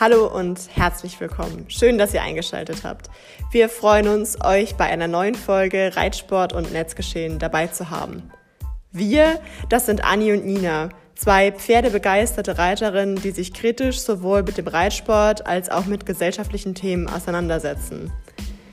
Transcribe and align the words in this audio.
Hallo 0.00 0.26
und 0.28 0.58
herzlich 0.74 1.20
willkommen. 1.20 1.66
Schön, 1.68 1.98
dass 1.98 2.14
ihr 2.14 2.22
eingeschaltet 2.22 2.84
habt. 2.84 3.10
Wir 3.52 3.68
freuen 3.68 4.08
uns, 4.08 4.42
euch 4.42 4.76
bei 4.76 4.86
einer 4.86 5.08
neuen 5.08 5.34
Folge 5.34 5.94
Reitsport 5.94 6.54
und 6.54 6.72
Netzgeschehen 6.72 7.38
dabei 7.38 7.66
zu 7.66 7.90
haben. 7.90 8.30
Wir, 8.92 9.38
das 9.68 9.84
sind 9.84 10.02
Anni 10.02 10.32
und 10.32 10.46
Nina, 10.46 10.88
zwei 11.16 11.52
pferdebegeisterte 11.52 12.56
Reiterinnen, 12.56 13.16
die 13.16 13.32
sich 13.32 13.52
kritisch 13.52 14.00
sowohl 14.00 14.42
mit 14.42 14.56
dem 14.56 14.68
Reitsport 14.68 15.46
als 15.46 15.68
auch 15.68 15.84
mit 15.84 16.06
gesellschaftlichen 16.06 16.74
Themen 16.74 17.06
auseinandersetzen. 17.06 18.10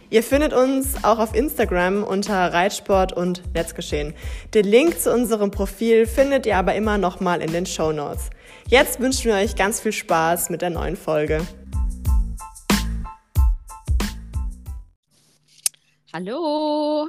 Ihr 0.09 0.23
findet 0.23 0.53
uns 0.53 1.03
auch 1.03 1.19
auf 1.19 1.35
Instagram 1.35 2.05
unter 2.05 2.53
Reitsport 2.53 3.11
und 3.11 3.43
Netzgeschehen. 3.53 4.13
Den 4.53 4.65
Link 4.65 4.97
zu 5.01 5.13
unserem 5.13 5.51
Profil 5.51 6.05
findet 6.05 6.45
ihr 6.45 6.55
aber 6.55 6.75
immer 6.75 6.97
noch 6.97 7.19
mal 7.19 7.41
in 7.41 7.51
den 7.51 7.65
Show 7.65 7.91
Notes. 7.91 8.29
Jetzt 8.69 8.99
wünschen 8.99 9.31
wir 9.31 9.35
euch 9.35 9.55
ganz 9.55 9.79
viel 9.79 9.93
Spaß 9.93 10.49
mit 10.49 10.61
der 10.61 10.69
neuen 10.69 10.97
Folge. 10.97 11.47
Hallo. 16.11 17.07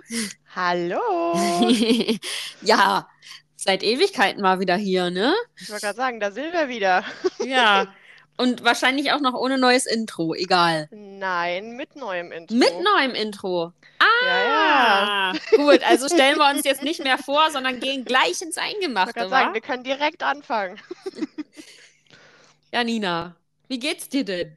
Hallo. 0.54 1.36
ja, 2.62 3.08
seit 3.56 3.82
Ewigkeiten 3.82 4.40
mal 4.40 4.60
wieder 4.60 4.76
hier, 4.76 5.10
ne? 5.10 5.34
Ich 5.60 5.68
wollte 5.68 5.86
gerade 5.86 5.96
sagen, 5.96 6.20
da 6.20 6.30
sind 6.30 6.52
wir 6.52 6.68
wieder. 6.68 7.02
ja. 7.44 7.92
Und 8.38 8.64
wahrscheinlich 8.64 9.12
auch 9.12 9.20
noch 9.20 9.34
ohne 9.34 9.58
neues 9.58 9.84
Intro, 9.86 10.34
egal. 10.34 10.88
Nein, 10.90 11.76
mit 11.76 11.96
neuem 11.96 12.32
Intro. 12.32 12.54
Mit 12.56 12.72
neuem 12.82 13.14
Intro. 13.14 13.72
Ah, 13.98 14.06
Ja, 14.26 15.34
gut. 15.56 15.82
Also 15.82 16.08
stellen 16.08 16.38
wir 16.38 16.48
uns 16.50 16.64
jetzt 16.64 16.82
nicht 16.82 17.02
mehr 17.02 17.18
vor, 17.18 17.50
sondern 17.50 17.80
gehen 17.80 18.04
gleich 18.04 18.40
ins 18.42 18.56
Ich 19.00 19.06
wollte 19.16 19.20
Eingemachte, 19.20 19.30
wa? 19.30 19.30
sagen, 19.30 19.54
wir 19.54 19.60
können 19.60 19.84
direkt 19.84 20.22
anfangen. 20.22 20.80
Ja, 22.72 22.84
Nina, 22.84 23.36
wie 23.68 23.78
geht's 23.78 24.08
dir 24.08 24.24
denn? 24.24 24.56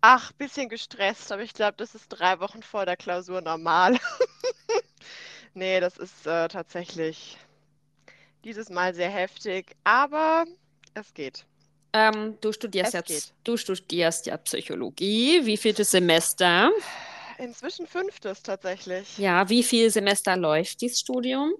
Ach, 0.00 0.30
bisschen 0.32 0.68
gestresst, 0.68 1.32
aber 1.32 1.42
ich 1.42 1.52
glaube, 1.52 1.74
das 1.78 1.94
ist 1.96 2.08
drei 2.08 2.38
Wochen 2.40 2.62
vor 2.62 2.86
der 2.86 2.96
Klausur 2.96 3.40
normal. 3.40 3.98
Nee, 5.54 5.80
das 5.80 5.96
ist 5.98 6.26
äh, 6.26 6.48
tatsächlich 6.48 7.38
dieses 8.44 8.70
Mal 8.70 8.94
sehr 8.94 9.10
heftig, 9.10 9.74
aber 9.84 10.44
es 10.94 11.14
geht. 11.14 11.46
Ähm, 11.94 12.36
du 12.42 12.52
studierst 12.52 12.92
Es 12.92 12.94
jetzt, 12.94 13.08
geht. 13.08 13.34
du 13.44 13.56
studierst 13.56 14.26
ja 14.26 14.36
Psychologie. 14.36 15.46
Wie 15.46 15.56
vieltes 15.56 15.92
Semester? 15.92 16.70
Inzwischen 17.38 17.86
fünftes 17.86 18.42
tatsächlich. 18.42 19.06
Ja, 19.16 19.48
wie 19.48 19.62
viel 19.64 19.90
Semester 19.90 20.36
läuft 20.36 20.80
dieses 20.80 21.00
Studium? 21.00 21.52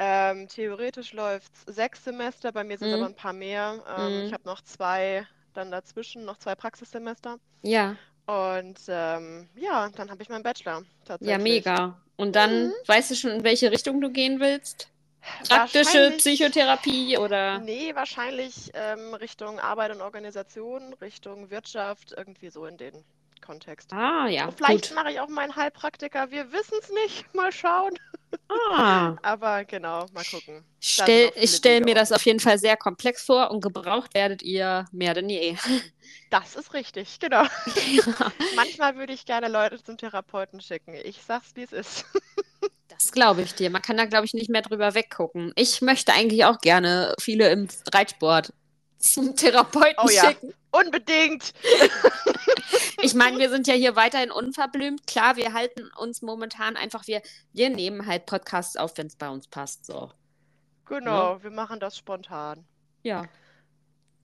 Ähm, 0.00 0.46
theoretisch 0.48 1.12
läuft 1.12 1.52
es 1.54 1.74
sechs 1.74 2.04
Semester, 2.04 2.52
bei 2.52 2.62
mir 2.64 2.78
sind 2.78 2.88
Mhm. 2.88 2.94
aber 2.94 3.06
ein 3.06 3.14
paar 3.14 3.32
mehr. 3.32 3.84
Ähm, 3.88 4.20
Mhm. 4.20 4.26
ich 4.26 4.32
habe 4.32 4.44
noch 4.46 4.60
zwei, 4.62 5.26
dann 5.54 5.70
dazwischen 5.70 6.24
noch 6.24 6.38
zwei 6.38 6.54
Praxissemester. 6.54 7.38
Ja, 7.62 7.98
Und 8.26 8.80
ähm, 8.88 9.50
ja, 9.56 9.90
dann 9.90 10.10
habe 10.10 10.22
ich 10.22 10.30
meinen 10.30 10.44
Bachelor 10.44 10.84
ja, 11.20 11.38
tatsächlich. 11.38 11.38
mega. 11.38 12.02
Und 12.16 12.34
dann 12.36 12.72
Mhm. 12.72 12.74
weißt 12.86 13.10
du 13.10 13.14
schon, 13.16 13.30
in 13.30 13.44
welche 13.44 13.70
Richtung 13.70 14.00
du 14.00 14.10
gehen 14.10 14.40
willst? 14.40 14.92
Praktische 15.48 16.14
Psychotherapie 16.16 17.16
oder? 17.18 17.58
Nee, 17.58 17.94
wahrscheinlich 17.94 18.70
ähm, 18.74 19.14
Richtung 19.14 19.58
Arbeit 19.60 19.92
und 19.92 20.00
Organisation, 20.00 20.94
Richtung 20.94 21.50
Wirtschaft, 21.50 22.14
irgendwie 22.16 22.50
so 22.50 22.66
in 22.66 22.76
den 22.76 23.04
Kontext. 23.40 23.92
Ah, 23.92 24.26
ja, 24.28 24.46
Und 24.46 24.54
vielleicht 24.56 24.88
gut. 24.88 24.94
mache 24.94 25.10
ich 25.12 25.20
auch 25.20 25.28
meinen 25.28 25.54
Heilpraktiker, 25.56 26.30
wir 26.30 26.52
wissen 26.52 26.78
es 26.82 26.90
nicht. 26.90 27.24
Mal 27.34 27.52
schauen. 27.52 27.94
Ah, 28.48 29.16
Aber 29.22 29.64
genau, 29.64 30.06
mal 30.12 30.24
gucken. 30.24 30.62
stell, 30.80 31.32
ich 31.34 31.56
stelle 31.56 31.80
mir 31.80 31.94
das 31.94 32.12
auf 32.12 32.24
jeden 32.26 32.40
Fall 32.40 32.58
sehr 32.58 32.76
komplex 32.76 33.24
vor 33.24 33.50
und 33.50 33.62
gebraucht 33.62 34.12
werdet 34.14 34.42
ihr 34.42 34.84
mehr 34.92 35.14
denn 35.14 35.28
je. 35.30 35.56
Das 36.30 36.56
ist 36.56 36.74
richtig, 36.74 37.18
genau. 37.20 37.44
Ja, 37.90 38.32
Manchmal 38.54 38.96
würde 38.96 39.12
ich 39.12 39.24
gerne 39.24 39.48
Leute 39.48 39.82
zum 39.82 39.96
Therapeuten 39.96 40.60
schicken. 40.60 40.94
Ich 40.94 41.22
sag's, 41.22 41.52
wie 41.54 41.62
es 41.62 41.72
ist. 41.72 42.04
Das 43.08 43.12
glaube 43.12 43.42
ich 43.42 43.54
dir. 43.54 43.70
Man 43.70 43.82
kann 43.82 43.96
da, 43.96 44.04
glaube 44.04 44.26
ich, 44.26 44.34
nicht 44.34 44.50
mehr 44.50 44.62
drüber 44.62 44.94
weggucken. 44.94 45.52
Ich 45.56 45.80
möchte 45.80 46.12
eigentlich 46.12 46.44
auch 46.44 46.58
gerne 46.58 47.14
viele 47.18 47.50
im 47.50 47.68
Reitsport 47.92 48.52
zum 48.98 49.34
Therapeuten 49.34 50.04
Oh 50.04 50.10
ja. 50.10 50.26
schicken. 50.26 50.52
Unbedingt. 50.70 51.52
Ich 53.00 53.14
meine, 53.14 53.38
wir 53.38 53.48
sind 53.48 53.66
ja 53.68 53.74
hier 53.74 53.94
weiterhin 53.96 54.30
unverblümt. 54.30 55.06
Klar, 55.06 55.36
wir 55.36 55.52
halten 55.52 55.88
uns 55.96 56.20
momentan 56.20 56.76
einfach, 56.76 57.06
wir, 57.06 57.22
wir 57.52 57.70
nehmen 57.70 58.06
halt 58.06 58.26
Podcasts 58.26 58.76
auf, 58.76 58.98
wenn 58.98 59.06
es 59.06 59.16
bei 59.16 59.28
uns 59.28 59.46
passt. 59.46 59.86
So. 59.86 60.10
Genau, 60.84 61.42
wir 61.42 61.50
machen 61.50 61.78
das 61.78 61.96
spontan. 61.96 62.66
Ja. 63.02 63.24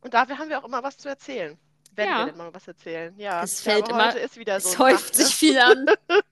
Und 0.01 0.12
dafür 0.15 0.39
haben 0.39 0.49
wir 0.49 0.59
auch 0.59 0.66
immer 0.66 0.83
was 0.83 0.99
zu 0.99 1.09
erzählen. 1.09 1.56
Wenn 1.97 2.09
Ja. 2.09 2.19
wir 2.21 2.27
denn 2.27 2.37
mal 2.37 2.53
was 2.55 2.66
erzählen. 2.66 3.15
Ja, 3.19 3.43
Es 3.43 3.60
fällt 3.60 3.88
immer- 3.88 4.09
heute 4.09 4.19
ist 4.19 4.37
wieder 4.37 4.59
so 4.60 4.69
Es 4.71 4.78
häuft 4.78 5.10
Tag, 5.12 5.19
ne? 5.19 5.25
sich 5.25 5.34
viel 5.37 5.59
an. 5.59 5.87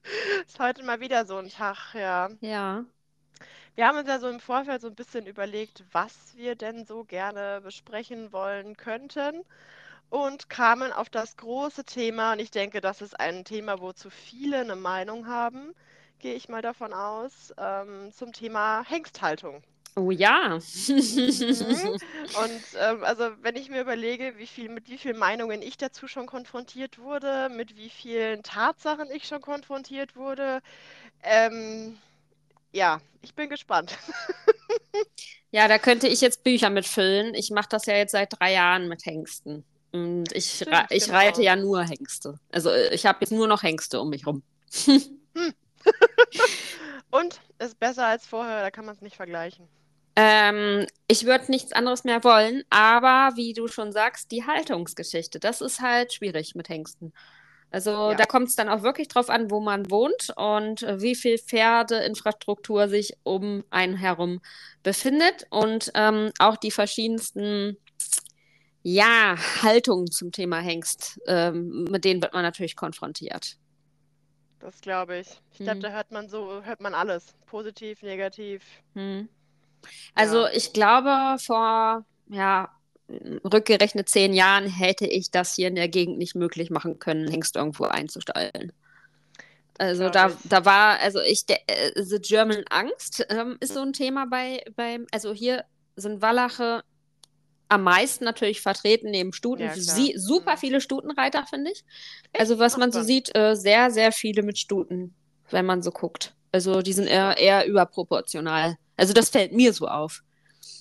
Ist 0.47 0.59
heute 0.59 0.83
mal 0.83 0.99
wieder 0.99 1.25
so 1.25 1.37
ein 1.37 1.49
Tag, 1.49 1.93
ja. 1.93 2.29
Ja. 2.41 2.83
Wir 3.75 3.87
haben 3.87 3.97
uns 3.97 4.07
ja 4.07 4.19
so 4.19 4.29
im 4.29 4.39
Vorfeld 4.39 4.81
so 4.81 4.87
ein 4.87 4.95
bisschen 4.95 5.25
überlegt, 5.25 5.83
was 5.91 6.35
wir 6.35 6.55
denn 6.55 6.85
so 6.85 7.03
gerne 7.05 7.61
besprechen 7.61 8.31
wollen 8.31 8.77
könnten 8.77 9.43
und 10.09 10.49
kamen 10.49 10.91
auf 10.91 11.09
das 11.09 11.37
große 11.37 11.85
Thema, 11.85 12.33
und 12.33 12.39
ich 12.39 12.51
denke, 12.51 12.81
das 12.81 13.01
ist 13.01 13.19
ein 13.19 13.45
Thema, 13.45 13.79
wozu 13.79 14.09
viele 14.11 14.59
eine 14.59 14.75
Meinung 14.75 15.25
haben, 15.27 15.73
gehe 16.19 16.35
ich 16.35 16.49
mal 16.49 16.61
davon 16.61 16.93
aus, 16.93 17.51
ähm, 17.57 18.11
zum 18.13 18.31
Thema 18.31 18.83
Hengsthaltung. 18.87 19.63
Oh 19.95 20.11
ja. 20.11 20.59
Mhm. 20.87 20.93
Und 20.93 22.63
ähm, 22.79 23.03
also 23.03 23.29
wenn 23.41 23.55
ich 23.55 23.69
mir 23.69 23.81
überlege, 23.81 24.33
wie 24.37 24.47
viel, 24.47 24.69
mit 24.69 24.89
wie 24.89 24.97
vielen 24.97 25.17
Meinungen 25.17 25.61
ich 25.61 25.77
dazu 25.77 26.07
schon 26.07 26.25
konfrontiert 26.25 26.97
wurde, 26.97 27.49
mit 27.49 27.75
wie 27.75 27.89
vielen 27.89 28.41
Tatsachen 28.43 29.11
ich 29.11 29.27
schon 29.27 29.41
konfrontiert 29.41 30.15
wurde, 30.15 30.61
ähm, 31.21 31.97
ja, 32.71 33.01
ich 33.21 33.35
bin 33.35 33.49
gespannt. 33.49 33.97
Ja, 35.51 35.67
da 35.67 35.77
könnte 35.77 36.07
ich 36.07 36.19
jetzt 36.21 36.43
Bücher 36.43 36.71
mitfüllen. 36.71 37.35
Ich 37.35 37.51
mache 37.51 37.69
das 37.69 37.85
ja 37.85 37.95
jetzt 37.95 38.13
seit 38.13 38.39
drei 38.39 38.53
Jahren 38.53 38.87
mit 38.87 39.05
Hengsten. 39.05 39.63
Und 39.91 40.31
ich, 40.33 40.55
Stimmt, 40.55 40.87
ich 40.89 41.05
genau. 41.05 41.17
reite 41.17 41.43
ja 41.43 41.55
nur 41.55 41.83
Hengste. 41.83 42.39
Also 42.51 42.71
äh, 42.71 42.91
ich 42.95 43.05
habe 43.05 43.19
jetzt 43.21 43.29
nur 43.31 43.47
noch 43.47 43.61
Hengste 43.61 44.01
um 44.01 44.09
mich 44.09 44.25
rum. 44.25 44.41
Und 47.11 47.39
ist 47.59 47.79
besser 47.79 48.07
als 48.07 48.25
vorher, 48.25 48.61
da 48.61 48.71
kann 48.71 48.85
man 48.85 48.95
es 48.95 49.01
nicht 49.01 49.15
vergleichen. 49.15 49.67
Ähm, 50.15 50.85
ich 51.07 51.25
würde 51.25 51.49
nichts 51.51 51.71
anderes 51.73 52.03
mehr 52.03 52.23
wollen, 52.23 52.63
aber 52.69 53.35
wie 53.35 53.53
du 53.53 53.67
schon 53.67 53.91
sagst, 53.91 54.31
die 54.31 54.45
Haltungsgeschichte, 54.45 55.39
das 55.39 55.61
ist 55.61 55.81
halt 55.81 56.13
schwierig 56.13 56.53
mit 56.55 56.69
Hengsten. 56.69 57.13
Also 57.71 57.91
Ja. 58.11 58.15
da 58.15 58.25
kommt 58.27 58.49
es 58.49 58.55
dann 58.55 58.69
auch 58.69 58.83
wirklich 58.83 59.07
drauf 59.07 59.29
an, 59.31 59.49
wo 59.49 59.59
man 59.59 59.89
wohnt 59.89 60.29
und 60.35 60.83
äh, 60.83 61.01
wie 61.01 61.15
viel 61.15 61.39
Pferdeinfrastruktur 61.39 62.87
sich 62.87 63.13
um 63.23 63.63
einen 63.71 63.95
herum 63.97 64.41
befindet 64.83 65.47
und 65.49 65.91
ähm, 65.95 66.31
auch 66.39 66.57
die 66.57 66.69
verschiedensten, 66.71 67.77
ja, 68.83 69.35
Haltungen 69.63 70.11
zum 70.11 70.31
Thema 70.31 70.59
Hengst, 70.59 71.19
ähm, 71.27 71.85
mit 71.89 72.05
denen 72.05 72.21
wird 72.21 72.33
man 72.33 72.43
natürlich 72.43 72.75
konfrontiert. 72.75 73.57
Das 74.59 74.79
glaube 74.81 75.17
ich. 75.19 75.27
Ich 75.51 75.61
glaube, 75.61 75.75
Hm. 75.75 75.81
da 75.81 75.89
hört 75.91 76.11
man 76.11 76.29
so, 76.29 76.63
hört 76.63 76.81
man 76.81 76.93
alles. 76.93 77.35
Positiv, 77.45 78.01
negativ. 78.01 78.63
Hm. 78.95 79.27
Also 80.15 80.45
Ja. 80.45 80.51
ich 80.53 80.73
glaube, 80.73 81.37
vor 81.39 82.05
ja, 82.29 82.69
rückgerechnet 83.43 84.09
zehn 84.09 84.33
Jahren 84.33 84.65
hätte 84.67 85.05
ich 85.05 85.29
das 85.29 85.55
hier 85.55 85.67
in 85.67 85.75
der 85.75 85.87
Gegend 85.89 86.17
nicht 86.17 86.35
möglich 86.35 86.69
machen 86.69 86.99
können, 86.99 87.27
Hengst 87.27 87.55
irgendwo 87.55 87.83
einzustellen. 87.85 88.71
Also 89.77 90.09
da, 90.09 90.31
da 90.45 90.65
war, 90.65 90.99
also 90.99 91.19
ich, 91.19 91.45
der, 91.45 91.59
äh, 91.67 92.01
The 92.03 92.19
German 92.19 92.63
Angst 92.69 93.25
ähm, 93.29 93.57
ist 93.59 93.73
so 93.73 93.81
ein 93.81 93.93
Thema 93.93 94.25
bei, 94.27 94.63
beim, 94.75 95.07
also 95.11 95.33
hier 95.33 95.65
sind 95.95 96.21
Wallache 96.21 96.83
am 97.69 97.83
meisten 97.83 98.23
natürlich 98.23 98.61
vertreten 98.61 99.09
neben 99.09 99.33
Stuten. 99.33 99.63
Ja. 99.63 99.75
Sie, 99.75 100.13
super 100.15 100.53
Mhm. 100.53 100.57
viele 100.59 100.81
Stutenreiter, 100.81 101.45
finde 101.47 101.71
ich. 101.71 101.83
Also 102.37 102.59
was 102.59 102.77
man 102.77 102.91
so 102.91 103.01
sieht, 103.01 103.35
äh, 103.35 103.55
sehr, 103.55 103.89
sehr 103.89 104.11
viele 104.11 104.43
mit 104.43 104.59
Stuten, 104.59 105.15
wenn 105.49 105.65
man 105.65 105.81
so 105.81 105.89
guckt. 105.91 106.35
Also 106.51 106.83
die 106.83 106.93
sind 106.93 107.07
eher, 107.07 107.37
eher 107.37 107.65
überproportional. 107.65 108.77
Also 108.97 109.13
das 109.13 109.29
fällt 109.29 109.53
mir 109.53 109.73
so 109.73 109.87
auf. 109.87 110.21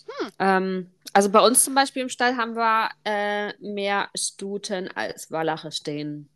Hm. 0.06 0.30
Ähm, 0.38 0.90
also 1.12 1.30
bei 1.30 1.40
uns 1.40 1.64
zum 1.64 1.74
Beispiel 1.74 2.02
im 2.02 2.08
Stall 2.08 2.36
haben 2.36 2.54
wir 2.56 2.90
äh, 3.04 3.52
mehr 3.60 4.08
Stuten 4.16 4.88
als 4.88 5.30
Wallache 5.30 5.72
stehen. 5.72 6.28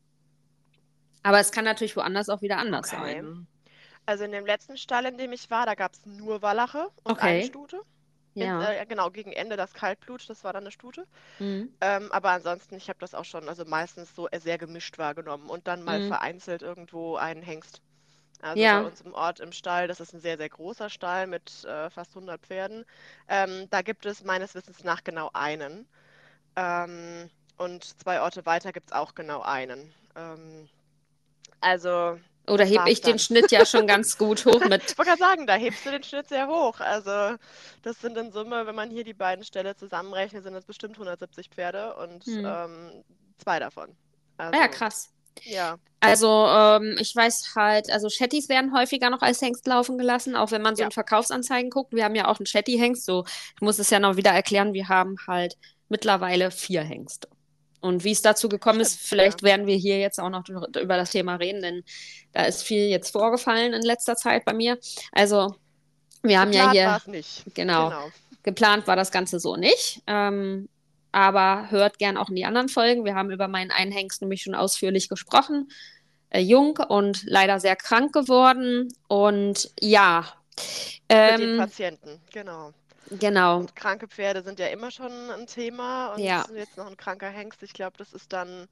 Aber 1.22 1.40
es 1.40 1.52
kann 1.52 1.64
natürlich 1.64 1.96
woanders 1.96 2.28
auch 2.30 2.40
wieder 2.42 2.56
anders 2.58 2.88
Okay. 2.88 3.20
sein. 3.20 3.48
Also 4.06 4.24
in 4.24 4.32
dem 4.32 4.46
letzten 4.46 4.76
Stall, 4.78 5.06
in 5.06 5.18
dem 5.18 5.32
ich 5.32 5.50
war, 5.50 5.66
da 5.66 5.74
gab 5.74 5.94
es 5.94 6.06
nur 6.06 6.42
Wallache 6.42 6.88
und 7.04 7.12
Okay. 7.12 7.20
eine 7.20 7.42
Stute. 7.42 7.82
In, 8.38 8.48
Ja. 8.48 8.62
äh, 8.62 8.86
genau, 8.86 9.10
gegen 9.10 9.32
Ende 9.32 9.56
das 9.56 9.74
Kaltblut, 9.74 10.28
das 10.30 10.44
war 10.44 10.52
dann 10.52 10.64
eine 10.64 10.72
Stute. 10.72 11.06
Mhm. 11.40 11.68
Ähm, 11.80 12.12
aber 12.12 12.30
ansonsten, 12.32 12.76
ich 12.76 12.88
habe 12.88 12.98
das 13.00 13.14
auch 13.14 13.24
schon, 13.26 13.48
also 13.48 13.64
meistens 13.66 14.14
so 14.14 14.28
sehr 14.38 14.58
gemischt 14.58 14.98
wahrgenommen 14.98 15.50
und 15.50 15.68
dann 15.68 15.84
mal 15.84 16.00
Mhm. 16.00 16.08
vereinzelt 16.08 16.62
irgendwo 16.62 17.16
einen 17.16 17.42
Hengst. 17.42 17.82
Also 18.42 18.62
Ja. 18.62 18.80
bei 18.80 18.86
uns 18.86 19.00
im 19.00 19.14
Ort 19.14 19.40
im 19.40 19.52
Stall, 19.52 19.88
das 19.88 20.00
ist 20.00 20.12
ein 20.12 20.20
sehr, 20.20 20.36
sehr 20.36 20.48
großer 20.48 20.90
Stall 20.90 21.26
mit 21.26 21.64
äh, 21.64 21.90
fast 21.90 22.10
100 22.10 22.40
Pferden. 22.40 22.84
Ähm, 23.28 23.68
da 23.70 23.82
gibt 23.82 24.06
es 24.06 24.24
meines 24.24 24.54
Wissens 24.54 24.84
nach 24.84 25.04
genau 25.04 25.30
einen. 25.32 25.86
Ähm, 26.56 27.30
und 27.56 27.84
zwei 28.00 28.20
Orte 28.20 28.44
weiter 28.46 28.72
gibt 28.72 28.90
es 28.90 28.92
auch 28.92 29.14
genau 29.14 29.42
einen. 29.42 29.92
Ähm, 30.14 30.68
also. 31.60 32.18
Oder 32.48 32.64
hebe 32.64 32.88
ich 32.90 33.00
dann. 33.00 33.12
den 33.12 33.18
Schnitt 33.18 33.50
ja 33.50 33.66
schon 33.66 33.86
ganz 33.88 34.18
gut 34.18 34.44
hoch 34.44 34.60
mit. 34.66 34.90
ich 34.90 34.98
wollte 34.98 35.10
gerade 35.10 35.18
sagen, 35.18 35.46
da 35.46 35.54
hebst 35.54 35.84
du 35.84 35.90
den 35.90 36.02
Schnitt 36.02 36.28
sehr 36.28 36.46
hoch. 36.46 36.78
Also, 36.80 37.36
das 37.82 38.00
sind 38.00 38.16
in 38.16 38.30
Summe, 38.30 38.66
wenn 38.66 38.74
man 38.74 38.90
hier 38.90 39.04
die 39.04 39.14
beiden 39.14 39.44
Ställe 39.44 39.74
zusammenrechnet, 39.74 40.44
sind 40.44 40.54
das 40.54 40.64
bestimmt 40.64 40.94
170 40.94 41.48
Pferde 41.48 41.96
und 41.96 42.24
hm. 42.24 42.44
ähm, 42.44 43.04
zwei 43.38 43.58
davon. 43.58 43.96
Also, 44.36 44.58
ja, 44.58 44.68
krass. 44.68 45.10
Ja. 45.44 45.78
Also 46.00 46.46
ähm, 46.46 46.96
ich 47.00 47.14
weiß 47.16 47.54
halt, 47.56 47.90
also 47.90 48.08
Chattys 48.08 48.48
werden 48.48 48.74
häufiger 48.76 49.10
noch 49.10 49.22
als 49.22 49.40
Hengst 49.40 49.66
laufen 49.66 49.98
gelassen, 49.98 50.36
auch 50.36 50.50
wenn 50.50 50.62
man 50.62 50.76
so 50.76 50.82
ja. 50.82 50.86
in 50.86 50.92
Verkaufsanzeigen 50.92 51.70
guckt. 51.70 51.92
Wir 51.92 52.04
haben 52.04 52.14
ja 52.14 52.28
auch 52.28 52.38
einen 52.38 52.46
Chatty-Hengst, 52.46 53.04
so 53.04 53.24
ich 53.54 53.60
muss 53.60 53.78
es 53.78 53.90
ja 53.90 53.98
noch 53.98 54.16
wieder 54.16 54.30
erklären, 54.30 54.72
wir 54.72 54.88
haben 54.88 55.16
halt 55.26 55.56
mittlerweile 55.88 56.50
vier 56.50 56.82
Hengste. 56.82 57.28
Und 57.80 58.04
wie 58.04 58.12
es 58.12 58.22
dazu 58.22 58.48
gekommen 58.48 58.84
Stimmt, 58.84 59.00
ist, 59.00 59.08
vielleicht 59.08 59.42
ja. 59.42 59.48
werden 59.48 59.66
wir 59.66 59.76
hier 59.76 59.98
jetzt 59.98 60.18
auch 60.18 60.30
noch 60.30 60.44
über 60.48 60.96
das 60.96 61.10
Thema 61.10 61.36
reden, 61.36 61.62
denn 61.62 61.84
da 62.32 62.44
ist 62.44 62.62
viel 62.62 62.88
jetzt 62.88 63.10
vorgefallen 63.10 63.72
in 63.72 63.82
letzter 63.82 64.16
Zeit 64.16 64.44
bei 64.44 64.52
mir. 64.52 64.78
Also 65.12 65.54
wir 66.22 66.40
haben 66.40 66.50
geplant 66.50 66.74
ja 66.74 67.00
hier 67.04 67.12
nicht. 67.12 67.44
Genau, 67.54 67.90
genau, 67.90 68.08
Geplant 68.42 68.86
war 68.86 68.96
das 68.96 69.10
Ganze 69.10 69.40
so 69.40 69.56
nicht. 69.56 70.02
Ähm, 70.06 70.68
aber 71.16 71.70
hört 71.70 71.98
gern 71.98 72.18
auch 72.18 72.28
in 72.28 72.36
die 72.36 72.44
anderen 72.44 72.68
Folgen. 72.68 73.06
Wir 73.06 73.14
haben 73.14 73.30
über 73.30 73.48
meinen 73.48 73.70
Einhengst 73.70 74.20
nämlich 74.20 74.42
schon 74.42 74.54
ausführlich 74.54 75.08
gesprochen. 75.08 75.70
Äh, 76.28 76.40
jung 76.40 76.76
und 76.76 77.22
leider 77.24 77.58
sehr 77.58 77.74
krank 77.74 78.12
geworden. 78.12 78.92
Und 79.08 79.70
ja. 79.80 80.26
Ähm, 81.08 81.40
Mit 81.40 81.48
den 81.48 81.56
Patienten, 81.56 82.20
genau. 82.30 82.74
Genau. 83.10 83.60
Und 83.60 83.74
kranke 83.74 84.08
Pferde 84.08 84.42
sind 84.42 84.58
ja 84.58 84.66
immer 84.66 84.90
schon 84.90 85.10
ein 85.30 85.46
Thema. 85.46 86.12
Und 86.12 86.18
ja. 86.18 86.44
jetzt 86.54 86.76
noch 86.76 86.86
ein 86.86 86.98
kranker 86.98 87.30
Hengst. 87.30 87.62
Ich 87.62 87.72
glaube, 87.72 87.96
das 87.96 88.12
ist 88.12 88.34
dann 88.34 88.68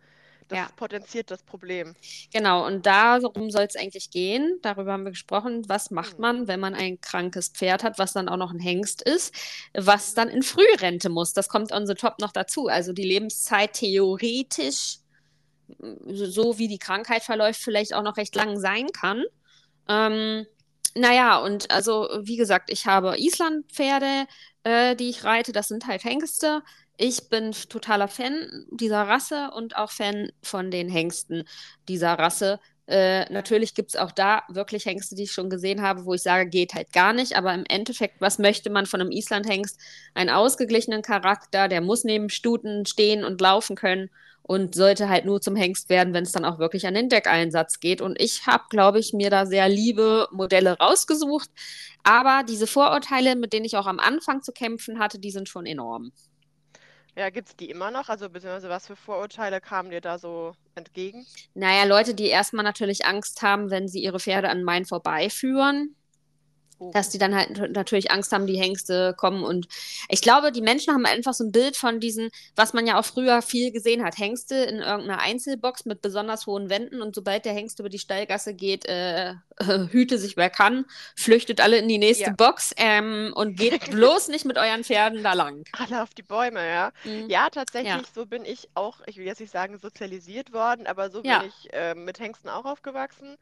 das 0.48 0.58
ja. 0.58 0.68
potenziert 0.76 1.30
das 1.30 1.42
Problem. 1.42 1.94
Genau, 2.32 2.66
und 2.66 2.84
darum 2.86 3.50
soll 3.50 3.64
es 3.64 3.76
eigentlich 3.76 4.10
gehen. 4.10 4.58
Darüber 4.62 4.92
haben 4.92 5.04
wir 5.04 5.10
gesprochen. 5.10 5.64
Was 5.68 5.90
macht 5.90 6.14
hm. 6.14 6.20
man, 6.20 6.48
wenn 6.48 6.60
man 6.60 6.74
ein 6.74 7.00
krankes 7.00 7.48
Pferd 7.48 7.82
hat, 7.82 7.98
was 7.98 8.12
dann 8.12 8.28
auch 8.28 8.36
noch 8.36 8.52
ein 8.52 8.58
Hengst 8.58 9.02
ist, 9.02 9.34
was 9.72 10.14
dann 10.14 10.28
in 10.28 10.42
Frührente 10.42 11.08
muss? 11.08 11.32
Das 11.32 11.48
kommt 11.48 11.72
on 11.72 11.86
the 11.86 11.94
top 11.94 12.20
noch 12.20 12.32
dazu. 12.32 12.68
Also 12.68 12.92
die 12.92 13.04
Lebenszeit 13.04 13.72
theoretisch, 13.72 14.98
so 16.06 16.58
wie 16.58 16.68
die 16.68 16.78
Krankheit 16.78 17.22
verläuft, 17.22 17.60
vielleicht 17.60 17.94
auch 17.94 18.02
noch 18.02 18.16
recht 18.18 18.34
lang 18.34 18.58
sein 18.58 18.88
kann. 18.92 19.24
Ähm, 19.88 20.46
naja, 20.94 21.38
und 21.38 21.70
also, 21.70 22.08
wie 22.22 22.36
gesagt, 22.36 22.70
ich 22.70 22.86
habe 22.86 23.18
Islandpferde, 23.18 24.26
äh, 24.62 24.94
die 24.96 25.10
ich 25.10 25.24
reite. 25.24 25.52
Das 25.52 25.68
sind 25.68 25.86
halt 25.86 26.04
Hengste. 26.04 26.62
Ich 26.96 27.28
bin 27.28 27.52
totaler 27.52 28.08
Fan 28.08 28.66
dieser 28.70 29.02
Rasse 29.02 29.50
und 29.56 29.76
auch 29.76 29.90
Fan 29.90 30.30
von 30.42 30.70
den 30.70 30.88
Hengsten 30.88 31.44
dieser 31.88 32.14
Rasse. 32.14 32.60
Äh, 32.86 33.32
natürlich 33.32 33.74
gibt 33.74 33.90
es 33.90 33.96
auch 33.96 34.12
da 34.12 34.42
wirklich 34.48 34.86
Hengste, 34.86 35.16
die 35.16 35.24
ich 35.24 35.32
schon 35.32 35.50
gesehen 35.50 35.82
habe, 35.82 36.04
wo 36.04 36.14
ich 36.14 36.22
sage, 36.22 36.48
geht 36.48 36.74
halt 36.74 36.92
gar 36.92 37.12
nicht. 37.12 37.36
Aber 37.36 37.52
im 37.54 37.64
Endeffekt, 37.68 38.20
was 38.20 38.38
möchte 38.38 38.70
man 38.70 38.86
von 38.86 39.00
einem 39.00 39.10
Islandhengst? 39.10 39.78
Einen 40.14 40.30
ausgeglichenen 40.30 41.02
Charakter, 41.02 41.68
der 41.68 41.80
muss 41.80 42.04
neben 42.04 42.28
Stuten 42.30 42.86
stehen 42.86 43.24
und 43.24 43.40
laufen 43.40 43.74
können 43.76 44.10
und 44.42 44.74
sollte 44.74 45.08
halt 45.08 45.24
nur 45.24 45.40
zum 45.40 45.56
Hengst 45.56 45.88
werden, 45.88 46.12
wenn 46.12 46.24
es 46.24 46.32
dann 46.32 46.44
auch 46.44 46.58
wirklich 46.58 46.86
an 46.86 46.94
den 46.94 47.08
Deckeinsatz 47.08 47.80
geht. 47.80 48.02
Und 48.02 48.20
ich 48.20 48.46
habe, 48.46 48.64
glaube 48.68 48.98
ich, 48.98 49.12
mir 49.14 49.30
da 49.30 49.46
sehr 49.46 49.68
liebe 49.68 50.28
Modelle 50.30 50.78
rausgesucht. 50.78 51.48
Aber 52.02 52.44
diese 52.46 52.66
Vorurteile, 52.66 53.34
mit 53.36 53.52
denen 53.54 53.64
ich 53.64 53.76
auch 53.78 53.86
am 53.86 53.98
Anfang 53.98 54.42
zu 54.42 54.52
kämpfen 54.52 54.98
hatte, 54.98 55.18
die 55.18 55.30
sind 55.30 55.48
schon 55.48 55.64
enorm. 55.66 56.12
Ja, 57.16 57.30
gibt 57.30 57.48
es 57.48 57.56
die 57.56 57.70
immer 57.70 57.90
noch? 57.90 58.08
Also, 58.08 58.28
beziehungsweise 58.28 58.68
was 58.68 58.86
für 58.86 58.96
Vorurteile 58.96 59.60
kamen 59.60 59.90
dir 59.90 60.00
da 60.00 60.18
so 60.18 60.52
entgegen? 60.74 61.24
Naja, 61.54 61.84
Leute, 61.84 62.14
die 62.14 62.26
erstmal 62.26 62.64
natürlich 62.64 63.06
Angst 63.06 63.42
haben, 63.42 63.70
wenn 63.70 63.86
sie 63.86 64.02
ihre 64.02 64.18
Pferde 64.18 64.48
an 64.48 64.64
Main 64.64 64.84
vorbeiführen. 64.84 65.94
Oh. 66.78 66.90
Dass 66.92 67.08
die 67.10 67.18
dann 67.18 67.34
halt 67.34 67.72
natürlich 67.72 68.10
Angst 68.10 68.32
haben, 68.32 68.46
die 68.46 68.58
Hengste 68.58 69.14
kommen. 69.16 69.44
Und 69.44 69.68
ich 70.08 70.20
glaube, 70.20 70.50
die 70.50 70.60
Menschen 70.60 70.92
haben 70.92 71.06
einfach 71.06 71.34
so 71.34 71.44
ein 71.44 71.52
Bild 71.52 71.76
von 71.76 72.00
diesen, 72.00 72.30
was 72.56 72.72
man 72.72 72.86
ja 72.86 72.98
auch 72.98 73.04
früher 73.04 73.42
viel 73.42 73.70
gesehen 73.70 74.04
hat: 74.04 74.18
Hengste 74.18 74.56
in 74.56 74.76
irgendeiner 74.76 75.20
Einzelbox 75.20 75.84
mit 75.84 76.02
besonders 76.02 76.46
hohen 76.46 76.70
Wänden. 76.70 77.00
Und 77.00 77.14
sobald 77.14 77.44
der 77.44 77.52
Hengst 77.52 77.78
über 77.78 77.88
die 77.88 77.98
Stallgasse 77.98 78.54
geht, 78.54 78.86
äh, 78.86 79.30
äh, 79.30 79.34
hüte 79.90 80.18
sich 80.18 80.36
wer 80.36 80.50
kann, 80.50 80.84
flüchtet 81.16 81.60
alle 81.60 81.78
in 81.78 81.88
die 81.88 81.98
nächste 81.98 82.26
ja. 82.26 82.32
Box 82.32 82.72
ähm, 82.76 83.32
und 83.34 83.56
geht 83.56 83.90
bloß 83.90 84.28
nicht 84.28 84.44
mit 84.44 84.58
euren 84.58 84.84
Pferden 84.84 85.22
da 85.22 85.32
lang. 85.32 85.64
Alle 85.72 86.02
auf 86.02 86.10
die 86.10 86.22
Bäume, 86.22 86.66
ja. 86.66 86.92
Mhm. 87.04 87.28
Ja, 87.28 87.50
tatsächlich, 87.50 87.92
ja. 87.92 88.02
so 88.14 88.26
bin 88.26 88.44
ich 88.44 88.68
auch, 88.74 89.00
ich 89.06 89.16
will 89.16 89.26
jetzt 89.26 89.40
nicht 89.40 89.52
sagen 89.52 89.78
sozialisiert 89.78 90.52
worden, 90.52 90.86
aber 90.86 91.10
so 91.10 91.22
bin 91.22 91.30
ja. 91.30 91.44
ich 91.44 91.72
äh, 91.72 91.94
mit 91.94 92.18
Hengsten 92.18 92.50
auch 92.50 92.64
aufgewachsen. 92.64 93.36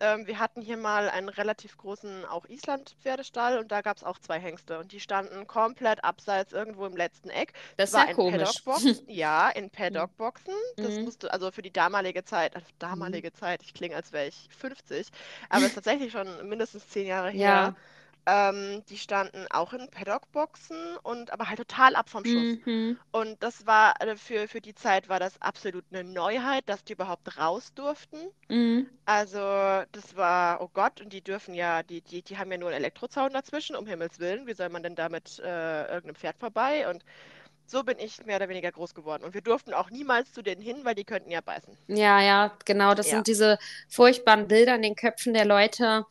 Ähm, 0.00 0.26
wir 0.26 0.38
hatten 0.38 0.62
hier 0.62 0.76
mal 0.76 1.08
einen 1.10 1.28
relativ 1.28 1.76
großen, 1.76 2.24
auch 2.24 2.46
Island-Pferdestall 2.46 3.58
und 3.58 3.70
da 3.70 3.82
gab 3.82 3.98
es 3.98 4.04
auch 4.04 4.18
zwei 4.18 4.38
Hengste 4.38 4.78
und 4.78 4.92
die 4.92 5.00
standen 5.00 5.46
komplett 5.46 6.02
abseits 6.02 6.52
irgendwo 6.52 6.86
im 6.86 6.96
letzten 6.96 7.28
Eck. 7.28 7.52
Das 7.76 7.90
ist 7.90 7.96
ja 7.96 8.14
komisch. 8.14 8.62
ja, 9.06 9.50
in 9.50 9.70
Paddockboxen. 9.70 10.54
Das 10.76 10.94
mhm. 10.94 11.04
musste, 11.04 11.32
also 11.32 11.50
für 11.50 11.62
die 11.62 11.72
damalige 11.72 12.24
Zeit, 12.24 12.56
also 12.56 12.66
damalige 12.78 13.28
mhm. 13.28 13.34
Zeit, 13.34 13.62
ich 13.62 13.74
klinge, 13.74 13.94
als 13.94 14.12
wäre 14.12 14.28
ich 14.28 14.48
50, 14.58 15.08
aber 15.48 15.62
es 15.62 15.68
ist 15.68 15.74
tatsächlich 15.74 16.12
schon 16.12 16.48
mindestens 16.48 16.88
zehn 16.88 17.06
Jahre 17.06 17.30
her. 17.30 17.40
Ja. 17.40 17.76
Ähm, 18.26 18.82
die 18.88 18.98
standen 18.98 19.46
auch 19.50 19.72
in 19.72 19.88
Paddockboxen 19.90 20.96
und 21.02 21.32
aber 21.32 21.48
halt 21.48 21.58
total 21.58 21.96
ab 21.96 22.10
vom 22.10 22.24
Schuss. 22.24 22.58
Mhm. 22.64 22.98
Und 23.12 23.42
das 23.42 23.66
war 23.66 23.94
äh, 24.00 24.16
für, 24.16 24.46
für 24.46 24.60
die 24.60 24.74
Zeit 24.74 25.08
war 25.08 25.18
das 25.18 25.40
absolut 25.40 25.84
eine 25.90 26.04
Neuheit, 26.04 26.68
dass 26.68 26.84
die 26.84 26.92
überhaupt 26.92 27.38
raus 27.38 27.72
durften. 27.74 28.18
Mhm. 28.48 28.88
Also 29.06 29.38
das 29.38 30.16
war, 30.16 30.60
oh 30.60 30.68
Gott, 30.72 31.00
und 31.00 31.12
die 31.12 31.22
dürfen 31.22 31.54
ja, 31.54 31.82
die, 31.82 32.02
die, 32.02 32.22
die 32.22 32.38
haben 32.38 32.52
ja 32.52 32.58
nur 32.58 32.68
einen 32.68 32.78
Elektrozaun 32.78 33.32
dazwischen, 33.32 33.74
um 33.74 33.86
Himmels 33.86 34.18
Willen. 34.18 34.46
Wie 34.46 34.54
soll 34.54 34.68
man 34.68 34.82
denn 34.82 34.94
damit 34.94 35.38
äh, 35.38 35.82
irgendeinem 35.86 36.16
Pferd 36.16 36.38
vorbei? 36.38 36.88
Und 36.88 37.04
so 37.70 37.84
bin 37.84 37.98
ich 37.98 38.24
mehr 38.26 38.36
oder 38.36 38.48
weniger 38.48 38.72
groß 38.72 38.94
geworden. 38.94 39.22
Und 39.24 39.34
wir 39.34 39.40
durften 39.40 39.72
auch 39.72 39.90
niemals 39.90 40.32
zu 40.32 40.42
denen 40.42 40.60
hin, 40.60 40.78
weil 40.82 40.94
die 40.94 41.04
könnten 41.04 41.30
ja 41.30 41.40
beißen. 41.40 41.76
Ja, 41.88 42.20
ja, 42.20 42.52
genau. 42.64 42.94
Das 42.94 43.06
ja. 43.06 43.14
sind 43.14 43.26
diese 43.26 43.58
furchtbaren 43.88 44.48
Bilder 44.48 44.74
in 44.74 44.82
den 44.82 44.96
Köpfen 44.96 45.34
der 45.34 45.44
Leute, 45.44 46.04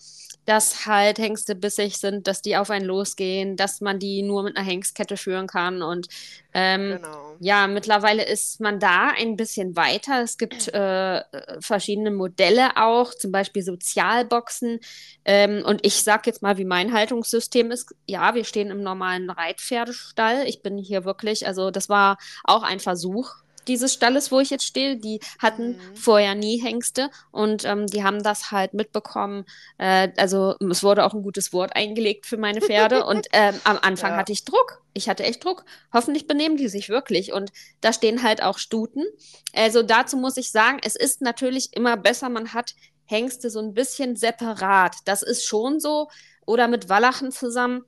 dass 0.46 0.86
halt 0.86 1.20
Hengste 1.20 1.56
bissig 1.56 1.98
sind, 1.98 2.28
dass 2.28 2.42
die 2.42 2.58
auf 2.58 2.70
einen 2.70 2.86
losgehen, 2.86 3.56
dass 3.58 3.82
man 3.82 4.00
die 4.00 4.22
nur 4.22 4.44
mit 4.44 4.57
einer 4.57 4.66
Hengstkette 4.66 5.18
führen 5.18 5.48
kann. 5.48 5.81
Und 5.81 6.07
ähm, 6.54 6.98
genau. 6.98 7.36
ja, 7.40 7.68
mittlerweile 7.68 8.24
ist 8.24 8.60
man 8.60 8.80
da 8.80 9.10
ein 9.10 9.36
bisschen 9.36 9.76
weiter. 9.76 10.22
Es 10.24 10.38
gibt 10.38 10.68
äh, 10.74 11.24
verschiedene 11.60 12.12
Modelle 12.12 12.78
auch, 12.78 13.14
zum 13.14 13.32
Beispiel 13.32 13.62
Sozialboxen. 13.62 14.80
Ähm, 15.26 15.64
und 15.66 15.86
ich 15.86 16.04
sage 16.04 16.24
jetzt 16.26 16.42
mal, 16.42 16.58
wie 16.58 16.66
mein 16.66 16.94
Haltungssystem 16.94 17.72
ist. 17.72 17.94
Ja, 18.08 18.34
wir 18.34 18.46
stehen 18.46 18.72
im 18.72 18.82
normalen 18.82 19.30
Reitpferdestall. 19.30 20.48
Ich 20.48 20.64
bin 20.64 20.78
hier 20.78 21.06
wirklich, 21.06 21.46
also 21.46 21.70
das 21.70 21.88
war 21.88 22.18
auch 22.44 22.64
ein 22.64 22.80
Versuch 22.80 23.36
dieses 23.69 23.94
Stalles, 23.94 24.31
wo 24.31 24.40
ich 24.40 24.49
jetzt 24.49 24.66
stehe, 24.66 24.97
die 24.97 25.21
hatten 25.38 25.78
mhm. 25.78 25.95
vorher 25.95 26.35
nie 26.35 26.57
Hengste 26.57 27.09
und 27.31 27.64
ähm, 27.64 27.88
die 27.88 28.04
haben 28.04 28.21
das 28.23 28.52
halt 28.52 28.73
mitbekommen. 28.73 29.45
Äh, 29.78 30.09
also 30.18 30.56
es 30.69 30.83
wurde 30.83 31.06
auch 31.06 31.14
ein 31.14 31.21
gutes 31.21 31.54
Wort 31.54 31.76
eingelegt 31.76 32.26
für 32.26 32.38
meine 32.38 32.61
Pferde 32.61 33.06
und 33.06 33.28
ähm, 33.31 33.56
am 33.64 33.78
Anfang 33.81 34.11
ja. 34.11 34.18
hatte 34.18 34.33
ich 34.33 34.44
Druck. 34.44 34.81
Ich 34.94 35.07
hatte 35.07 35.23
echt 35.23 35.45
Druck. 35.45 35.64
Hoffentlich 35.94 36.28
benehmen 36.28 36.57
die 36.57 36.68
sich 36.68 36.90
wirklich. 36.90 37.31
Und 37.31 37.52
da 37.80 37.94
stehen 37.94 38.23
halt 38.23 38.44
auch 38.44 38.57
Stuten. 38.57 39.06
Also 39.54 39.83
dazu 39.83 40.18
muss 40.18 40.35
ich 40.35 40.52
sagen, 40.52 40.80
es 40.83 40.95
ist 40.95 41.21
natürlich 41.21 41.69
immer 41.73 41.95
besser, 41.95 42.28
man 42.28 42.54
hat 42.54 42.73
Hengste 43.06 43.49
so 43.49 43.59
ein 43.59 43.73
bisschen 43.73 44.16
separat. 44.16 44.95
Das 45.06 45.21
ist 45.21 45.45
schon 45.45 45.80
so. 45.80 46.09
Oder 46.45 46.68
mit 46.68 46.90
Wallachen 46.90 47.31
zusammen 47.31 47.85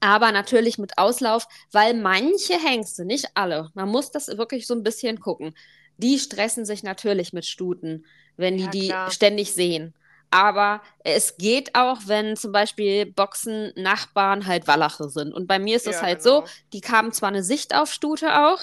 aber 0.00 0.32
natürlich 0.32 0.78
mit 0.78 0.98
Auslauf, 0.98 1.46
weil 1.72 1.94
manche 1.94 2.54
Hengste, 2.54 3.04
nicht 3.04 3.28
alle, 3.34 3.70
man 3.74 3.88
muss 3.88 4.10
das 4.10 4.28
wirklich 4.28 4.66
so 4.66 4.74
ein 4.74 4.82
bisschen 4.82 5.20
gucken, 5.20 5.54
die 5.96 6.18
stressen 6.18 6.64
sich 6.64 6.82
natürlich 6.82 7.32
mit 7.32 7.46
Stuten, 7.46 8.04
wenn 8.36 8.56
die 8.56 8.64
ja, 8.64 8.70
die 8.70 8.88
klar. 8.88 9.10
ständig 9.10 9.52
sehen. 9.52 9.94
Aber 10.30 10.82
es 11.04 11.36
geht 11.36 11.76
auch, 11.76 11.98
wenn 12.06 12.36
zum 12.36 12.50
Beispiel 12.50 13.06
Boxen 13.06 13.72
Nachbarn 13.76 14.46
halt 14.46 14.66
Wallache 14.66 15.08
sind. 15.08 15.32
Und 15.32 15.46
bei 15.46 15.60
mir 15.60 15.76
ist 15.76 15.86
es 15.86 15.96
ja, 15.96 16.02
halt 16.02 16.24
genau. 16.24 16.40
so, 16.40 16.46
die 16.72 16.80
haben 16.80 17.12
zwar 17.12 17.28
eine 17.28 17.44
Sicht 17.44 17.72
auf 17.74 17.92
Stute 17.92 18.40
auch, 18.46 18.60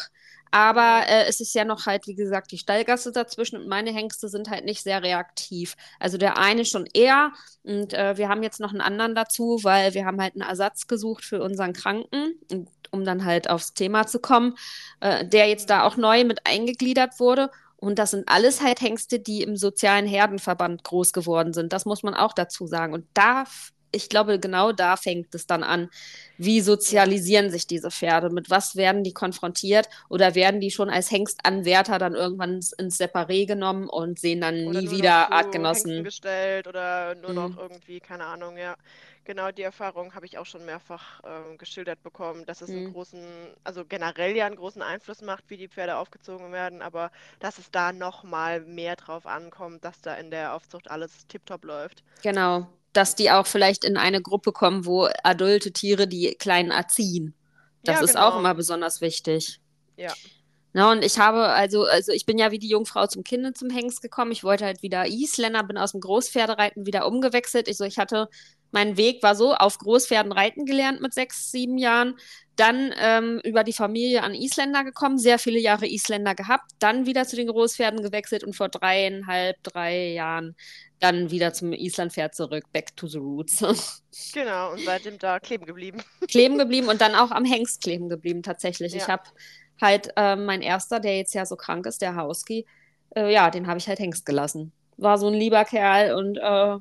aber 0.52 1.04
äh, 1.08 1.26
es 1.28 1.40
ist 1.40 1.56
ja 1.56 1.66
noch 1.66 1.86
halt, 1.86 2.08
wie 2.08 2.16
gesagt, 2.16 2.52
die 2.52 2.58
Stallgasse 2.58 3.12
dazwischen 3.12 3.58
und 3.58 3.68
meine 3.68 3.92
Hengste 3.92 4.28
sind 4.28 4.50
halt 4.50 4.66
nicht 4.66 4.84
sehr 4.84 5.02
reaktiv. 5.02 5.76
Also 6.00 6.18
der 6.18 6.38
eine 6.38 6.66
schon 6.66 6.86
eher 6.94 7.32
und 7.64 7.94
äh, 7.94 8.18
wir 8.18 8.30
haben 8.30 8.44
jetzt 8.44 8.60
noch 8.60 8.72
einen 8.72 8.82
anderen 8.82 9.16
dazu, 9.16 9.60
weil 9.64 9.94
wir 9.94 10.06
haben 10.06 10.22
halt 10.22 10.36
einen 10.36 10.48
Ersatz 10.48 10.88
gesucht 10.88 11.24
für 11.24 11.42
unseren 11.42 11.74
Kranken, 11.74 12.34
und, 12.52 12.70
um 12.92 13.06
dann 13.06 13.26
halt 13.26 13.50
aufs 13.50 13.74
Thema 13.74 14.06
zu 14.08 14.20
kommen, 14.20 14.56
äh, 15.00 15.26
der 15.26 15.48
jetzt 15.48 15.70
da 15.70 15.84
auch 15.84 15.96
neu 15.96 16.24
mit 16.26 16.46
eingegliedert 16.46 17.20
wurde. 17.20 17.50
Und 17.78 17.98
das 17.98 18.12
sind 18.12 18.28
alles 18.28 18.62
halt 18.62 18.82
Hengste, 18.82 19.20
die 19.20 19.42
im 19.42 19.58
sozialen 19.58 20.06
Herdenverband 20.06 20.84
groß 20.84 21.14
geworden 21.14 21.54
sind. 21.54 21.74
Das 21.74 21.86
muss 21.86 22.04
man 22.04 22.14
auch 22.14 22.34
dazu 22.34 22.68
sagen. 22.68 22.94
Und 22.94 23.06
da 23.14 23.46
ich 23.92 24.10
glaube, 24.10 24.40
genau 24.40 24.72
da 24.72 24.96
fängt 24.98 25.34
es 25.36 25.46
dann 25.48 25.64
an. 25.64 25.90
Wie 26.38 26.62
sozialisieren 26.62 27.50
sich 27.52 27.68
diese 27.68 27.92
Pferde? 27.92 28.30
Mit 28.30 28.50
was 28.50 28.76
werden 28.76 29.04
die 29.04 29.14
konfrontiert? 29.14 29.88
Oder 30.10 30.36
werden 30.36 30.60
die 30.62 30.72
schon 30.72 30.90
als 30.90 31.12
Hengstanwärter 31.12 32.00
dann 32.00 32.16
irgendwann 32.16 32.56
ins, 32.56 32.72
ins 32.74 33.00
Separé 33.00 33.46
genommen 33.48 33.88
und 33.90 34.20
sehen 34.20 34.42
dann 34.42 34.56
Oder 34.64 34.82
nie 34.82 34.90
wieder 34.90 35.32
noch 35.32 35.34
Artgenossen? 35.34 35.72
Hengsten 35.72 36.04
gestellt 36.04 36.68
oder 36.68 37.14
nur 37.16 37.34
noch 37.34 37.56
Mhm. 37.56 37.58
irgendwie, 37.58 38.00
keine 38.00 38.26
Ahnung, 38.26 38.58
ja. 38.58 38.76
Genau 39.24 39.52
die 39.52 39.62
Erfahrung 39.64 40.14
habe 40.16 40.26
ich 40.28 40.38
auch 40.38 40.46
schon 40.48 40.66
mehrfach 40.66 41.20
ähm, 41.24 41.58
geschildert 41.60 42.02
bekommen, 42.04 42.46
dass 42.46 42.62
es 42.62 42.76
einen 42.76 42.84
Mhm. 42.84 42.84
großen, 42.84 43.54
also 43.64 43.86
generell 43.86 44.36
ja 44.36 44.46
einen 44.48 44.56
großen 44.56 44.82
Einfluss 44.84 45.22
macht, 45.22 45.50
wie 45.50 45.58
die 45.58 45.68
Pferde 45.70 45.98
aufgezogen 45.98 46.52
werden, 46.52 46.82
aber 46.84 47.12
dass 47.40 47.58
es 47.60 47.70
da 47.72 47.92
nochmal 47.94 48.62
mehr 48.62 48.96
drauf 48.96 49.26
ankommt, 49.28 49.84
dass 49.86 50.02
da 50.02 50.14
in 50.16 50.30
der 50.32 50.54
Aufzucht 50.54 50.90
alles 50.92 51.26
tiptop 51.28 51.64
läuft. 51.66 52.04
Genau. 52.24 52.80
Dass 52.94 53.16
die 53.16 53.32
auch 53.32 53.48
vielleicht 53.48 53.86
in 53.86 53.98
eine 53.98 54.22
Gruppe 54.22 54.52
kommen, 54.52 54.86
wo 54.86 55.08
adulte 55.24 55.72
Tiere 55.72 56.08
die 56.08 56.36
Kleinen 56.38 56.72
erziehen. 56.72 57.34
Das 57.84 58.00
Ja, 58.00 58.06
ist 58.06 58.18
auch 58.18 58.30
genau. 58.32 58.40
immer 58.40 58.54
besonders 58.54 59.02
wichtig. 59.02 59.60
Ja. 59.98 60.14
Na, 60.74 60.92
und 60.92 61.04
ich 61.04 61.20
habe, 61.20 61.48
also, 61.48 61.84
also 61.84 62.12
ich 62.14 62.26
bin 62.26 62.38
ja 62.38 62.52
wie 62.52 62.60
die 62.60 62.70
Jungfrau 62.70 63.08
zum 63.08 63.24
Kinde 63.24 63.54
zum 63.54 63.70
Hengst 63.70 64.02
gekommen. 64.02 64.32
Ich 64.32 64.44
wollte 64.44 64.66
halt 64.66 64.82
wieder 64.82 65.06
Isländer, 65.08 65.64
bin 65.64 65.78
aus 65.78 65.92
dem 65.92 66.00
Großpferdereiten 66.02 66.86
wieder 66.86 67.08
umgewechselt. 67.08 67.68
Ich 67.68 67.78
so, 67.78 67.84
ich 67.84 67.98
hatte, 67.98 68.30
mein 68.72 68.98
Weg 68.98 69.22
war 69.24 69.36
so, 69.36 69.54
auf 69.54 69.78
Großpferden 69.78 70.32
reiten 70.32 70.66
gelernt 70.66 71.02
mit 71.02 71.14
sechs, 71.14 71.52
sieben 71.52 71.78
Jahren, 71.78 72.16
dann 72.56 72.94
ähm, 72.98 73.40
über 73.44 73.64
die 73.64 73.74
Familie 73.74 74.24
an 74.24 74.34
Isländer 74.36 74.84
gekommen, 74.84 75.18
sehr 75.18 75.40
viele 75.40 75.60
Jahre 75.60 75.88
Isländer 75.88 76.36
gehabt, 76.36 76.72
dann 76.80 77.06
wieder 77.06 77.26
zu 77.26 77.36
den 77.36 77.48
Großpferden 77.48 78.02
gewechselt 78.04 78.44
und 78.44 78.56
vor 78.56 78.70
dreieinhalb, 78.70 79.58
drei 79.64 80.10
Jahren 80.14 80.56
dann 81.00 81.32
wieder 81.32 81.54
zum 81.54 81.74
Islandpferd 81.74 82.36
zurück, 82.36 82.66
back 82.72 82.96
to 82.96 83.08
the 83.08 83.18
roots. 83.18 83.62
Genau, 84.34 84.72
und 84.74 84.84
seitdem 84.84 85.18
da 85.20 85.40
kleben 85.40 85.66
geblieben. 85.66 86.04
kleben 86.28 86.58
geblieben 86.58 86.88
und 86.90 87.02
dann 87.02 87.16
auch 87.16 87.32
am 87.32 87.46
Hengst 87.46 87.82
kleben 87.82 88.10
geblieben, 88.10 88.44
tatsächlich. 88.44 88.96
Ich 88.96 89.08
Ja. 89.08 89.08
habe 89.08 89.24
halt 89.82 90.10
ähm, 90.16 90.46
mein 90.46 90.62
erster, 90.62 91.00
der 91.00 91.18
jetzt 91.18 91.34
ja 91.34 91.46
so 91.46 91.56
krank 91.56 91.86
ist, 91.86 92.02
der 92.02 92.16
Husky, 92.16 92.66
äh, 93.16 93.32
ja, 93.34 93.50
den 93.50 93.68
habe 93.68 93.80
ich 93.80 93.88
halt 93.88 94.00
Hengst 94.00 94.26
gelassen. 94.26 94.74
War 94.98 95.18
so 95.18 95.28
ein 95.28 95.34
lieber 95.34 95.66
Kerl 95.66 96.14
und 96.16 96.38
äh, 96.38 96.78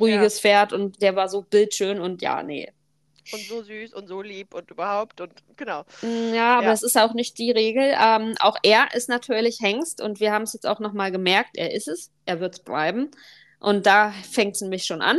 ruhiges 0.00 0.40
Pferd 0.40 0.72
und 0.72 1.02
der 1.02 1.16
war 1.16 1.28
so 1.28 1.42
bildschön 1.42 2.00
und 2.00 2.22
ja, 2.22 2.42
nee. 2.42 2.72
Und 3.30 3.46
so 3.48 3.62
süß 3.62 3.92
und 3.94 4.06
so 4.08 4.22
lieb 4.22 4.54
und 4.54 4.70
überhaupt 4.70 5.20
und 5.20 5.42
genau. 5.56 5.84
Mm, 6.00 6.32
Ja, 6.34 6.58
aber 6.58 6.72
Ja. 6.72 6.72
es 6.72 6.82
ist 6.82 6.96
auch 6.96 7.14
nicht 7.14 7.38
die 7.38 7.50
Regel. 7.50 7.94
Ähm, 8.00 8.34
auch 8.40 8.56
er 8.62 8.94
ist 8.94 9.08
natürlich 9.08 9.60
Hengst 9.60 10.00
und 10.00 10.20
wir 10.20 10.32
haben 10.32 10.42
es 10.44 10.52
jetzt 10.52 10.66
auch 10.66 10.80
nochmal 10.80 11.10
gemerkt, 11.12 11.56
er 11.56 11.72
ist 11.74 11.88
es, 11.88 12.12
er 12.24 12.40
wird 12.40 12.54
es 12.54 12.60
bleiben. 12.64 13.10
Und 13.60 13.86
da 13.86 14.12
fängt 14.30 14.54
es 14.54 14.60
nämlich 14.60 14.84
schon 14.84 15.02
an. 15.02 15.18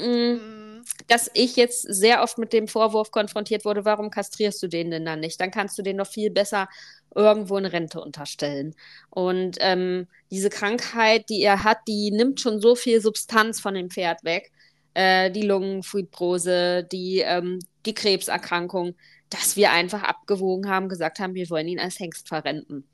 Mm, 0.00 0.36
Mm, 0.36 0.82
dass 1.08 1.30
ich 1.34 1.56
jetzt 1.56 1.82
sehr 1.82 2.22
oft 2.22 2.38
mit 2.38 2.52
dem 2.52 2.68
Vorwurf 2.68 3.10
konfrontiert 3.10 3.64
wurde, 3.64 3.84
warum 3.84 4.10
kastrierst 4.10 4.62
du 4.62 4.68
den 4.68 4.90
denn 4.90 5.04
dann 5.04 5.20
nicht? 5.20 5.40
Dann 5.40 5.50
kannst 5.50 5.78
du 5.78 5.82
den 5.82 5.98
doch 5.98 6.06
viel 6.06 6.30
besser 6.30 6.68
irgendwo 7.14 7.56
in 7.56 7.64
Rente 7.64 8.00
unterstellen. 8.00 8.74
Und 9.10 9.56
ähm, 9.60 10.06
diese 10.30 10.50
Krankheit, 10.50 11.28
die 11.28 11.42
er 11.42 11.64
hat, 11.64 11.78
die 11.86 12.10
nimmt 12.10 12.40
schon 12.40 12.60
so 12.60 12.74
viel 12.74 13.00
Substanz 13.00 13.60
von 13.60 13.74
dem 13.74 13.90
Pferd 13.90 14.24
weg. 14.24 14.52
Äh, 14.94 15.30
die 15.30 15.42
Lungenfibrose, 15.42 16.84
die, 16.84 17.20
ähm, 17.20 17.60
die 17.86 17.94
Krebserkrankung, 17.94 18.94
dass 19.30 19.56
wir 19.56 19.72
einfach 19.72 20.02
abgewogen 20.02 20.70
haben, 20.70 20.88
gesagt 20.88 21.18
haben, 21.18 21.34
wir 21.34 21.48
wollen 21.50 21.68
ihn 21.68 21.80
als 21.80 21.98
Hengst 21.98 22.28
verrenten. 22.28 22.88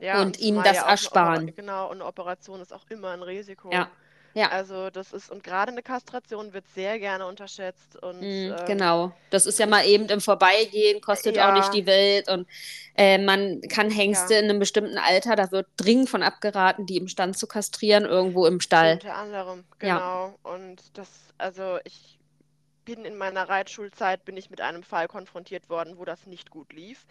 Ja, 0.00 0.22
Und 0.22 0.40
ihm 0.40 0.56
zumal 0.56 0.64
das 0.64 0.76
ja 0.76 0.88
ersparen. 0.88 1.54
Genau, 1.54 1.86
und 1.90 1.96
eine 1.96 2.06
Operation 2.06 2.60
ist 2.60 2.72
auch 2.72 2.84
immer 2.88 3.10
ein 3.10 3.22
Risiko. 3.22 3.70
Ja, 3.70 3.90
ja. 4.34 4.48
Also 4.50 4.90
das 4.90 5.12
ist, 5.12 5.30
und 5.30 5.42
gerade 5.42 5.72
eine 5.72 5.82
Kastration 5.82 6.52
wird 6.52 6.64
sehr 6.74 6.98
gerne 6.98 7.26
unterschätzt 7.26 7.96
und 8.02 8.20
Mm, 8.20 8.52
ähm, 8.52 8.56
genau. 8.66 9.12
Das 9.30 9.46
ist 9.46 9.58
ja 9.58 9.66
mal 9.66 9.84
eben 9.86 10.06
im 10.08 10.20
Vorbeigehen, 10.20 11.00
kostet 11.00 11.38
auch 11.38 11.52
nicht 11.52 11.72
ja, 11.74 11.80
die 11.80 11.86
Welt 11.86 12.28
und 12.28 12.46
äh, 12.96 13.18
man 13.18 13.60
kann 13.62 13.90
Hengste 13.90 14.34
ja, 14.34 14.40
in 14.40 14.50
einem 14.50 14.58
bestimmten 14.60 14.98
Alter, 14.98 15.36
da 15.36 15.50
wird 15.50 15.66
dringend 15.76 16.10
von 16.10 16.22
abgeraten, 16.22 16.86
die 16.86 16.96
im 16.96 17.08
Stand 17.08 17.38
zu 17.38 17.46
kastrieren, 17.46 18.04
irgendwo 18.04 18.46
im 18.46 18.60
Stall. 18.60 18.94
unter 18.94 19.16
anderem, 19.16 19.64
Ja, 19.82 19.98
genau. 19.98 20.38
Und 20.42 20.96
das, 20.98 21.08
also 21.38 21.78
ich 21.84 22.19
bin 22.84 23.04
in 23.04 23.16
meiner 23.16 23.48
Reitschulzeit, 23.48 24.24
bin 24.24 24.36
ich 24.36 24.50
mit 24.50 24.60
einem 24.60 24.82
Fall 24.82 25.08
konfrontiert 25.08 25.68
worden, 25.68 25.98
wo 25.98 26.04
das 26.04 26.26
nicht 26.26 26.50
gut 26.50 26.72
lief 26.72 27.06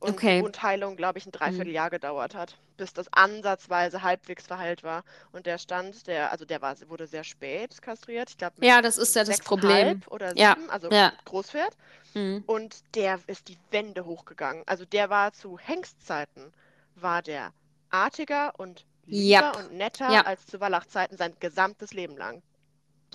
und 0.00 0.22
die 0.22 0.26
okay. 0.26 0.40
Wundheilung, 0.40 0.96
glaube 0.96 1.18
ich, 1.18 1.26
ein 1.26 1.30
Mm. 1.30 1.32
Dreivierteljahr 1.32 1.90
gedauert 1.90 2.34
hat, 2.34 2.58
bis 2.76 2.92
das 2.92 3.12
ansatzweise 3.12 4.02
halbwegs 4.02 4.46
verheilt 4.46 4.82
war. 4.82 5.04
Und 5.32 5.46
der 5.46 5.58
Stand, 5.58 6.06
der, 6.06 6.32
also 6.32 6.44
der 6.44 6.60
war, 6.62 6.76
wurde 6.88 7.06
sehr 7.06 7.24
spät 7.24 7.80
kastriert, 7.82 8.30
ich 8.30 8.38
glaube 8.38 8.54
Ja, 8.64 8.80
das 8.82 8.98
ist 8.98 9.14
ja 9.16 9.24
das 9.24 9.40
Problem. 9.40 10.02
oder 10.10 10.36
Ja, 10.36 10.54
sieben, 10.54 10.70
also 10.70 10.90
ja. 10.90 11.12
Großpferd. 11.24 11.76
Mm. 12.14 12.38
Und 12.46 12.82
der 12.94 13.20
ist 13.26 13.48
die 13.48 13.58
Wände 13.70 14.04
hochgegangen. 14.04 14.62
Also 14.66 14.84
der 14.84 15.10
war 15.10 15.32
zu 15.32 15.58
Hengstzeiten, 15.58 16.52
war 16.94 17.22
der 17.22 17.52
artiger 17.90 18.52
und 18.58 18.84
lieber 19.06 19.52
Yep. 19.52 19.56
und 19.56 19.72
netter 19.74 20.10
Ja, 20.12 20.22
als 20.22 20.46
zu 20.46 20.60
Wallachzeiten 20.60 21.16
sein 21.16 21.34
gesamtes 21.40 21.92
Leben 21.92 22.16
lang. 22.16 22.42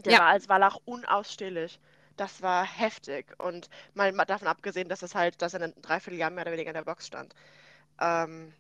Der 0.05 0.13
ja. 0.13 0.19
war 0.19 0.27
als 0.27 0.49
Wallach 0.49 0.77
unausstehlich. 0.85 1.79
Das 2.19 2.41
war 2.41 2.65
heftig. 2.65 3.33
Und 3.39 3.69
mal, 3.93 4.11
davon 4.11 4.49
abgesehen, 4.49 4.89
dass 4.89 5.03
es 5.03 5.15
halt, 5.15 5.41
dass 5.41 5.53
er 5.53 5.61
ein 5.61 5.73
Dreivierteljahr 5.81 6.29
mehr 6.29 6.43
oder 6.43 6.51
weniger 6.51 6.71
in 6.71 6.73
der 6.73 6.83
Box 6.83 7.07
stand. 7.07 7.33
Ähm, 8.01 8.53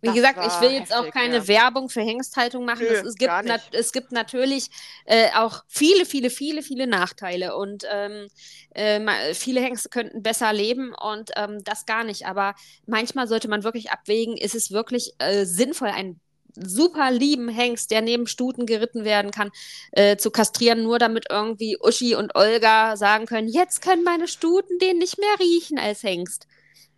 Wie 0.00 0.12
gesagt, 0.12 0.40
ich 0.44 0.60
will 0.60 0.72
jetzt 0.72 0.92
auch 0.92 1.04
heftig, 1.04 1.14
keine 1.14 1.36
ja. 1.36 1.46
Werbung 1.46 1.88
für 1.90 2.00
Hengsthaltung 2.00 2.64
machen. 2.64 2.86
Es, 2.90 3.02
Nö, 3.04 3.08
es 3.08 3.14
gibt, 3.14 3.40
nat 3.44 3.46
nicht. 3.46 3.74
es 3.74 3.92
gibt 3.92 4.10
natürlich 4.10 4.68
äh, 5.04 5.30
auch 5.36 5.62
viele, 5.68 6.06
viele, 6.06 6.28
viele, 6.28 6.62
viele 6.62 6.88
Nachteile. 6.88 7.54
Und 7.56 7.84
ähm, 7.88 8.26
äh, 8.70 9.34
viele 9.34 9.60
Hengste 9.60 9.90
könnten 9.90 10.20
besser 10.24 10.52
leben 10.52 10.92
und 10.92 11.30
ähm, 11.36 11.62
das 11.62 11.86
gar 11.86 12.02
nicht. 12.02 12.26
Aber 12.26 12.56
manchmal 12.86 13.28
sollte 13.28 13.46
man 13.46 13.62
wirklich 13.62 13.92
abwägen, 13.92 14.36
ist 14.36 14.56
es 14.56 14.72
wirklich 14.72 15.14
äh, 15.18 15.44
sinnvoll, 15.44 15.88
einen 15.88 16.20
super 16.56 17.10
lieben 17.10 17.48
Hengst, 17.48 17.90
der 17.90 18.02
neben 18.02 18.26
Stuten 18.26 18.66
geritten 18.66 19.04
werden 19.04 19.30
kann, 19.30 19.50
äh, 19.92 20.16
zu 20.16 20.30
kastrieren, 20.30 20.82
nur 20.82 20.98
damit 20.98 21.26
irgendwie 21.30 21.76
Uschi 21.80 22.14
und 22.14 22.34
Olga 22.36 22.96
sagen 22.96 23.26
können, 23.26 23.48
jetzt 23.48 23.82
können 23.82 24.04
meine 24.04 24.28
Stuten 24.28 24.78
den 24.78 24.98
nicht 24.98 25.18
mehr 25.18 25.38
riechen 25.40 25.78
als 25.78 26.02
Hengst. 26.02 26.46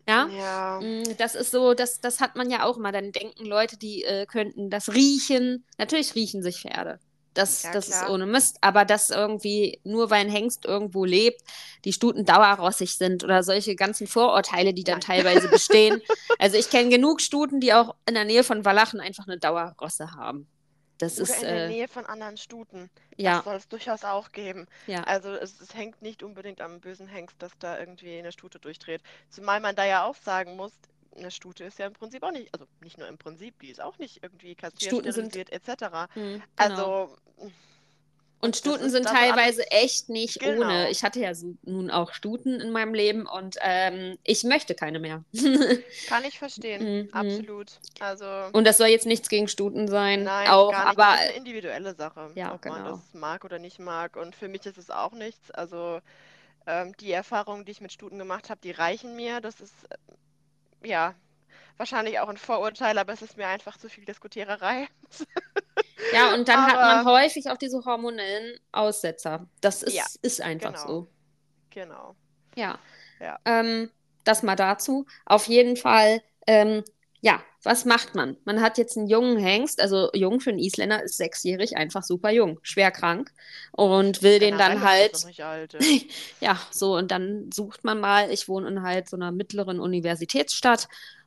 Ja, 0.08 0.30
Ja, 0.30 0.80
Mm, 0.80 1.04
Das 1.18 1.34
ist 1.34 1.50
so, 1.52 1.74
das, 1.74 2.00
das 2.00 2.20
hat 2.20 2.36
man 2.36 2.50
ja 2.50 2.64
auch 2.64 2.76
immer. 2.76 2.92
Dann 2.92 3.12
denken 3.12 3.46
Leute, 3.46 3.78
die 3.78 4.04
äh, 4.04 4.26
könnten 4.26 4.70
das 4.70 4.92
riechen. 4.94 5.64
Natürlich 5.78 6.14
riechen 6.14 6.42
sich 6.42 6.60
Pferde. 6.62 7.00
Das, 7.36 7.64
ja 7.64 7.72
das 7.72 7.88
ist 7.88 8.08
ohne 8.08 8.26
Mist. 8.26 8.58
Aber 8.62 8.84
dass 8.84 9.10
irgendwie, 9.10 9.80
nur 9.84 10.10
weil 10.10 10.22
ein 10.22 10.30
Hengst 10.30 10.64
irgendwo 10.64 11.04
lebt, 11.04 11.42
die 11.84 11.92
Stuten 11.92 12.24
dauerrossig 12.24 12.96
sind 12.96 13.24
oder 13.24 13.42
solche 13.42 13.76
ganzen 13.76 14.06
Vorurteile, 14.06 14.72
die 14.72 14.84
dann 14.84 15.00
Nein. 15.00 15.22
teilweise 15.22 15.48
bestehen. 15.50 16.00
Also 16.38 16.56
ich 16.56 16.70
kenne 16.70 16.88
genug 16.88 17.20
Stuten, 17.20 17.60
die 17.60 17.74
auch 17.74 17.94
in 18.06 18.14
der 18.14 18.24
Nähe 18.24 18.44
von 18.44 18.64
Wallachen 18.64 19.00
einfach 19.00 19.26
eine 19.26 19.38
Dauerrosse 19.38 20.12
haben. 20.12 20.48
Das 20.98 21.20
Oder 21.20 21.22
ist, 21.24 21.42
in 21.42 21.48
der 21.48 21.64
äh, 21.64 21.68
Nähe 21.68 21.88
von 21.88 22.06
anderen 22.06 22.38
Stuten. 22.38 22.90
Das 23.10 23.18
ja, 23.18 23.42
soll 23.44 23.56
es 23.56 23.68
durchaus 23.68 24.04
auch 24.04 24.32
geben. 24.32 24.66
ja. 24.86 25.02
Also 25.02 25.30
es, 25.30 25.60
es 25.60 25.74
hängt 25.74 26.00
nicht 26.00 26.22
unbedingt 26.22 26.60
am 26.60 26.80
bösen 26.80 27.06
Hengst, 27.06 27.36
dass 27.40 27.52
da 27.58 27.78
irgendwie 27.78 28.18
eine 28.18 28.32
Stute 28.32 28.58
durchdreht. 28.58 29.02
Zumal 29.28 29.60
man 29.60 29.76
da 29.76 29.84
ja 29.84 30.04
auch 30.04 30.16
sagen 30.16 30.56
muss, 30.56 30.72
eine 31.18 31.30
Stute 31.30 31.64
ist 31.64 31.78
ja 31.78 31.86
im 31.86 31.92
Prinzip 31.94 32.22
auch 32.22 32.32
nicht, 32.32 32.52
also 32.54 32.66
nicht 32.82 32.98
nur 32.98 33.08
im 33.08 33.18
Prinzip, 33.18 33.58
die 33.60 33.70
ist 33.70 33.80
auch 33.80 33.98
nicht 33.98 34.22
irgendwie 34.22 34.54
kastriert, 34.54 34.92
Stuten 34.92 35.12
sind, 35.12 35.32
sterilisiert 35.32 35.50
etc. 35.68 36.08
mm, 36.14 36.20
genau. 36.20 36.42
Also, 36.56 37.16
Und 38.40 38.56
Stuten 38.56 38.90
sind 38.90 39.06
das 39.06 39.12
alles, 39.12 39.20
teilweise 39.34 39.70
echt 39.70 40.08
nicht 40.10 40.42
ohne. 40.42 40.56
genau. 40.56 40.88
Ich 40.90 41.02
hatte 41.02 41.20
ja 41.20 41.32
nun 41.62 41.90
auch 41.90 42.12
Stuten 42.12 42.60
in 42.60 42.70
meinem 42.70 42.94
Leben 42.94 43.26
und 43.26 43.56
ähm, 43.60 44.18
ich 44.24 44.44
möchte 44.44 44.74
keine 44.74 44.98
mehr. 45.00 45.24
Kann 46.08 46.24
ich 46.24 46.38
verstehen, 46.38 47.06
Mhm. 47.06 47.08
absolut. 47.12 47.80
Also, 48.00 48.26
Und 48.52 48.64
das 48.66 48.76
soll 48.76 48.88
jetzt 48.88 49.06
nichts 49.06 49.28
gegen 49.28 49.48
Stuten 49.48 49.88
sein, 49.88 50.24
nein, 50.24 50.48
auch, 50.48 50.70
gar 50.70 50.84
nicht. 50.84 50.98
aber 50.98 51.12
Das 51.12 51.20
ist 51.22 51.28
eine 51.28 51.36
individuelle 51.38 51.94
Sache, 51.94 52.30
ja, 52.34 52.54
ob 52.54 52.64
man 52.66 52.84
genau. 52.84 52.96
das 52.96 53.14
mag 53.14 53.44
oder 53.44 53.58
nicht 53.58 53.78
mag. 53.78 54.16
Und 54.16 54.36
für 54.36 54.48
mich 54.48 54.66
ist 54.66 54.78
es 54.78 54.90
auch 54.90 55.12
nichts. 55.12 55.50
Also, 55.50 56.00
ähm, 56.66 56.94
die 56.98 57.12
Erfahrungen, 57.12 57.64
die 57.64 57.72
ich 57.72 57.80
mit 57.80 57.92
Stuten 57.92 58.18
gemacht 58.18 58.50
habe, 58.50 58.60
die 58.62 58.72
reichen 58.72 59.16
mir. 59.16 59.40
Das 59.40 59.60
ist, 59.60 59.74
ja, 60.82 61.14
wahrscheinlich 61.78 62.20
auch 62.20 62.28
ein 62.28 62.38
Vorurteil, 62.38 62.98
aber 62.98 63.12
es 63.14 63.22
ist 63.22 63.36
mir 63.36 63.48
einfach 63.48 63.78
zu 63.78 63.88
viel 63.90 64.04
Diskutiererei. 64.04 64.88
Ja, 66.10 66.32
und 66.34 66.48
dann 66.48 66.66
hat 66.66 66.80
man 66.82 67.02
Aber 67.02 67.04
häufig 67.04 67.50
auch 67.50 67.56
diese 67.56 67.84
hormonellen 67.84 68.58
Aussetzer. 68.72 69.48
Das 69.60 69.82
ja, 69.86 70.06
ist, 70.12 70.16
ist 70.22 70.40
einfach 70.40 70.74
genau, 70.74 70.86
so. 70.86 71.08
genau. 71.70 72.16
Ja, 72.56 72.78
Ja. 73.20 73.38
ähm, 73.44 73.90
das 74.24 74.42
mal 74.42 74.56
dazu. 74.56 75.06
Auf 75.26 75.46
jeden 75.48 75.76
Fall, 75.76 76.22
ähm, 76.46 76.84
ja, 77.26 77.42
was 77.64 77.84
macht 77.84 78.14
man? 78.14 78.36
Man 78.44 78.60
hat 78.60 78.78
jetzt 78.78 78.96
einen 78.96 79.08
jungen 79.08 79.36
Hengst, 79.36 79.80
also 79.80 80.10
jung 80.14 80.38
für 80.38 80.50
einen 80.50 80.60
Isländer 80.60 81.02
ist 81.02 81.16
sechsjährig, 81.16 81.76
einfach 81.76 82.04
super 82.04 82.30
jung, 82.30 82.60
schwer 82.62 82.92
krank 82.92 83.32
und 83.72 84.22
will 84.22 84.38
den 84.38 84.56
dann 84.58 84.80
halt 84.82 85.12
alt, 85.40 85.72
ja. 85.72 85.80
Ja, 86.40 86.60
so, 86.70 86.96
und 86.96 87.10
dann 87.10 87.50
sucht 87.52 87.82
man 87.82 87.98
mal, 87.98 88.30
ich 88.30 88.46
wohne 88.46 88.68
in 88.68 88.82
halt 88.82 89.08
so 89.08 89.16
einer 89.16 89.32
mittleren 89.32 89.80
Universitätsstadt 89.80 90.86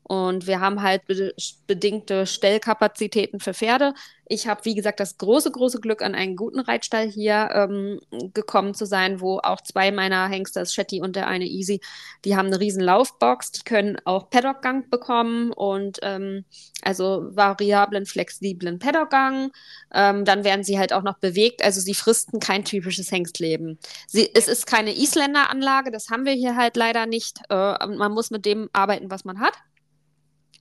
Und 0.10 0.48
wir 0.48 0.60
haben 0.60 0.82
halt 0.82 1.06
be 1.06 1.36
bedingte 1.68 2.25
Stellkapazitäten 2.25 3.39
für 3.39 3.54
Pferde. 3.54 3.94
Ich 4.28 4.48
habe, 4.48 4.66
wie 4.66 4.74
gesagt, 4.74 5.00
das 5.00 5.20
große, 5.20 5.51
große 5.51 5.80
Glück, 5.82 6.01
an 6.01 6.16
einen 6.16 6.36
guten 6.36 6.60
Reitstall 6.60 7.08
hier 7.08 7.50
ähm, 7.54 8.00
gekommen 8.34 8.74
zu 8.74 8.86
sein, 8.86 9.22
wo 9.22 9.38
auch 9.38 9.62
zwei 9.62 9.92
meiner 9.92 10.28
Hengste, 10.28 10.62
das 10.62 10.74
Shetty 10.74 11.00
und 11.00 11.16
der 11.16 11.28
eine 11.28 11.46
Easy, 11.46 11.80
die 12.25 12.36
haben 12.36 12.48
eine 12.48 12.60
riesen 12.60 12.82
Laufbox, 12.82 13.51
die 13.51 13.62
können 13.62 13.98
auch 14.04 14.32
Paddockgang 14.32 14.89
bekommen 14.89 15.51
und 15.51 16.00
ähm, 16.01 16.44
also 16.82 17.28
variablen, 17.30 18.08
flexiblen 18.08 18.80
Paddockgang. 18.80 19.51
Ähm, 19.94 20.25
dann 20.25 20.44
werden 20.44 20.63
sie 20.63 20.80
halt 20.80 20.92
auch 20.92 21.04
noch 21.04 21.20
bewegt, 21.20 21.63
also 21.63 21.82
sie 21.82 21.94
fristen 21.94 22.39
kein 22.39 22.66
typisches 22.66 23.12
Hengstleben. 23.12 23.78
Sie, 24.08 24.28
es 24.34 24.48
ist 24.48 24.66
keine 24.66 24.98
Isländer-Anlage, 24.98 25.92
das 25.92 26.10
haben 26.10 26.25
wir 26.25 26.34
hier 26.34 26.56
halt 26.56 26.78
leider 26.78 27.06
nicht. 27.06 27.38
Äh, 27.50 27.86
man 27.86 28.12
muss 28.12 28.32
mit 28.32 28.46
dem 28.46 28.72
arbeiten, 28.74 29.12
was 29.12 29.24
man 29.24 29.39
hat. 29.39 29.54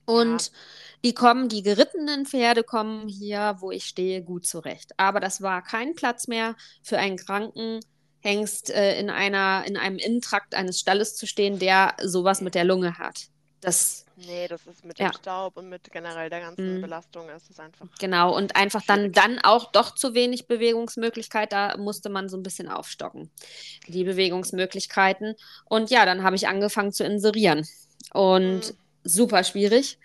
Und 0.09 0.47
ja. 0.47 0.51
die 1.03 1.13
kommen, 1.13 1.49
die 1.49 1.61
gerittenen 1.61 2.25
Pferde 2.25 2.63
kommen 2.63 3.07
hier, 3.07 3.57
wo 3.59 3.69
ich 3.69 3.85
stehe, 3.85 4.23
gut 4.23 4.47
zurecht. 4.47 4.93
Aber 4.97 5.19
das 5.19 5.43
war 5.43 5.61
kein 5.61 5.93
Platz 5.93 6.27
mehr 6.27 6.55
für 6.81 6.97
einen 6.97 7.17
kranken 7.17 7.79
Hengst 8.21 8.71
äh, 8.71 8.99
in, 8.99 9.11
einer, 9.11 9.63
in 9.67 9.77
einem 9.77 9.97
Innentrakt 9.97 10.55
eines 10.55 10.79
Stalles 10.79 11.15
zu 11.15 11.27
stehen, 11.27 11.59
der 11.59 11.95
sowas 12.01 12.41
mit 12.41 12.55
der 12.55 12.63
Lunge 12.63 12.97
hat. 12.97 13.27
Das, 13.61 14.05
nee, 14.15 14.47
das 14.47 14.65
ist 14.65 14.83
mit 14.83 14.97
dem 14.97 15.13
Staub 15.13 15.57
und 15.57 15.69
mit 15.69 15.91
generell 15.91 16.29
der 16.29 16.39
ganzen 16.39 16.77
mhm. 16.77 16.81
Belastung 16.81 17.29
ist 17.29 17.51
es 17.51 17.59
einfach. 17.59 17.85
Genau, 17.99 18.35
und 18.35 18.55
einfach 18.55 18.81
dann, 18.87 19.11
dann 19.11 19.37
auch 19.39 19.71
doch 19.71 19.93
zu 19.93 20.15
wenig 20.15 20.47
Bewegungsmöglichkeit. 20.47 21.53
Da 21.53 21.77
musste 21.77 22.09
man 22.09 22.29
so 22.29 22.37
ein 22.37 22.43
bisschen 22.43 22.67
aufstocken, 22.67 23.29
die 23.87 24.05
Bewegungsmöglichkeiten. 24.05 25.35
Und 25.65 25.91
ja, 25.91 26.05
dann 26.05 26.23
habe 26.23 26.35
ich 26.35 26.47
angefangen 26.47 26.93
zu 26.93 27.03
inserieren. 27.03 27.67
Und 28.11 28.71
mhm 28.71 28.77
super 29.03 29.43
schwierig. 29.43 29.99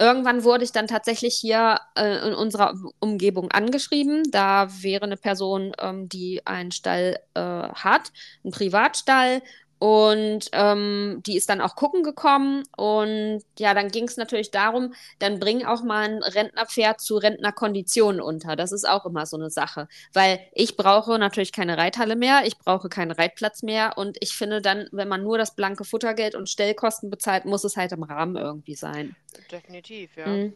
Irgendwann 0.00 0.44
wurde 0.44 0.62
ich 0.62 0.70
dann 0.70 0.86
tatsächlich 0.86 1.34
hier 1.34 1.80
äh, 1.96 2.28
in 2.28 2.34
unserer 2.34 2.74
Umgebung 3.00 3.50
angeschrieben. 3.50 4.22
Da 4.30 4.68
wäre 4.82 5.04
eine 5.04 5.16
Person, 5.16 5.72
ähm, 5.80 6.08
die 6.08 6.46
einen 6.46 6.70
Stall 6.70 7.18
äh, 7.34 7.40
hat, 7.40 8.12
einen 8.44 8.52
Privatstall 8.52 9.42
und 9.78 10.48
ähm, 10.52 11.22
die 11.24 11.36
ist 11.36 11.48
dann 11.48 11.60
auch 11.60 11.76
gucken 11.76 12.02
gekommen. 12.02 12.64
Und 12.76 13.42
ja, 13.58 13.74
dann 13.74 13.88
ging 13.88 14.08
es 14.08 14.16
natürlich 14.16 14.50
darum, 14.50 14.92
dann 15.20 15.38
bring 15.38 15.64
auch 15.64 15.82
mal 15.82 16.08
ein 16.08 16.22
Rentnerpferd 16.22 17.00
zu 17.00 17.16
Rentnerkonditionen 17.16 18.20
unter. 18.20 18.56
Das 18.56 18.72
ist 18.72 18.88
auch 18.88 19.06
immer 19.06 19.24
so 19.26 19.36
eine 19.36 19.50
Sache. 19.50 19.86
Weil 20.12 20.40
ich 20.52 20.76
brauche 20.76 21.18
natürlich 21.18 21.52
keine 21.52 21.78
Reithalle 21.78 22.16
mehr, 22.16 22.42
ich 22.44 22.58
brauche 22.58 22.88
keinen 22.88 23.12
Reitplatz 23.12 23.62
mehr. 23.62 23.96
Und 23.96 24.16
ich 24.20 24.32
finde 24.32 24.60
dann, 24.60 24.88
wenn 24.90 25.08
man 25.08 25.22
nur 25.22 25.38
das 25.38 25.54
blanke 25.54 25.84
Futtergeld 25.84 26.34
und 26.34 26.48
Stellkosten 26.48 27.08
bezahlt, 27.08 27.44
muss 27.44 27.62
es 27.62 27.76
halt 27.76 27.92
im 27.92 28.02
Rahmen 28.02 28.36
irgendwie 28.36 28.74
sein. 28.74 29.14
Definitiv, 29.52 30.16
ja. 30.16 30.26
Mhm. 30.26 30.54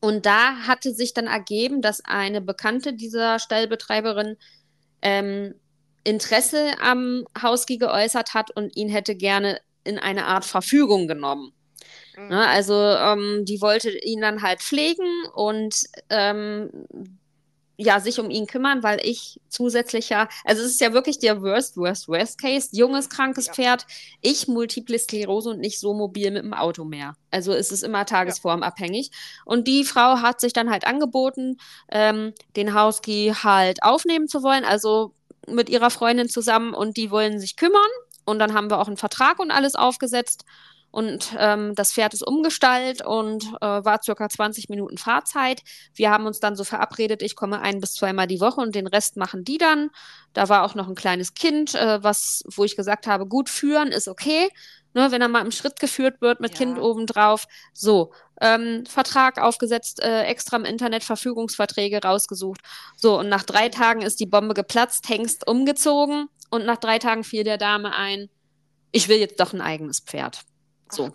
Und 0.00 0.24
da 0.24 0.66
hatte 0.66 0.92
sich 0.92 1.14
dann 1.14 1.26
ergeben, 1.26 1.82
dass 1.82 2.04
eine 2.04 2.40
Bekannte 2.40 2.92
dieser 2.92 3.38
Stallbetreiberin 3.38 4.36
ähm, 5.02 5.54
Interesse 6.06 6.72
am 6.80 7.24
Hauski 7.40 7.78
geäußert 7.78 8.32
hat 8.32 8.50
und 8.56 8.76
ihn 8.76 8.88
hätte 8.88 9.16
gerne 9.16 9.60
in 9.82 9.98
eine 9.98 10.26
Art 10.26 10.44
Verfügung 10.44 11.08
genommen. 11.08 11.52
Mhm. 12.16 12.28
Ne, 12.28 12.46
also 12.48 12.74
ähm, 12.74 13.44
die 13.44 13.60
wollte 13.60 13.90
ihn 13.90 14.20
dann 14.20 14.42
halt 14.42 14.62
pflegen 14.62 15.26
und 15.34 15.74
ähm, 16.08 16.70
ja, 17.78 18.00
sich 18.00 18.18
um 18.18 18.30
ihn 18.30 18.46
kümmern, 18.46 18.82
weil 18.82 19.00
ich 19.02 19.38
zusätzlich 19.50 20.08
ja, 20.08 20.28
also 20.44 20.62
es 20.62 20.70
ist 20.70 20.80
ja 20.80 20.94
wirklich 20.94 21.18
der 21.18 21.42
Worst, 21.42 21.76
Worst, 21.76 22.08
Worst 22.08 22.40
Case, 22.40 22.68
junges, 22.72 23.10
krankes 23.10 23.46
ja. 23.46 23.52
Pferd, 23.52 23.86
ich 24.22 24.48
Multiple 24.48 24.98
Sklerose 24.98 25.50
und 25.50 25.58
nicht 25.58 25.78
so 25.78 25.92
mobil 25.92 26.30
mit 26.30 26.42
dem 26.42 26.54
Auto 26.54 26.84
mehr. 26.84 27.16
Also 27.30 27.52
es 27.52 27.72
ist 27.72 27.82
immer 27.82 28.06
tagesformabhängig. 28.06 29.10
Ja. 29.12 29.18
Und 29.44 29.68
die 29.68 29.84
Frau 29.84 30.22
hat 30.22 30.40
sich 30.40 30.54
dann 30.54 30.70
halt 30.70 30.86
angeboten, 30.86 31.58
ähm, 31.90 32.32
den 32.54 32.74
Husky 32.74 33.34
halt 33.42 33.82
aufnehmen 33.82 34.28
zu 34.28 34.42
wollen. 34.42 34.64
Also 34.64 35.12
mit 35.48 35.68
ihrer 35.68 35.90
Freundin 35.90 36.28
zusammen 36.28 36.74
und 36.74 36.96
die 36.96 37.10
wollen 37.10 37.38
sich 37.38 37.56
kümmern. 37.56 37.80
Und 38.24 38.38
dann 38.38 38.54
haben 38.54 38.70
wir 38.70 38.78
auch 38.78 38.88
einen 38.88 38.96
Vertrag 38.96 39.38
und 39.38 39.50
alles 39.50 39.74
aufgesetzt. 39.74 40.44
Und 40.90 41.36
ähm, 41.38 41.74
das 41.74 41.92
Pferd 41.92 42.14
ist 42.14 42.26
umgestallt 42.26 43.04
und 43.04 43.44
äh, 43.60 43.84
war 43.84 44.02
circa 44.02 44.30
20 44.30 44.70
Minuten 44.70 44.96
Fahrzeit. 44.96 45.62
Wir 45.94 46.10
haben 46.10 46.24
uns 46.24 46.40
dann 46.40 46.56
so 46.56 46.64
verabredet, 46.64 47.20
ich 47.20 47.36
komme 47.36 47.60
ein 47.60 47.80
bis 47.80 47.92
zweimal 47.92 48.26
die 48.26 48.40
Woche 48.40 48.62
und 48.62 48.74
den 48.74 48.86
Rest 48.86 49.18
machen 49.18 49.44
die 49.44 49.58
dann. 49.58 49.90
Da 50.32 50.48
war 50.48 50.64
auch 50.64 50.74
noch 50.74 50.88
ein 50.88 50.94
kleines 50.94 51.34
Kind, 51.34 51.74
äh, 51.74 52.02
was, 52.02 52.44
wo 52.46 52.64
ich 52.64 52.76
gesagt 52.76 53.06
habe, 53.06 53.26
gut 53.26 53.50
führen 53.50 53.88
ist 53.88 54.08
okay. 54.08 54.48
Ne, 54.96 55.12
wenn 55.12 55.20
er 55.20 55.28
mal 55.28 55.44
im 55.44 55.50
Schritt 55.50 55.78
geführt 55.78 56.22
wird 56.22 56.40
mit 56.40 56.52
ja. 56.52 56.56
Kind 56.56 56.78
obendrauf. 56.78 57.44
So, 57.74 58.14
ähm, 58.40 58.86
Vertrag 58.86 59.38
aufgesetzt, 59.38 60.02
äh, 60.02 60.22
extra 60.22 60.56
im 60.56 60.64
Internet 60.64 61.04
Verfügungsverträge 61.04 62.00
rausgesucht. 62.02 62.62
So, 62.96 63.18
und 63.18 63.28
nach 63.28 63.42
drei 63.42 63.68
Tagen 63.68 64.00
ist 64.00 64.20
die 64.20 64.26
Bombe 64.26 64.54
geplatzt, 64.54 65.06
Hengst 65.10 65.46
umgezogen 65.46 66.28
und 66.48 66.64
nach 66.64 66.78
drei 66.78 66.98
Tagen 66.98 67.24
fiel 67.24 67.44
der 67.44 67.58
Dame 67.58 67.94
ein, 67.94 68.30
ich 68.90 69.10
will 69.10 69.18
jetzt 69.18 69.38
doch 69.38 69.52
ein 69.52 69.60
eigenes 69.60 70.00
Pferd. 70.00 70.40
So. 70.90 71.10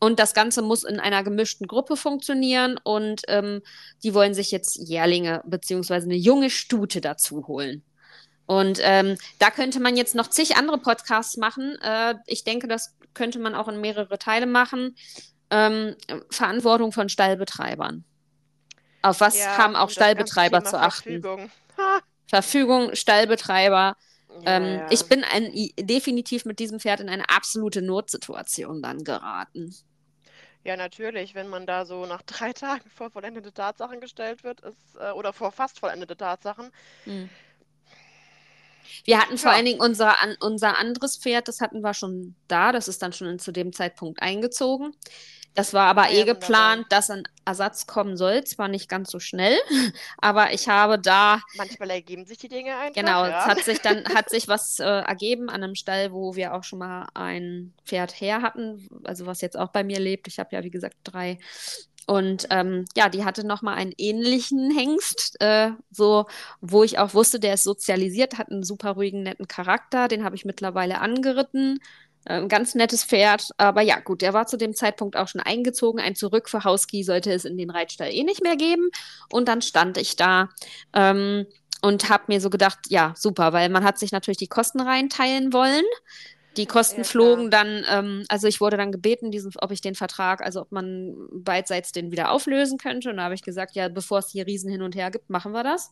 Und 0.00 0.18
das 0.18 0.32
Ganze 0.32 0.62
muss 0.62 0.82
in 0.82 0.98
einer 0.98 1.22
gemischten 1.22 1.66
Gruppe 1.66 1.98
funktionieren 1.98 2.80
und 2.82 3.24
ähm, 3.28 3.60
die 4.02 4.14
wollen 4.14 4.32
sich 4.32 4.50
jetzt 4.52 4.76
Jährlinge 4.88 5.42
beziehungsweise 5.44 6.06
eine 6.06 6.16
junge 6.16 6.48
Stute 6.48 7.02
dazu 7.02 7.46
holen. 7.46 7.84
Und 8.46 8.80
ähm, 8.82 9.16
da 9.38 9.50
könnte 9.50 9.80
man 9.80 9.96
jetzt 9.96 10.14
noch 10.14 10.28
zig 10.28 10.56
andere 10.56 10.78
Podcasts 10.78 11.36
machen. 11.36 11.76
Äh, 11.80 12.14
ich 12.26 12.44
denke, 12.44 12.68
das 12.68 12.96
könnte 13.14 13.38
man 13.38 13.54
auch 13.54 13.68
in 13.68 13.80
mehrere 13.80 14.18
Teile 14.18 14.46
machen 14.46 14.96
ähm, 15.52 15.96
Verantwortung 16.30 16.92
von 16.92 17.08
Stallbetreibern. 17.08 18.04
Auf 19.02 19.20
was 19.20 19.38
ja, 19.38 19.58
haben 19.58 19.76
auch 19.76 19.90
Stallbetreiber 19.90 20.64
zu 20.64 20.80
achten? 20.80 21.20
Verfügung. 21.20 21.50
Verfügung, 22.26 22.94
Stallbetreiber. 22.94 23.96
Ja, 24.40 24.56
ähm, 24.56 24.78
ja. 24.78 24.86
Ich 24.90 25.04
bin 25.06 25.24
ein, 25.24 25.52
definitiv 25.78 26.46
mit 26.46 26.58
diesem 26.58 26.80
Pferd 26.80 27.00
in 27.00 27.10
eine 27.10 27.28
absolute 27.28 27.82
Notsituation 27.82 28.80
dann 28.80 29.04
geraten. 29.04 29.74
Ja, 30.64 30.76
natürlich, 30.76 31.34
wenn 31.34 31.48
man 31.48 31.66
da 31.66 31.84
so 31.84 32.06
nach 32.06 32.22
drei 32.22 32.52
Tagen 32.54 32.88
vor 32.88 33.10
vollendete 33.10 33.52
Tatsachen 33.52 34.00
gestellt 34.00 34.44
wird, 34.44 34.60
ist, 34.60 34.96
äh, 34.98 35.10
oder 35.10 35.32
vor 35.34 35.52
fast 35.52 35.80
vollendete 35.80 36.16
Tatsachen. 36.16 36.70
Hm. 37.04 37.28
Wir 39.04 39.20
hatten 39.20 39.38
vor 39.38 39.50
allen 39.50 39.64
Dingen 39.64 39.80
unser, 39.80 40.20
an, 40.20 40.36
unser 40.40 40.78
anderes 40.78 41.16
Pferd, 41.16 41.48
das 41.48 41.60
hatten 41.60 41.80
wir 41.80 41.94
schon 41.94 42.34
da, 42.48 42.72
das 42.72 42.88
ist 42.88 43.02
dann 43.02 43.12
schon 43.12 43.38
zu 43.38 43.52
dem 43.52 43.72
Zeitpunkt 43.72 44.22
eingezogen. 44.22 44.94
Das 45.54 45.74
war 45.74 45.86
aber 45.86 46.10
ja, 46.10 46.20
eh 46.20 46.24
geplant, 46.24 46.86
dass 46.88 47.10
ein 47.10 47.24
Ersatz 47.44 47.86
kommen 47.86 48.16
soll. 48.16 48.42
Zwar 48.44 48.68
nicht 48.68 48.88
ganz 48.88 49.10
so 49.10 49.20
schnell, 49.20 49.58
aber 50.18 50.52
ich 50.52 50.68
habe 50.68 50.98
da. 50.98 51.42
Manchmal 51.56 51.90
ergeben 51.90 52.24
sich 52.24 52.38
die 52.38 52.48
Dinge 52.48 52.76
einfach. 52.76 52.94
Genau, 52.94 53.24
ja. 53.26 53.40
es 53.40 53.44
hat 53.44 53.58
sich 53.62 53.80
dann 53.80 54.04
hat 54.14 54.30
sich 54.30 54.48
was 54.48 54.78
äh, 54.78 54.84
ergeben 54.84 55.50
an 55.50 55.62
einem 55.62 55.74
Stall, 55.74 56.12
wo 56.12 56.36
wir 56.36 56.54
auch 56.54 56.64
schon 56.64 56.78
mal 56.78 57.06
ein 57.14 57.74
Pferd 57.84 58.18
her 58.18 58.40
hatten, 58.40 58.88
also 59.04 59.26
was 59.26 59.42
jetzt 59.42 59.58
auch 59.58 59.68
bei 59.68 59.84
mir 59.84 60.00
lebt. 60.00 60.26
Ich 60.26 60.38
habe 60.38 60.50
ja, 60.52 60.62
wie 60.62 60.70
gesagt, 60.70 60.96
drei. 61.04 61.38
Und 62.06 62.46
ähm, 62.50 62.84
ja, 62.96 63.08
die 63.08 63.24
hatte 63.24 63.46
nochmal 63.46 63.76
einen 63.76 63.92
ähnlichen 63.96 64.70
Hengst, 64.76 65.40
äh, 65.40 65.70
so, 65.90 66.26
wo 66.60 66.82
ich 66.82 66.98
auch 66.98 67.14
wusste, 67.14 67.38
der 67.38 67.54
ist 67.54 67.64
sozialisiert, 67.64 68.38
hat 68.38 68.50
einen 68.50 68.64
super 68.64 68.92
ruhigen, 68.92 69.22
netten 69.22 69.48
Charakter. 69.48 70.08
Den 70.08 70.24
habe 70.24 70.36
ich 70.36 70.44
mittlerweile 70.44 71.00
angeritten 71.00 71.78
ein 72.24 72.42
ähm, 72.42 72.48
ganz 72.48 72.74
nettes 72.74 73.04
Pferd, 73.04 73.50
aber 73.56 73.82
ja, 73.82 73.98
gut, 73.98 74.22
der 74.22 74.32
war 74.32 74.46
zu 74.46 74.56
dem 74.56 74.74
Zeitpunkt 74.74 75.16
auch 75.16 75.28
schon 75.28 75.40
eingezogen. 75.40 76.00
Ein 76.00 76.14
Zurück 76.14 76.48
für 76.48 76.64
Hauski 76.64 77.02
sollte 77.02 77.32
es 77.32 77.44
in 77.44 77.56
den 77.58 77.70
Reitstall 77.70 78.12
eh 78.12 78.22
nicht 78.22 78.42
mehr 78.42 78.56
geben. 78.56 78.90
Und 79.30 79.48
dann 79.48 79.62
stand 79.62 79.98
ich 79.98 80.16
da 80.16 80.48
ähm, 80.92 81.46
und 81.82 82.08
habe 82.08 82.24
mir 82.28 82.40
so 82.40 82.48
gedacht, 82.50 82.78
ja, 82.88 83.12
super, 83.16 83.52
weil 83.52 83.68
man 83.70 83.84
hat 83.84 83.98
sich 83.98 84.12
natürlich 84.12 84.38
die 84.38 84.46
Kosten 84.46 84.80
reinteilen 84.80 85.52
wollen. 85.52 85.84
Die 86.56 86.66
Kosten 86.66 87.00
ja, 87.00 87.04
flogen 87.04 87.50
dann, 87.50 87.84
ähm, 87.88 88.24
also 88.28 88.46
ich 88.46 88.60
wurde 88.60 88.76
dann 88.76 88.92
gebeten, 88.92 89.30
diesen, 89.30 89.52
ob 89.60 89.70
ich 89.70 89.80
den 89.80 89.94
Vertrag, 89.94 90.42
also 90.42 90.60
ob 90.60 90.72
man 90.72 91.14
beidseits 91.32 91.92
den 91.92 92.10
wieder 92.10 92.30
auflösen 92.30 92.78
könnte. 92.78 93.10
Und 93.10 93.16
da 93.16 93.24
habe 93.24 93.34
ich 93.34 93.42
gesagt, 93.42 93.74
ja, 93.74 93.88
bevor 93.88 94.18
es 94.18 94.30
hier 94.30 94.46
Riesen 94.46 94.70
hin 94.70 94.82
und 94.82 94.94
her 94.94 95.10
gibt, 95.10 95.30
machen 95.30 95.52
wir 95.52 95.64
das. 95.64 95.90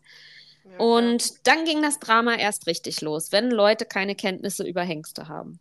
Ja, 0.64 0.78
und 0.78 1.46
dann 1.46 1.64
ging 1.64 1.80
das 1.80 1.98
Drama 1.98 2.34
erst 2.34 2.66
richtig 2.66 3.00
los, 3.00 3.32
wenn 3.32 3.50
Leute 3.50 3.86
keine 3.86 4.14
Kenntnisse 4.14 4.66
über 4.66 4.82
Hengste 4.82 5.28
haben. 5.28 5.58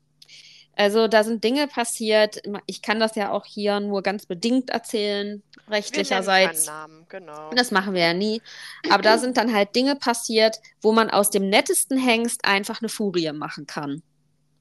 Also 0.75 1.09
da 1.09 1.25
sind 1.25 1.43
Dinge 1.43 1.67
passiert. 1.67 2.41
Ich 2.65 2.81
kann 2.81 3.01
das 3.01 3.15
ja 3.15 3.31
auch 3.31 3.45
hier 3.45 3.81
nur 3.81 4.01
ganz 4.01 4.25
bedingt 4.25 4.69
erzählen, 4.69 5.43
rechtlicherseits. 5.69 6.67
Namen, 6.67 7.05
genau. 7.09 7.51
Das 7.53 7.71
machen 7.71 7.93
wir 7.93 8.01
ja 8.01 8.13
nie. 8.13 8.41
Aber 8.89 9.03
da 9.03 9.17
sind 9.17 9.35
dann 9.35 9.53
halt 9.53 9.75
Dinge 9.75 9.97
passiert, 9.97 10.59
wo 10.81 10.93
man 10.93 11.09
aus 11.09 11.31
dem 11.31 11.49
nettesten 11.49 11.97
Hengst 11.97 12.45
einfach 12.45 12.81
eine 12.81 12.88
Furie 12.88 13.31
machen 13.33 13.67
kann. 13.67 14.01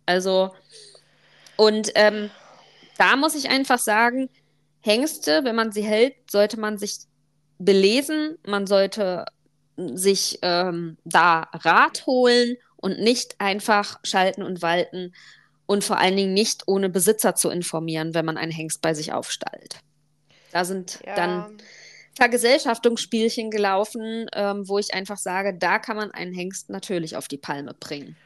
Also, 0.08 0.54
und 1.56 1.92
ähm, 1.96 2.30
da 2.96 3.16
muss 3.16 3.34
ich 3.34 3.50
einfach 3.50 3.78
sagen, 3.78 4.30
Hengste, 4.80 5.44
wenn 5.44 5.54
man 5.54 5.70
sie 5.70 5.82
hält, 5.82 6.14
sollte 6.30 6.58
man 6.58 6.78
sich 6.78 7.00
belesen, 7.58 8.38
man 8.46 8.66
sollte 8.66 9.26
sich 9.76 10.38
ähm, 10.40 10.96
da 11.04 11.48
Rat 11.52 12.06
holen 12.06 12.56
und 12.76 13.00
nicht 13.00 13.38
einfach 13.38 14.00
schalten 14.02 14.42
und 14.42 14.62
walten 14.62 15.12
und 15.66 15.84
vor 15.84 15.98
allen 15.98 16.16
Dingen 16.16 16.32
nicht 16.32 16.62
ohne 16.66 16.88
Besitzer 16.88 17.34
zu 17.34 17.50
informieren, 17.50 18.14
wenn 18.14 18.24
man 18.24 18.38
einen 18.38 18.52
Hengst 18.52 18.80
bei 18.80 18.94
sich 18.94 19.12
aufstallt. 19.12 19.80
Da 20.52 20.64
sind 20.64 21.00
ja. 21.04 21.16
dann 21.16 21.58
Vergesellschaftungsspielchen 22.14 23.50
gelaufen, 23.50 24.26
ähm, 24.32 24.66
wo 24.66 24.78
ich 24.78 24.94
einfach 24.94 25.18
sage, 25.18 25.52
da 25.52 25.78
kann 25.78 25.96
man 25.96 26.12
einen 26.12 26.32
Hengst 26.32 26.70
natürlich 26.70 27.14
auf 27.14 27.28
die 27.28 27.36
Palme 27.36 27.74
bringen. 27.78 28.16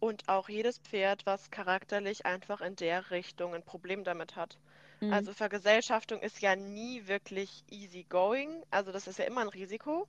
Und 0.00 0.28
auch 0.28 0.48
jedes 0.48 0.78
Pferd, 0.78 1.26
was 1.26 1.50
charakterlich 1.50 2.26
einfach 2.26 2.62
in 2.62 2.74
der 2.74 3.10
Richtung 3.10 3.54
ein 3.54 3.62
Problem 3.62 4.02
damit 4.02 4.34
hat. 4.34 4.58
Mhm. 5.00 5.12
Also 5.12 5.32
Vergesellschaftung 5.32 6.20
ist 6.20 6.40
ja 6.40 6.56
nie 6.56 7.06
wirklich 7.06 7.64
easy 7.70 8.04
going. 8.08 8.64
Also 8.70 8.92
das 8.92 9.06
ist 9.06 9.18
ja 9.18 9.26
immer 9.26 9.42
ein 9.42 9.48
Risiko. 9.48 10.08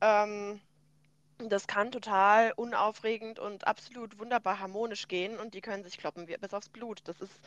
Ähm, 0.00 0.60
das 1.38 1.66
kann 1.66 1.90
total 1.92 2.52
unaufregend 2.56 3.38
und 3.38 3.66
absolut 3.66 4.18
wunderbar 4.18 4.58
harmonisch 4.58 5.06
gehen 5.06 5.38
und 5.38 5.54
die 5.54 5.60
können 5.60 5.84
sich 5.84 5.98
kloppen 5.98 6.28
wie 6.28 6.36
bis 6.36 6.54
aufs 6.54 6.68
Blut. 6.68 7.00
Das 7.04 7.20
ist 7.20 7.40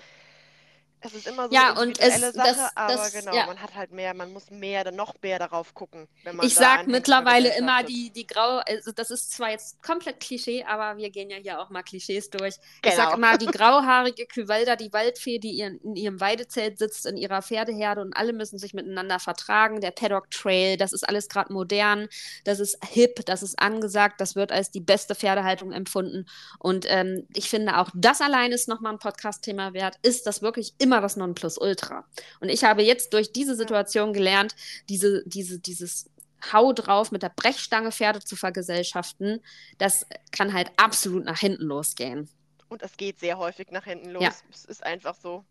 es 1.01 1.13
ist 1.13 1.27
immer 1.27 1.47
so 1.47 1.53
ja, 1.55 1.71
eine 1.71 1.81
und 1.81 1.99
es, 1.99 2.19
Sache, 2.19 2.33
das, 2.35 2.75
aber 2.75 2.93
das, 2.93 3.13
genau, 3.13 3.33
ja. 3.33 3.45
man 3.45 3.62
hat 3.62 3.73
halt 3.73 3.91
mehr, 3.91 4.13
man 4.13 4.33
muss 4.33 4.51
mehr, 4.51 4.91
noch 4.91 5.13
mehr 5.21 5.39
darauf 5.39 5.73
gucken. 5.73 6.07
Wenn 6.23 6.35
man 6.35 6.45
ich 6.45 6.55
sag 6.55 6.88
mittlerweile 6.88 7.55
immer 7.57 7.83
die, 7.83 8.09
die 8.12 8.27
grau, 8.27 8.62
also 8.67 8.91
das 8.91 9.09
ist 9.09 9.31
zwar 9.31 9.51
jetzt 9.51 9.81
komplett 9.81 10.19
Klischee, 10.19 10.65
aber 10.65 10.97
wir 10.97 11.09
gehen 11.09 11.29
ja 11.29 11.38
hier 11.38 11.62
auch 11.62 11.69
mal 11.69 11.83
Klischees 11.83 12.29
durch. 12.29 12.55
Genau. 12.81 12.93
Ich 12.93 12.95
sag 12.95 13.13
genau. 13.13 13.17
immer, 13.17 13.38
die 13.38 13.45
grauhaarige 13.57 14.25
Küvalda, 14.25 14.75
die 14.75 14.91
Waldfee, 14.91 15.39
die 15.39 15.59
in, 15.59 15.79
in 15.79 15.95
ihrem 15.95 16.19
Weidezelt 16.19 16.77
sitzt, 16.77 17.05
in 17.05 17.15
ihrer 17.15 17.41
Pferdeherde 17.41 18.01
und 18.01 18.15
alle 18.17 18.33
müssen 18.33 18.59
sich 18.59 18.73
miteinander 18.73 19.19
vertragen. 19.19 19.79
Der 19.79 19.91
Paddock 19.91 20.29
Trail, 20.31 20.75
das 20.75 20.91
ist 20.91 21.07
alles 21.07 21.29
gerade 21.29 21.53
modern, 21.53 22.09
das 22.43 22.59
ist 22.59 22.77
hip, 22.85 23.25
das 23.25 23.41
ist 23.41 23.57
angesagt, 23.57 24.19
das 24.19 24.35
wird 24.35 24.51
als 24.51 24.69
die 24.71 24.81
beste 24.81 25.15
Pferdehaltung 25.15 25.71
empfunden. 25.71 26.25
Und 26.57 26.85
ähm, 26.89 27.25
ich 27.33 27.49
finde 27.49 27.77
auch 27.77 27.89
das 27.93 28.19
allein 28.19 28.51
ist 28.51 28.67
nochmal 28.67 28.93
ein 28.93 28.99
Podcast-Thema 28.99 29.73
wert. 29.73 29.95
Ist 30.01 30.27
das 30.27 30.41
wirklich 30.41 30.73
immer 30.77 30.88
immer 30.89 31.02
das 31.02 31.15
Nonplusultra. 31.17 32.04
Und 32.39 32.49
ich 32.49 32.63
habe 32.63 32.82
jetzt 32.82 33.13
durch 33.13 33.32
diese 33.32 33.56
Situation 33.56 34.12
gelernt, 34.12 34.56
diese, 34.89 35.23
diese, 35.28 35.60
dieses 35.60 36.10
Hau 36.52 36.73
drauf 36.73 37.12
mit 37.12 37.21
der 37.21 37.30
Brechstange 37.30 37.91
Pferde 37.91 38.21
zu 38.21 38.36
vergesellschaften, 38.36 39.41
das 39.78 40.08
kann 40.32 40.52
halt 40.54 40.71
absolut 40.78 41.25
nach 41.25 41.39
hinten 41.39 41.65
losgehen. 41.65 42.28
Und 42.69 42.82
es 42.82 42.97
geht 42.97 43.19
sehr 43.19 43.38
häufig 43.38 43.69
nach 43.71 43.84
hinten 43.84 44.10
los. 44.12 44.23
Ja. 44.23 44.32
Es 44.52 44.65
ist 44.65 44.84
einfach 44.84 45.15
so. 45.15 45.45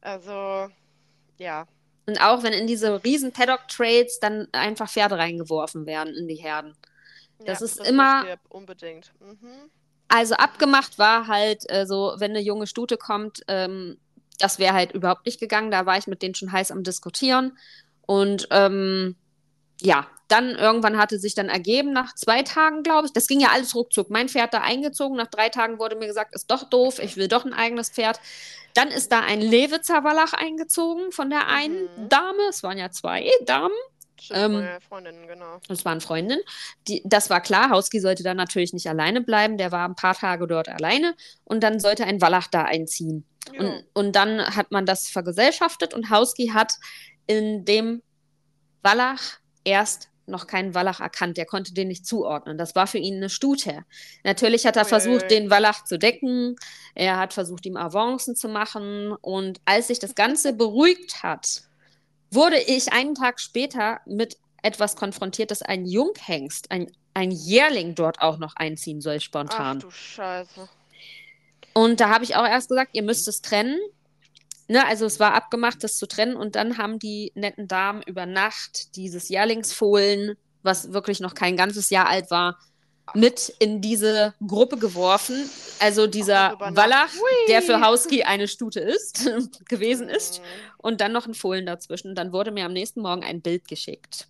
Also, 0.00 0.68
ja. 1.38 1.66
Und 2.06 2.20
auch 2.20 2.42
wenn 2.44 2.52
in 2.52 2.66
diese 2.68 3.02
riesen 3.02 3.32
Paddock-Trails 3.32 4.20
dann 4.20 4.46
einfach 4.52 4.88
Pferde 4.88 5.18
reingeworfen 5.18 5.86
werden 5.86 6.14
in 6.14 6.28
die 6.28 6.36
Herden. 6.36 6.76
Das 7.44 7.60
ja, 7.60 7.66
ist 7.66 7.80
das 7.80 7.88
immer. 7.88 8.24
Unbedingt. 8.48 9.12
Mhm. 9.20 9.70
Also 10.08 10.34
abgemacht 10.34 10.98
war 10.98 11.28
halt 11.28 11.70
äh, 11.70 11.86
so, 11.86 12.14
wenn 12.18 12.32
eine 12.32 12.40
junge 12.40 12.66
Stute 12.66 12.96
kommt, 12.96 13.42
ähm, 13.46 13.96
das 14.40 14.58
wäre 14.58 14.74
halt 14.74 14.92
überhaupt 14.92 15.26
nicht 15.26 15.40
gegangen. 15.40 15.70
Da 15.70 15.86
war 15.86 15.98
ich 15.98 16.06
mit 16.06 16.22
denen 16.22 16.34
schon 16.34 16.52
heiß 16.52 16.70
am 16.72 16.82
Diskutieren. 16.82 17.56
Und 18.06 18.48
ähm, 18.50 19.16
ja, 19.80 20.06
dann 20.28 20.50
irgendwann 20.50 20.98
hatte 20.98 21.18
sich 21.18 21.34
dann 21.34 21.48
ergeben, 21.48 21.92
nach 21.92 22.14
zwei 22.14 22.42
Tagen, 22.42 22.82
glaube 22.82 23.06
ich, 23.06 23.12
das 23.12 23.26
ging 23.26 23.40
ja 23.40 23.48
alles 23.52 23.74
ruckzuck. 23.74 24.10
Mein 24.10 24.28
Pferd 24.28 24.54
da 24.54 24.60
eingezogen, 24.60 25.16
nach 25.16 25.26
drei 25.26 25.48
Tagen 25.48 25.78
wurde 25.78 25.96
mir 25.96 26.06
gesagt, 26.06 26.34
ist 26.34 26.50
doch 26.50 26.64
doof, 26.64 26.98
ich 27.00 27.16
will 27.16 27.28
doch 27.28 27.44
ein 27.44 27.52
eigenes 27.52 27.90
Pferd. 27.90 28.20
Dann 28.74 28.88
ist 28.88 29.10
da 29.10 29.20
ein 29.20 29.40
Lewitzer 29.40 30.04
Wallach 30.04 30.32
eingezogen 30.32 31.10
von 31.10 31.30
der 31.30 31.48
einen 31.48 31.82
mhm. 31.82 32.08
Dame, 32.08 32.42
es 32.48 32.62
waren 32.62 32.78
ja 32.78 32.90
zwei 32.90 33.28
Damen. 33.44 33.74
Ähm, 34.30 34.66
Freundinnen, 34.88 35.26
genau. 35.26 35.58
Das 35.68 35.84
waren 35.84 36.00
Freundinnen. 36.00 36.42
Die, 36.88 37.02
das 37.04 37.30
war 37.30 37.40
klar, 37.40 37.70
Hauski 37.70 38.00
sollte 38.00 38.22
dann 38.22 38.36
natürlich 38.36 38.72
nicht 38.72 38.88
alleine 38.88 39.20
bleiben, 39.20 39.58
der 39.58 39.72
war 39.72 39.88
ein 39.88 39.94
paar 39.94 40.14
Tage 40.14 40.46
dort 40.46 40.68
alleine 40.68 41.14
und 41.44 41.62
dann 41.62 41.80
sollte 41.80 42.04
ein 42.04 42.20
Wallach 42.20 42.48
da 42.48 42.62
einziehen. 42.62 43.24
Und, 43.58 43.84
und 43.94 44.16
dann 44.16 44.56
hat 44.56 44.70
man 44.70 44.86
das 44.86 45.08
vergesellschaftet 45.08 45.94
und 45.94 46.10
Hauski 46.10 46.48
hat 46.48 46.74
in 47.26 47.64
dem 47.64 48.02
Wallach 48.82 49.38
erst 49.64 50.10
noch 50.26 50.46
keinen 50.46 50.74
Wallach 50.74 51.00
erkannt. 51.00 51.36
Der 51.36 51.46
konnte 51.46 51.74
den 51.74 51.88
nicht 51.88 52.06
zuordnen. 52.06 52.56
Das 52.56 52.74
war 52.74 52.86
für 52.86 52.98
ihn 52.98 53.16
eine 53.16 53.28
Stute. 53.28 53.84
Natürlich 54.24 54.64
hat 54.66 54.76
er 54.76 54.84
versucht, 54.84 55.30
den 55.30 55.50
Wallach 55.50 55.84
zu 55.84 55.98
decken. 55.98 56.56
Er 56.94 57.18
hat 57.18 57.34
versucht, 57.34 57.66
ihm 57.66 57.76
Avancen 57.76 58.36
zu 58.36 58.48
machen. 58.48 59.12
Und 59.20 59.60
als 59.64 59.88
sich 59.88 59.98
das 59.98 60.14
Ganze 60.14 60.52
beruhigt 60.52 61.22
hat, 61.22 61.62
wurde 62.30 62.58
ich 62.58 62.92
einen 62.92 63.14
Tag 63.14 63.40
später 63.40 64.00
mit 64.06 64.36
etwas 64.62 64.96
konfrontiert, 64.96 65.50
dass 65.50 65.62
ein 65.62 65.86
Junghengst, 65.86 66.70
ein, 66.70 66.90
ein 67.14 67.30
Jährling 67.30 67.94
dort 67.94 68.20
auch 68.20 68.38
noch 68.38 68.56
einziehen 68.56 69.00
soll, 69.00 69.20
spontan. 69.20 69.78
Ach 69.78 69.82
du 69.82 69.90
Scheiße. 69.90 70.68
Und 71.72 72.00
da 72.00 72.08
habe 72.10 72.24
ich 72.24 72.36
auch 72.36 72.46
erst 72.46 72.68
gesagt, 72.68 72.90
ihr 72.94 73.02
müsst 73.02 73.28
es 73.28 73.42
trennen. 73.42 73.78
Ne, 74.68 74.86
also 74.86 75.04
es 75.04 75.18
war 75.18 75.34
abgemacht, 75.34 75.82
das 75.82 75.96
zu 75.96 76.06
trennen. 76.06 76.36
Und 76.36 76.56
dann 76.56 76.78
haben 76.78 76.98
die 76.98 77.32
netten 77.34 77.66
Damen 77.66 78.02
über 78.02 78.26
Nacht 78.26 78.96
dieses 78.96 79.28
Jährlingsfohlen, 79.28 80.36
was 80.62 80.92
wirklich 80.92 81.20
noch 81.20 81.34
kein 81.34 81.56
ganzes 81.56 81.90
Jahr 81.90 82.08
alt 82.08 82.30
war, 82.30 82.58
mit 83.14 83.54
in 83.58 83.80
diese 83.80 84.34
Gruppe 84.46 84.76
geworfen. 84.76 85.48
Also 85.78 86.06
dieser 86.06 86.58
Wallach, 86.58 87.12
der 87.48 87.62
für 87.62 87.80
Hauski 87.80 88.22
eine 88.22 88.48
Stute 88.48 88.80
ist, 88.80 89.30
gewesen 89.68 90.08
ist. 90.08 90.40
Mhm. 90.40 90.44
Und 90.78 91.00
dann 91.00 91.12
noch 91.12 91.26
ein 91.26 91.34
Fohlen 91.34 91.66
dazwischen. 91.66 92.14
Dann 92.14 92.32
wurde 92.32 92.50
mir 92.50 92.64
am 92.64 92.72
nächsten 92.72 93.00
Morgen 93.00 93.24
ein 93.24 93.40
Bild 93.40 93.68
geschickt. 93.68 94.28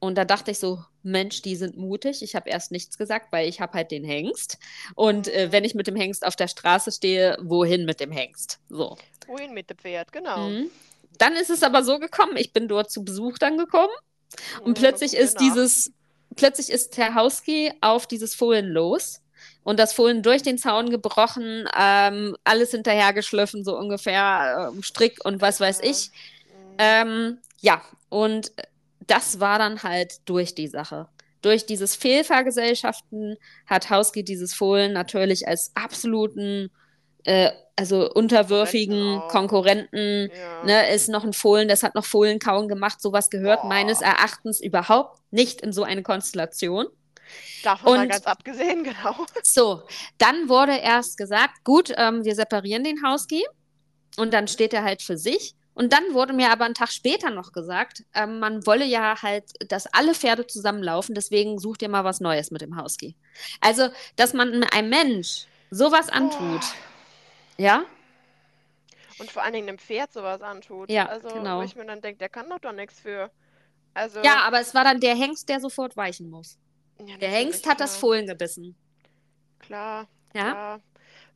Und 0.00 0.16
da 0.16 0.24
dachte 0.24 0.50
ich 0.50 0.58
so, 0.58 0.84
Mensch, 1.02 1.42
die 1.42 1.56
sind 1.56 1.76
mutig. 1.76 2.22
Ich 2.22 2.34
habe 2.34 2.50
erst 2.50 2.72
nichts 2.72 2.98
gesagt, 2.98 3.32
weil 3.32 3.48
ich 3.48 3.60
habe 3.60 3.72
halt 3.72 3.90
den 3.90 4.04
Hengst. 4.04 4.58
Und 4.94 5.28
äh, 5.28 5.50
wenn 5.50 5.64
ich 5.64 5.74
mit 5.74 5.86
dem 5.86 5.96
Hengst 5.96 6.26
auf 6.26 6.36
der 6.36 6.48
Straße 6.48 6.92
stehe, 6.92 7.38
wohin 7.40 7.84
mit 7.86 8.00
dem 8.00 8.10
Hengst? 8.10 8.58
So. 8.68 8.98
Wohin 9.26 9.54
mit 9.54 9.70
dem 9.70 9.78
Pferd, 9.78 10.12
genau. 10.12 10.50
Mhm. 10.50 10.70
Dann 11.18 11.34
ist 11.34 11.50
es 11.50 11.62
aber 11.62 11.84
so 11.84 11.98
gekommen, 11.98 12.36
ich 12.36 12.52
bin 12.52 12.68
dort 12.68 12.90
zu 12.90 13.04
Besuch 13.04 13.38
dann 13.38 13.56
gekommen. 13.56 13.92
Und 14.62 14.78
ja, 14.78 14.88
plötzlich 14.88 15.14
ist 15.14 15.38
genau. 15.38 15.54
dieses, 15.54 15.92
plötzlich 16.36 16.70
ist 16.70 16.96
Herr 16.96 17.14
Hauski 17.14 17.72
auf 17.80 18.06
dieses 18.06 18.34
Fohlen 18.34 18.68
los 18.68 19.20
und 19.62 19.78
das 19.78 19.92
Fohlen 19.92 20.22
durch 20.22 20.42
den 20.42 20.58
Zaun 20.58 20.90
gebrochen, 20.90 21.68
ähm, 21.78 22.36
alles 22.44 22.70
hinterhergeschliffen, 22.70 23.64
so 23.64 23.76
ungefähr, 23.76 24.72
äh, 24.76 24.82
Strick 24.82 25.24
und 25.24 25.40
was 25.40 25.60
weiß 25.60 25.80
ich. 25.82 26.10
Ähm, 26.78 27.38
ja, 27.60 27.82
und 28.08 28.52
das 29.06 29.40
war 29.40 29.58
dann 29.58 29.82
halt 29.82 30.28
durch 30.28 30.54
die 30.54 30.68
Sache. 30.68 31.08
Durch 31.42 31.66
dieses 31.66 31.94
Fehlvergesellschaften 31.94 33.36
hat 33.66 33.90
Hauski 33.90 34.24
dieses 34.24 34.54
Fohlen 34.54 34.92
natürlich 34.92 35.46
als 35.46 35.72
absoluten, 35.74 36.70
äh, 37.24 37.50
also 37.76 38.10
unterwürfigen 38.12 39.20
Konkurrenten, 39.28 40.30
ja. 40.32 40.64
ne, 40.64 40.94
ist 40.94 41.08
noch 41.08 41.24
ein 41.24 41.32
Fohlen, 41.32 41.66
das 41.66 41.82
hat 41.82 41.94
noch 41.94 42.04
Fohlenkauen 42.04 42.68
gemacht. 42.68 43.00
Sowas 43.00 43.30
gehört 43.30 43.60
oh. 43.64 43.66
meines 43.66 44.00
Erachtens 44.00 44.60
überhaupt 44.60 45.20
nicht 45.30 45.60
in 45.60 45.72
so 45.72 45.82
eine 45.82 46.02
Konstellation. 46.02 46.86
Davon 47.64 47.92
und, 47.92 47.96
mal 47.98 48.08
ganz 48.08 48.26
abgesehen, 48.26 48.84
genau. 48.84 49.26
So, 49.42 49.82
dann 50.18 50.48
wurde 50.48 50.76
erst 50.76 51.16
gesagt, 51.16 51.64
gut, 51.64 51.92
ähm, 51.96 52.24
wir 52.24 52.34
separieren 52.34 52.84
den 52.84 53.02
Hauski 53.02 53.44
und 54.16 54.32
dann 54.32 54.46
steht 54.46 54.72
er 54.72 54.84
halt 54.84 55.02
für 55.02 55.16
sich. 55.16 55.54
Und 55.76 55.92
dann 55.92 56.14
wurde 56.14 56.32
mir 56.32 56.52
aber 56.52 56.66
einen 56.66 56.74
Tag 56.74 56.92
später 56.92 57.30
noch 57.30 57.50
gesagt, 57.50 58.04
äh, 58.14 58.26
man 58.26 58.64
wolle 58.64 58.84
ja 58.84 59.20
halt, 59.20 59.44
dass 59.68 59.92
alle 59.92 60.14
Pferde 60.14 60.46
zusammenlaufen, 60.46 61.16
deswegen 61.16 61.58
sucht 61.58 61.82
ihr 61.82 61.88
mal 61.88 62.04
was 62.04 62.20
Neues 62.20 62.52
mit 62.52 62.62
dem 62.62 62.80
Husky. 62.80 63.16
Also, 63.60 63.88
dass 64.14 64.34
man 64.34 64.62
einem 64.62 64.88
Mensch 64.88 65.46
sowas 65.70 66.08
antut, 66.10 66.60
oh. 66.62 66.93
Ja? 67.56 67.84
Und 69.18 69.30
vor 69.30 69.42
allen 69.42 69.52
Dingen 69.52 69.68
einem 69.68 69.78
Pferd 69.78 70.12
sowas 70.12 70.42
antut. 70.42 70.90
Ja, 70.90 71.06
also, 71.06 71.28
genau. 71.28 71.58
Wo 71.58 71.62
ich 71.62 71.76
mir 71.76 71.84
dann 71.86 72.00
denke, 72.00 72.18
der 72.18 72.28
kann 72.28 72.48
doch 72.48 72.58
doch 72.58 72.72
nichts 72.72 73.00
für. 73.00 73.30
Also, 73.94 74.20
ja, 74.22 74.40
aber 74.42 74.60
es 74.60 74.74
war 74.74 74.82
dann 74.82 74.98
der 74.98 75.14
Hengst, 75.14 75.48
der 75.48 75.60
sofort 75.60 75.96
weichen 75.96 76.28
muss. 76.28 76.58
Ja, 76.98 77.16
der 77.16 77.30
Hengst 77.30 77.66
hat 77.66 77.76
klar. 77.76 77.86
das 77.86 77.96
Fohlen 77.96 78.26
gebissen. 78.26 78.76
Klar. 79.60 80.08
Ja. 80.34 80.50
Klar. 80.50 80.80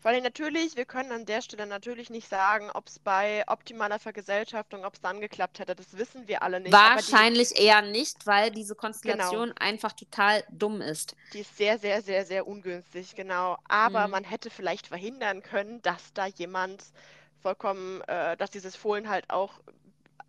Vor 0.01 0.13
allem 0.13 0.23
natürlich, 0.23 0.77
wir 0.77 0.85
können 0.85 1.11
an 1.11 1.27
der 1.27 1.43
Stelle 1.43 1.67
natürlich 1.67 2.09
nicht 2.09 2.29
sagen, 2.29 2.71
ob 2.73 2.87
es 2.87 3.01
bei 3.01 3.43
optimaler 3.49 3.99
Vergesellschaftung, 3.99 4.85
ob 4.85 4.95
es 4.95 5.01
dann 5.01 5.21
geklappt 5.21 5.59
hätte. 5.59 5.75
Das 5.75 5.99
wissen 5.99 6.29
wir 6.29 6.43
alle 6.43 6.61
nicht. 6.61 6.73
Wahrscheinlich 6.73 7.55
die, 7.55 7.65
eher 7.65 7.83
nicht, 7.83 8.25
weil 8.25 8.53
diese 8.53 8.77
Konstellation 8.77 9.49
genau. 9.49 9.61
einfach 9.61 9.93
total 9.93 10.45
dumm 10.51 10.81
ist. 10.81 11.17
Die 11.33 11.41
ist 11.41 11.57
sehr, 11.57 11.79
sehr, 11.79 12.01
sehr, 12.01 12.25
sehr 12.25 12.47
ungünstig, 12.47 13.17
genau. 13.17 13.59
Aber 13.67 14.07
mhm. 14.07 14.13
man 14.13 14.25
hätte 14.25 14.51
vielleicht 14.51 14.87
verhindern 14.87 15.43
können, 15.43 15.83
dass 15.83 16.13
da 16.13 16.27
jemand 16.27 16.85
vollkommen, 17.43 18.01
äh, 18.03 18.37
dass 18.37 18.51
dieses 18.51 18.77
Fohlen 18.77 19.09
halt 19.09 19.29
auch 19.31 19.55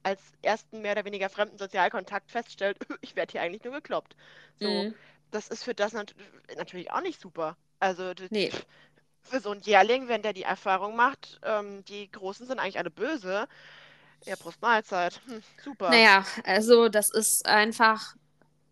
als 0.01 0.19
ersten 0.41 0.81
mehr 0.81 0.93
oder 0.93 1.05
weniger 1.05 1.29
fremden 1.29 1.59
Sozialkontakt 1.59 2.31
feststellt, 2.31 2.79
ich 3.01 3.15
werde 3.15 3.33
hier 3.33 3.41
eigentlich 3.43 3.63
nur 3.63 3.73
gekloppt. 3.73 4.15
So, 4.59 4.67
mhm. 4.67 4.95
das 5.29 5.47
ist 5.47 5.63
für 5.63 5.75
das 5.75 5.93
nat 5.93 6.15
natürlich 6.57 6.91
auch 6.91 7.01
nicht 7.01 7.21
super. 7.21 7.55
Also, 7.79 8.13
nee 8.31 8.51
für 9.21 9.39
so 9.39 9.51
einen 9.51 9.61
Jährling, 9.61 10.07
wenn 10.07 10.21
der 10.21 10.33
die 10.33 10.43
Erfahrung 10.43 10.95
macht, 10.95 11.39
ähm, 11.43 11.83
die 11.85 12.11
Großen 12.11 12.47
sind 12.47 12.59
eigentlich 12.59 12.79
alle 12.79 12.91
böse. 12.91 13.47
Ja, 14.25 14.35
Prost 14.35 14.61
Mahlzeit. 14.61 15.19
Hm, 15.27 15.41
super. 15.63 15.89
Naja, 15.89 16.25
also 16.43 16.89
das 16.89 17.09
ist 17.09 17.45
einfach 17.45 18.15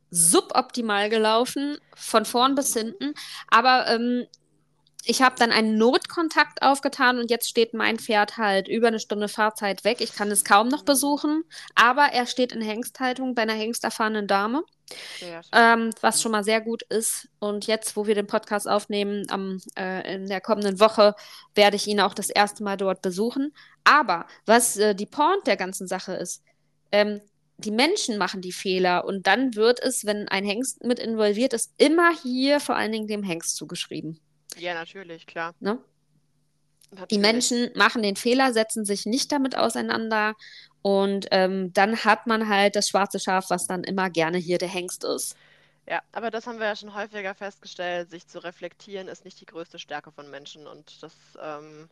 suboptimal 0.10 1.10
gelaufen, 1.10 1.78
von 1.96 2.26
vorn 2.26 2.56
bis 2.56 2.74
hinten. 2.74 3.14
Aber 3.50 3.88
ähm, 3.88 4.26
ich 5.08 5.22
habe 5.22 5.36
dann 5.40 5.52
einen 5.52 5.78
Notkontakt 5.78 6.62
aufgetan 6.62 7.18
und 7.18 7.32
jetzt 7.32 7.48
steht 7.48 7.74
mein 7.74 7.98
Pferd 7.98 8.38
halt 8.38 8.68
über 8.68 8.88
eine 8.88 9.00
Stunde 9.00 9.30
Fahrzeit 9.30 9.86
weg. 9.86 10.02
Ich 10.02 10.14
kann 10.14 10.30
es 10.30 10.44
kaum 10.44 10.68
noch 10.68 10.84
besuchen, 10.84 11.44
aber 11.76 12.10
er 12.12 12.26
steht 12.26 12.52
in 12.52 12.62
Hengsthaltung 12.62 13.34
bei 13.34 13.44
einer 13.44 13.54
hengsterfahrenen 13.54 14.28
Dame, 14.28 14.64
ähm, 15.54 15.92
was 16.02 16.22
schon 16.22 16.34
mal 16.34 16.44
sehr 16.44 16.60
gut 16.60 16.84
ist. 16.84 17.30
Und 17.40 17.68
jetzt, 17.68 17.96
wo 17.96 18.06
wir 18.06 18.16
den 18.16 18.28
Podcast 18.28 18.68
aufnehmen, 18.68 19.26
am, 19.30 19.62
äh, 19.78 20.16
in 20.16 20.28
der 20.28 20.42
kommenden 20.42 20.80
Woche, 20.82 21.16
werde 21.56 21.78
ich 21.78 21.88
ihn 21.88 22.02
auch 22.02 22.14
das 22.14 22.30
erste 22.30 22.64
Mal 22.64 22.76
dort 22.76 23.02
besuchen. 23.02 23.54
Aber 23.86 24.28
was 24.46 24.76
äh, 24.76 24.94
die 24.94 25.06
Point 25.06 25.48
der 25.48 25.56
ganzen 25.56 25.88
Sache 25.88 26.14
ist, 26.14 26.44
ähm, 26.92 27.22
die 27.60 27.72
Menschen 27.72 28.18
machen 28.18 28.42
die 28.42 28.52
Fehler 28.52 29.06
und 29.06 29.26
dann 29.26 29.56
wird 29.56 29.82
es, 29.82 30.06
wenn 30.06 30.28
ein 30.28 30.46
Hengst 30.46 30.84
mit 30.84 31.00
involviert 31.00 31.54
ist, 31.54 31.74
immer 31.78 32.12
hier 32.22 32.60
vor 32.60 32.76
allen 32.76 32.92
Dingen 32.92 33.08
dem 33.08 33.24
Hengst 33.24 33.56
zugeschrieben. 33.56 34.20
Ja, 34.56 34.74
natürlich, 34.74 35.26
klar. 35.28 35.54
Ne? 35.60 35.78
Natürlich. 36.92 37.10
Die 37.10 37.18
Menschen 37.20 37.72
machen 37.76 38.02
den 38.02 38.16
Fehler, 38.16 38.54
setzen 38.54 38.86
sich 38.86 39.06
nicht 39.06 39.32
damit 39.32 39.58
auseinander 39.58 40.36
und 40.82 41.28
ähm, 41.32 41.74
dann 41.74 42.06
hat 42.06 42.28
man 42.28 42.48
halt 42.48 42.78
das 42.78 42.88
schwarze 42.88 43.20
Schaf, 43.20 43.50
was 43.50 43.68
dann 43.68 43.84
immer 43.84 44.10
gerne 44.10 44.38
hier 44.38 44.58
der 44.58 44.70
Hengst 44.70 45.04
ist. 45.04 45.36
Ja, 45.86 46.02
aber 46.12 46.32
das 46.32 46.48
haben 46.48 46.60
wir 46.60 46.66
ja 46.66 46.76
schon 46.76 46.94
häufiger 46.94 47.34
festgestellt. 47.34 48.10
Sich 48.10 48.28
zu 48.28 48.40
reflektieren 48.44 49.08
ist 49.08 49.26
nicht 49.26 49.40
die 49.40 49.46
größte 49.46 49.80
Stärke 49.80 50.12
von 50.12 50.30
Menschen 50.30 50.66
und 50.66 51.02
das, 51.04 51.14
ähm, 51.42 51.90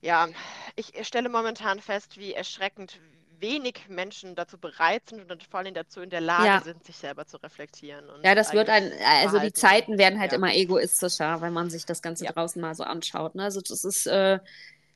ja, 0.00 0.28
ich 0.76 0.92
stelle 1.06 1.28
momentan 1.28 1.80
fest, 1.80 2.18
wie 2.18 2.32
erschreckend 2.32 2.98
wenig 3.44 3.88
Menschen 3.88 4.34
dazu 4.34 4.56
bereit 4.56 5.10
sind 5.10 5.30
und 5.30 5.44
vor 5.44 5.60
allem 5.60 5.74
dazu 5.74 6.00
in 6.00 6.08
der 6.08 6.22
Lage 6.22 6.46
ja. 6.46 6.62
sind, 6.62 6.82
sich 6.82 6.96
selber 6.96 7.26
zu 7.26 7.36
reflektieren. 7.36 8.06
ja, 8.22 8.34
das 8.34 8.54
wird 8.54 8.70
ein, 8.70 8.90
also 9.22 9.38
die 9.38 9.52
Zeiten 9.52 9.98
werden 9.98 10.18
halt 10.18 10.32
ja. 10.32 10.38
immer 10.38 10.54
egoistischer, 10.54 11.42
wenn 11.42 11.52
man 11.52 11.68
sich 11.68 11.84
das 11.84 12.00
Ganze 12.00 12.24
ja. 12.24 12.32
draußen 12.32 12.60
mal 12.60 12.74
so 12.74 12.84
anschaut. 12.84 13.34
Ne? 13.34 13.44
Also 13.44 13.60
das 13.60 13.84
ist, 13.84 14.06
äh, 14.06 14.38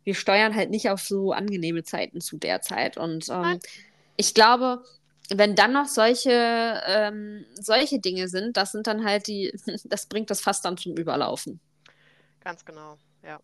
wir 0.05 0.15
steuern 0.15 0.55
halt 0.55 0.71
nicht 0.71 0.89
auf 0.89 1.01
so 1.01 1.33
angenehme 1.33 1.85
Zeiten 1.85 2.23
zu 2.23 2.39
der 2.39 2.63
Zeit. 2.63 2.97
Und 2.97 3.29
ähm, 3.29 3.61
ich 4.17 4.33
glaube, 4.33 4.83
wenn 5.29 5.55
dann 5.55 5.75
noch 5.75 5.87
solche, 5.87 6.81
ähm, 6.87 7.45
solche 7.55 8.01
Dinge 8.01 8.29
sind, 8.29 8.57
das 8.57 8.73
sind 8.73 8.87
dann 8.87 9.05
halt 9.05 9.27
die, 9.27 9.53
das 9.85 10.07
bringt 10.07 10.31
das 10.31 10.41
fast 10.41 10.65
dann 10.65 10.79
zum 10.79 10.97
Überlaufen. 10.97 11.61
Ganz 12.41 12.65
genau, 12.65 12.97
ja. 13.23 13.41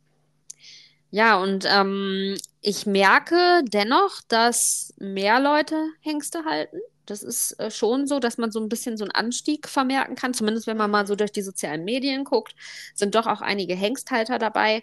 Ja, 1.14 1.40
und 1.40 1.64
ähm, 1.68 2.36
ich 2.60 2.86
merke 2.86 3.62
dennoch, 3.68 4.20
dass 4.26 4.92
mehr 4.98 5.38
Leute 5.38 5.76
Hengste 6.00 6.44
halten. 6.44 6.78
Das 7.06 7.22
ist 7.22 7.52
äh, 7.60 7.70
schon 7.70 8.08
so, 8.08 8.18
dass 8.18 8.36
man 8.36 8.50
so 8.50 8.58
ein 8.58 8.68
bisschen 8.68 8.96
so 8.96 9.04
einen 9.04 9.12
Anstieg 9.12 9.68
vermerken 9.68 10.16
kann. 10.16 10.34
Zumindest 10.34 10.66
wenn 10.66 10.76
man 10.76 10.90
mal 10.90 11.06
so 11.06 11.14
durch 11.14 11.30
die 11.30 11.42
sozialen 11.42 11.84
Medien 11.84 12.24
guckt, 12.24 12.56
sind 12.96 13.14
doch 13.14 13.28
auch 13.28 13.42
einige 13.42 13.76
Hengsthalter 13.76 14.40
dabei. 14.40 14.82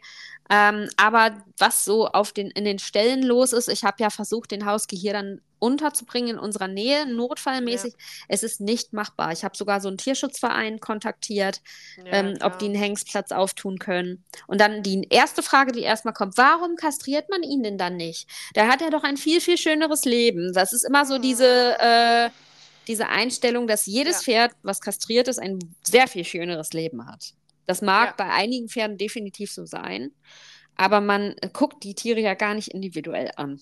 Ähm, 0.50 0.88
aber 0.96 1.44
was 1.58 1.84
so 1.84 2.08
auf 2.08 2.32
den, 2.32 2.50
in 2.52 2.63
den 2.63 2.80
Stellen 2.80 3.24
los 3.24 3.52
ist, 3.52 3.67
ich 3.67 3.84
habe 3.84 3.98
ja 4.00 4.10
versucht, 4.10 4.52
den 4.52 4.65
Hauski 4.65 4.96
hier 4.96 5.12
dann 5.12 5.41
unterzubringen 5.62 6.32
in 6.32 6.39
unserer 6.39 6.67
Nähe, 6.67 7.06
notfallmäßig. 7.06 7.93
Ja. 7.93 8.00
Es 8.28 8.43
ist 8.43 8.62
nicht 8.62 8.93
machbar. 8.93 9.32
Ich 9.32 9.43
habe 9.43 9.56
sogar 9.56 9.80
so 9.80 9.88
einen 9.88 9.97
Tierschutzverein 9.97 10.80
kontaktiert, 10.80 11.62
ja, 11.97 12.12
ähm, 12.12 12.38
ob 12.41 12.58
die 12.58 12.65
einen 12.65 12.76
Hengstplatz 12.76 13.32
auftun 13.32 13.78
können. 13.78 14.26
Und 14.47 14.60
dann 14.60 14.82
die 14.82 15.08
erste 15.10 15.43
Frage, 15.43 15.71
die 15.71 15.82
erstmal 15.82 16.15
kommt, 16.15 16.38
warum 16.38 16.76
kastriert 16.76 17.30
man 17.30 17.43
ihn 17.43 17.62
denn 17.62 17.78
dann 17.78 17.95
nicht? 17.95 18.28
Da 18.56 18.67
hat 18.67 18.82
er 18.82 18.89
doch 18.89 19.04
ein 19.04 19.17
viel, 19.17 19.39
viel 19.39 19.58
schöneres 19.58 20.04
Leben. 20.04 20.52
Das 20.54 20.74
ist 20.74 20.84
immer 20.84 21.06
so 21.06 21.19
diese, 21.19 21.80
äh, 21.80 22.30
diese 22.88 23.10
Einstellung, 23.10 23.67
dass 23.67 23.86
jedes 23.86 24.26
ja. 24.26 24.34
Pferd, 24.34 24.52
was 24.63 24.82
kastriert 24.82 25.28
ist, 25.28 25.39
ein 25.39 25.60
sehr 25.84 26.08
viel 26.08 26.26
schöneres 26.26 26.74
Leben 26.74 27.06
hat. 27.06 27.34
Das 27.67 27.84
mag 27.84 28.17
bei 28.17 28.26
einigen 28.26 28.67
Pferden 28.67 28.97
definitiv 28.97 29.52
so 29.52 29.65
sein, 29.65 30.12
aber 30.76 31.02
man 31.02 31.36
guckt 31.54 31.84
die 31.84 31.93
Tiere 31.93 32.19
ja 32.19 32.34
gar 32.34 32.56
nicht 32.56 32.69
individuell 32.69 33.30
an. 33.36 33.62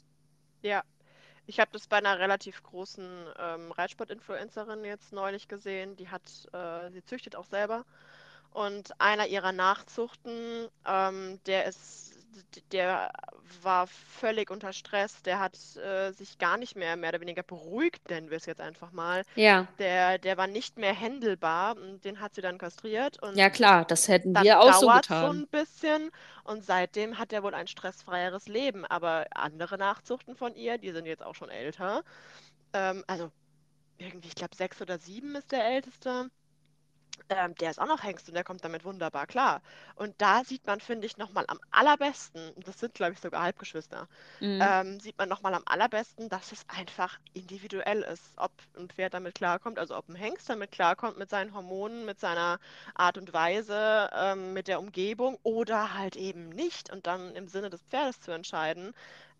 Ja, 0.61 0.83
ich 1.49 1.59
habe 1.59 1.71
das 1.73 1.87
bei 1.87 1.97
einer 1.97 2.19
relativ 2.19 2.61
großen 2.61 3.25
ähm, 3.39 3.71
Reitsport-Influencerin 3.71 4.85
jetzt 4.85 5.11
neulich 5.11 5.47
gesehen. 5.47 5.95
Die 5.95 6.07
hat, 6.07 6.21
äh, 6.53 6.91
sie 6.91 7.03
züchtet 7.03 7.35
auch 7.35 7.47
selber. 7.47 7.85
Und 8.51 8.99
einer 9.01 9.25
ihrer 9.25 9.51
Nachzuchten, 9.51 10.67
ähm, 10.85 11.39
der 11.47 11.65
ist 11.65 12.08
der 12.71 13.11
war 13.61 13.87
völlig 13.87 14.51
unter 14.51 14.73
Stress. 14.73 15.21
Der 15.23 15.39
hat 15.39 15.57
äh, 15.77 16.11
sich 16.11 16.37
gar 16.37 16.57
nicht 16.57 16.75
mehr 16.75 16.95
mehr 16.95 17.09
oder 17.09 17.21
weniger 17.21 17.43
beruhigt, 17.43 18.09
nennen 18.09 18.29
wir 18.29 18.37
es 18.37 18.45
jetzt 18.45 18.61
einfach 18.61 18.91
mal. 18.91 19.23
Ja. 19.35 19.67
Der, 19.79 20.17
der 20.17 20.37
war 20.37 20.47
nicht 20.47 20.77
mehr 20.77 20.93
händelbar 20.93 21.77
und 21.77 22.03
den 22.05 22.19
hat 22.19 22.35
sie 22.35 22.41
dann 22.41 22.57
kastriert. 22.57 23.21
Und 23.21 23.35
ja 23.35 23.49
klar, 23.49 23.85
das 23.85 24.07
hätten 24.07 24.33
wir 24.33 24.59
auch 24.59 24.73
so 24.73 24.87
getan. 24.87 25.25
so 25.25 25.33
ein 25.33 25.47
bisschen 25.47 26.11
und 26.43 26.63
seitdem 26.63 27.17
hat 27.17 27.33
er 27.33 27.43
wohl 27.43 27.53
ein 27.53 27.67
stressfreieres 27.67 28.47
Leben. 28.47 28.85
Aber 28.85 29.25
andere 29.35 29.77
Nachzuchten 29.77 30.35
von 30.35 30.55
ihr, 30.55 30.77
die 30.77 30.91
sind 30.91 31.05
jetzt 31.05 31.23
auch 31.23 31.35
schon 31.35 31.49
älter. 31.49 32.03
Ähm, 32.73 33.03
also 33.07 33.31
irgendwie, 33.97 34.29
ich 34.29 34.35
glaube 34.35 34.55
sechs 34.55 34.81
oder 34.81 34.97
sieben 34.97 35.35
ist 35.35 35.51
der 35.51 35.65
älteste 35.65 36.29
ähm, 37.29 37.55
der 37.55 37.69
ist 37.69 37.79
auch 37.79 37.87
noch 37.87 38.03
Hengst 38.03 38.27
und 38.27 38.33
der 38.33 38.43
kommt 38.43 38.63
damit 38.63 38.83
wunderbar 38.85 39.27
klar. 39.27 39.61
Und 39.95 40.15
da 40.19 40.43
sieht 40.43 40.65
man, 40.65 40.79
finde 40.79 41.05
ich, 41.05 41.17
nochmal 41.17 41.45
am 41.47 41.59
allerbesten, 41.71 42.53
das 42.65 42.79
sind, 42.79 42.93
glaube 42.93 43.13
ich, 43.13 43.19
sogar 43.19 43.43
Halbgeschwister, 43.43 44.07
mhm. 44.39 44.59
ähm, 44.61 44.99
sieht 44.99 45.17
man 45.17 45.29
nochmal 45.29 45.53
am 45.53 45.63
allerbesten, 45.65 46.29
dass 46.29 46.51
es 46.51 46.65
einfach 46.67 47.19
individuell 47.33 48.01
ist, 48.01 48.23
ob 48.37 48.51
ein 48.77 48.89
Pferd 48.89 49.13
damit 49.13 49.35
klarkommt, 49.35 49.79
also 49.79 49.95
ob 49.95 50.09
ein 50.09 50.15
Hengst 50.15 50.49
damit 50.49 50.71
klarkommt 50.71 51.17
mit 51.17 51.29
seinen 51.29 51.53
Hormonen, 51.53 52.05
mit 52.05 52.19
seiner 52.19 52.59
Art 52.95 53.17
und 53.17 53.33
Weise, 53.33 54.09
ähm, 54.13 54.53
mit 54.53 54.67
der 54.67 54.79
Umgebung 54.79 55.37
oder 55.43 55.93
halt 55.93 56.15
eben 56.15 56.49
nicht 56.49 56.91
und 56.91 57.07
dann 57.07 57.35
im 57.35 57.47
Sinne 57.47 57.69
des 57.69 57.81
Pferdes 57.83 58.21
zu 58.21 58.31
entscheiden, 58.31 58.93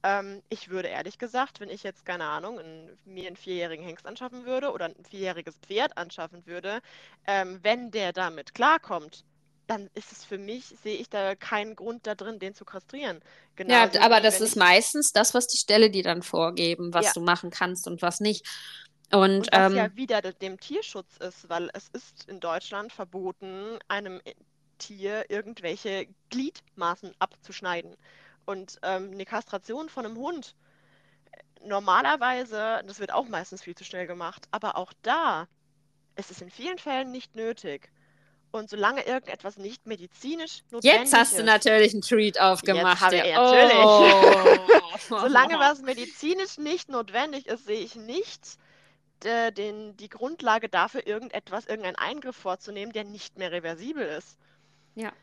ähm, 0.04 0.42
ich 0.50 0.70
würde 0.70 0.88
ehrlich 0.88 1.18
gesagt, 1.18 1.60
wenn 1.60 1.70
ich 1.70 1.84
jetzt, 1.84 2.06
keine 2.06 2.26
Ahnung, 2.26 2.60
in, 2.60 2.98
mir 3.06 3.28
einen 3.28 3.36
vierjährigen 3.36 3.86
Hengst 3.86 4.06
anschaffen 4.06 4.46
würde 4.46 4.72
oder 4.72 4.86
ein 4.86 4.96
vierjähriges 5.10 5.58
Pferd 5.58 5.98
anschaffen 5.98 6.46
würde, 6.46 6.82
ähm, 7.28 7.60
wenn 7.64 7.92
der 7.92 8.14
damit 8.14 8.54
klarkommt, 8.54 9.24
dann 9.68 9.90
ist 9.94 10.12
es 10.12 10.26
für 10.26 10.38
mich, 10.38 10.66
sehe 10.82 10.96
ich 10.96 11.10
da 11.10 11.36
keinen 11.36 11.76
Grund 11.76 12.08
da 12.08 12.16
drin, 12.16 12.40
den 12.40 12.56
zu 12.56 12.66
kastrieren. 12.66 13.20
Genauso 13.56 14.00
ja, 14.00 14.02
aber 14.02 14.20
das 14.20 14.42
ist 14.42 14.56
meistens 14.56 15.12
das, 15.12 15.34
was 15.34 15.48
die 15.48 15.58
Stelle 15.58 15.92
die 15.92 16.02
dann 16.02 16.24
vorgeben, 16.24 16.94
was 16.94 17.08
ja. 17.08 17.12
du 17.14 17.22
machen 17.22 17.52
kannst 17.52 17.88
und 17.88 18.02
was 18.02 18.20
nicht. 18.20 18.48
Und, 19.12 19.22
und 19.22 19.52
was 19.52 19.72
ähm, 19.72 19.78
ja 19.78 19.96
wieder 19.96 20.22
dem 20.22 20.60
Tierschutz 20.60 21.18
ist, 21.18 21.50
weil 21.50 21.70
es 21.74 21.90
ist 21.90 22.28
in 22.28 22.40
Deutschland 22.40 22.92
verboten, 22.92 23.78
einem 23.88 24.22
Tier 24.80 25.26
irgendwelche 25.30 26.08
Gliedmaßen 26.30 27.14
abzuschneiden. 27.20 27.96
Und 28.50 28.80
ähm, 28.82 29.12
eine 29.14 29.26
Kastration 29.26 29.90
von 29.90 30.08
einem 30.08 30.18
Hund, 30.18 30.56
normalerweise, 31.64 32.82
das 32.88 33.00
wird 33.00 33.14
auch 33.14 33.28
meistens 33.28 33.62
viel 33.62 33.76
zu 33.76 33.84
schnell 33.84 34.08
gemacht, 34.08 34.48
aber 34.50 34.76
auch 34.76 34.92
da 35.04 35.48
ist 36.16 36.32
es 36.32 36.42
in 36.42 36.50
vielen 36.50 36.80
Fällen 36.80 37.12
nicht 37.12 37.36
nötig. 37.36 37.92
Und 38.50 38.72
solange 38.72 39.06
irgendetwas 39.06 39.58
nicht 39.58 39.86
medizinisch 39.86 40.64
notwendig 40.72 41.04
ist. 41.04 41.12
Jetzt 41.12 41.14
hast 41.14 41.38
du 41.38 41.44
natürlich 41.44 41.94
einen 41.94 42.02
Treat 42.02 42.40
aufgemacht. 42.40 43.12
Jetzt 43.12 43.28
ja. 43.28 43.40
natürlich. 43.40 45.12
Oh. 45.12 45.20
solange 45.20 45.60
was 45.60 45.84
medizinisch 45.84 46.58
nicht 46.58 46.90
notwendig 46.90 47.46
ist, 47.46 47.66
sehe 47.66 47.82
ich 47.82 47.94
nicht 47.94 48.58
äh, 49.26 49.52
den, 49.52 49.96
die 49.98 50.10
Grundlage 50.10 50.70
dafür, 50.70 51.06
irgendetwas, 51.06 51.68
irgendeinen 51.68 51.98
Eingriff 51.98 52.36
vorzunehmen, 52.36 52.94
der 52.94 53.04
nicht 53.04 53.38
mehr 53.38 53.52
reversibel 53.52 54.08
ist. 54.08 54.40
Ja. 54.96 55.14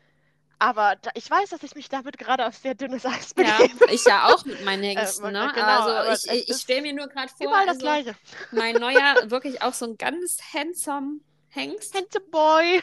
Aber 0.59 0.95
da, 1.01 1.11
ich 1.13 1.29
weiß, 1.29 1.49
dass 1.51 1.61
ich 1.61 1.75
mich 1.75 1.87
damit 1.87 2.17
gerade 2.17 2.45
auf 2.47 2.55
sehr 2.55 2.73
dünnes 2.73 3.05
Eis 3.05 3.33
begebe. 3.33 3.85
Ja, 3.85 3.93
ich 3.93 4.05
ja 4.05 4.27
auch 4.27 4.43
mit 4.45 4.65
meinen 4.65 4.83
Hengsten. 4.97 5.25
Äh, 5.27 5.31
ne? 5.31 5.51
genau, 5.53 5.81
also 5.83 6.31
ich, 6.31 6.49
ich 6.49 6.57
stelle 6.57 6.81
mir 6.81 6.93
nur 6.93 7.07
gerade 7.07 7.29
vor, 7.29 7.47
überall 7.47 7.65
das 7.67 7.75
also, 7.75 7.85
Gleiche. 7.85 8.15
mein 8.51 8.75
neuer, 8.75 9.29
wirklich 9.29 9.61
auch 9.61 9.73
so 9.73 9.85
ein 9.85 9.97
ganz 9.97 10.39
handsome 10.53 11.19
Hengst. 11.49 11.93
Handsome 11.93 12.25
Boy. 12.31 12.81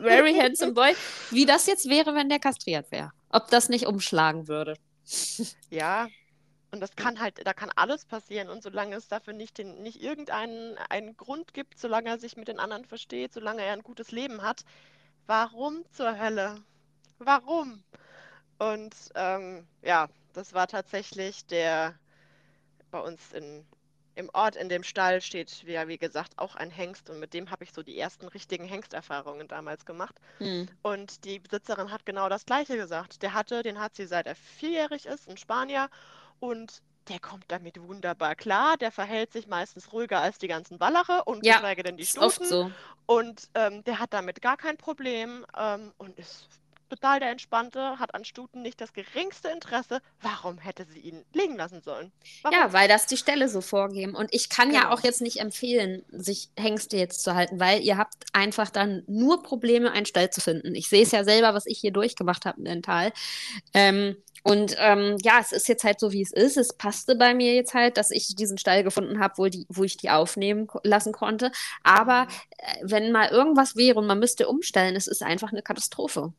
very 0.00 0.34
handsome 0.40 0.72
Boy. 0.72 0.94
Wie 1.30 1.46
das 1.46 1.66
jetzt 1.66 1.88
wäre, 1.88 2.14
wenn 2.14 2.28
der 2.28 2.38
kastriert 2.38 2.90
wäre. 2.92 3.12
Ob 3.30 3.48
das 3.48 3.68
nicht 3.68 3.86
umschlagen 3.86 4.48
würde. 4.48 4.76
Ja, 5.70 6.08
und 6.72 6.80
das 6.80 6.96
kann 6.96 7.20
halt, 7.20 7.46
da 7.46 7.52
kann 7.52 7.70
alles 7.76 8.04
passieren. 8.04 8.48
Und 8.48 8.62
solange 8.62 8.96
es 8.96 9.08
dafür 9.08 9.32
nicht, 9.32 9.58
den, 9.58 9.82
nicht 9.82 10.02
irgendeinen 10.02 10.76
einen 10.90 11.16
Grund 11.16 11.54
gibt, 11.54 11.78
solange 11.78 12.08
er 12.10 12.18
sich 12.18 12.36
mit 12.36 12.48
den 12.48 12.58
anderen 12.58 12.84
versteht, 12.84 13.32
solange 13.32 13.62
er 13.62 13.72
ein 13.72 13.82
gutes 13.82 14.10
Leben 14.10 14.42
hat, 14.42 14.64
warum 15.26 15.84
zur 15.92 16.18
Hölle 16.18 16.62
warum? 17.18 17.82
Und 18.58 18.94
ähm, 19.14 19.66
ja, 19.82 20.08
das 20.32 20.54
war 20.54 20.66
tatsächlich 20.66 21.46
der 21.46 21.94
bei 22.90 23.00
uns 23.00 23.32
in, 23.32 23.66
im 24.14 24.30
Ort, 24.32 24.56
in 24.56 24.68
dem 24.68 24.82
Stall 24.82 25.20
steht, 25.20 25.64
ja, 25.64 25.88
wie 25.88 25.98
gesagt, 25.98 26.38
auch 26.38 26.54
ein 26.54 26.70
Hengst 26.70 27.10
und 27.10 27.20
mit 27.20 27.34
dem 27.34 27.50
habe 27.50 27.64
ich 27.64 27.72
so 27.72 27.82
die 27.82 27.98
ersten 27.98 28.28
richtigen 28.28 28.64
Hengsterfahrungen 28.64 29.48
damals 29.48 29.84
gemacht. 29.84 30.16
Hm. 30.38 30.68
Und 30.82 31.24
die 31.24 31.38
Besitzerin 31.38 31.90
hat 31.90 32.06
genau 32.06 32.28
das 32.28 32.46
Gleiche 32.46 32.76
gesagt. 32.76 33.22
Der 33.22 33.34
hatte, 33.34 33.62
den 33.62 33.78
hat 33.78 33.94
sie 33.94 34.06
seit 34.06 34.26
er 34.26 34.36
vierjährig 34.36 35.06
ist, 35.06 35.28
ein 35.28 35.36
Spanier 35.36 35.90
und 36.38 36.80
der 37.08 37.20
kommt 37.20 37.44
damit 37.48 37.80
wunderbar 37.80 38.34
klar. 38.34 38.76
Der 38.76 38.90
verhält 38.90 39.32
sich 39.32 39.46
meistens 39.46 39.92
ruhiger 39.92 40.20
als 40.20 40.38
die 40.38 40.48
ganzen 40.48 40.80
Wallache 40.80 41.22
und 41.24 41.44
ja, 41.44 41.54
geschweige 41.54 41.82
denn 41.82 41.96
die 41.96 42.06
Stufen. 42.06 42.24
Oft 42.24 42.46
so. 42.46 42.70
Und 43.06 43.48
ähm, 43.54 43.84
der 43.84 43.98
hat 44.00 44.12
damit 44.12 44.42
gar 44.42 44.56
kein 44.56 44.76
Problem 44.76 45.46
ähm, 45.56 45.92
und 45.98 46.18
ist 46.18 46.48
total 46.88 47.20
der 47.20 47.30
Entspannte, 47.30 47.98
hat 47.98 48.14
an 48.14 48.24
Stuten 48.24 48.62
nicht 48.62 48.80
das 48.80 48.92
geringste 48.92 49.48
Interesse. 49.48 50.00
Warum 50.20 50.58
hätte 50.58 50.84
sie 50.86 51.00
ihn 51.00 51.24
liegen 51.32 51.56
lassen 51.56 51.82
sollen? 51.82 52.12
Warum? 52.42 52.56
Ja, 52.58 52.72
weil 52.72 52.88
das 52.88 53.06
die 53.06 53.16
Stelle 53.16 53.48
so 53.48 53.60
vorgeben. 53.60 54.14
Und 54.14 54.32
ich 54.32 54.48
kann 54.48 54.72
ja 54.72 54.82
Genau. 54.82 54.94
auch 54.94 55.00
jetzt 55.02 55.20
nicht 55.22 55.38
empfehlen, 55.40 56.04
sich 56.10 56.50
Hengste 56.58 56.96
jetzt 56.96 57.22
zu 57.22 57.34
halten, 57.34 57.60
weil 57.60 57.80
ihr 57.82 57.96
habt 57.98 58.14
einfach 58.32 58.70
dann 58.70 59.02
nur 59.06 59.42
Probleme, 59.42 59.90
einen 59.92 60.06
Stall 60.06 60.30
zu 60.30 60.40
finden. 60.40 60.74
Ich 60.74 60.88
sehe 60.88 61.02
es 61.02 61.12
ja 61.12 61.24
selber, 61.24 61.54
was 61.54 61.66
ich 61.66 61.78
hier 61.78 61.92
durchgemacht 61.92 62.44
habe 62.46 62.62
im 62.62 62.82
Tal. 62.82 63.12
Ähm, 63.74 64.16
und 64.42 64.76
ähm, 64.78 65.16
ja, 65.22 65.40
es 65.40 65.50
ist 65.50 65.66
jetzt 65.68 65.82
halt 65.82 65.98
so, 65.98 66.12
wie 66.12 66.22
es 66.22 66.32
ist. 66.32 66.56
Es 66.56 66.72
passte 66.72 67.16
bei 67.16 67.34
mir 67.34 67.54
jetzt 67.54 67.74
halt, 67.74 67.96
dass 67.96 68.12
ich 68.12 68.36
diesen 68.36 68.58
Stall 68.58 68.84
gefunden 68.84 69.18
habe, 69.18 69.34
wo, 69.38 69.46
die, 69.46 69.66
wo 69.68 69.82
ich 69.82 69.96
die 69.96 70.10
aufnehmen 70.10 70.68
lassen 70.84 71.12
konnte. 71.12 71.50
Aber 71.82 72.28
äh, 72.58 72.76
wenn 72.82 73.10
mal 73.10 73.28
irgendwas 73.30 73.74
wäre 73.74 73.98
und 73.98 74.06
man 74.06 74.20
müsste 74.20 74.46
umstellen, 74.48 74.94
es 74.94 75.08
ist 75.08 75.22
einfach 75.24 75.50
eine 75.52 75.62
Katastrophe. 75.62 76.32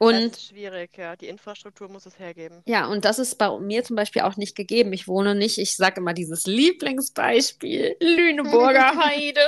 Das 0.00 0.08
Und 0.08 0.32
ist 0.32 0.46
schwierig, 0.48 0.96
ja. 0.96 1.14
Die 1.14 1.28
Infrastruktur 1.28 1.88
muss 1.90 2.06
es 2.06 2.18
hergeben. 2.18 2.62
ja, 2.66 2.86
und 2.86 3.04
das 3.04 3.18
ist 3.18 3.36
bei 3.36 3.56
mir 3.58 3.84
zum 3.84 3.96
Beispiel 3.96 4.22
auch 4.22 4.36
nicht 4.36 4.56
gegeben. 4.56 4.92
Ich 4.94 5.06
wohne 5.06 5.34
nicht, 5.34 5.58
ich 5.58 5.76
sage 5.76 6.00
immer 6.00 6.14
dieses 6.14 6.46
Lieblingsbeispiel, 6.46 7.96
Lüneburger 8.00 8.94
Heide, 9.04 9.40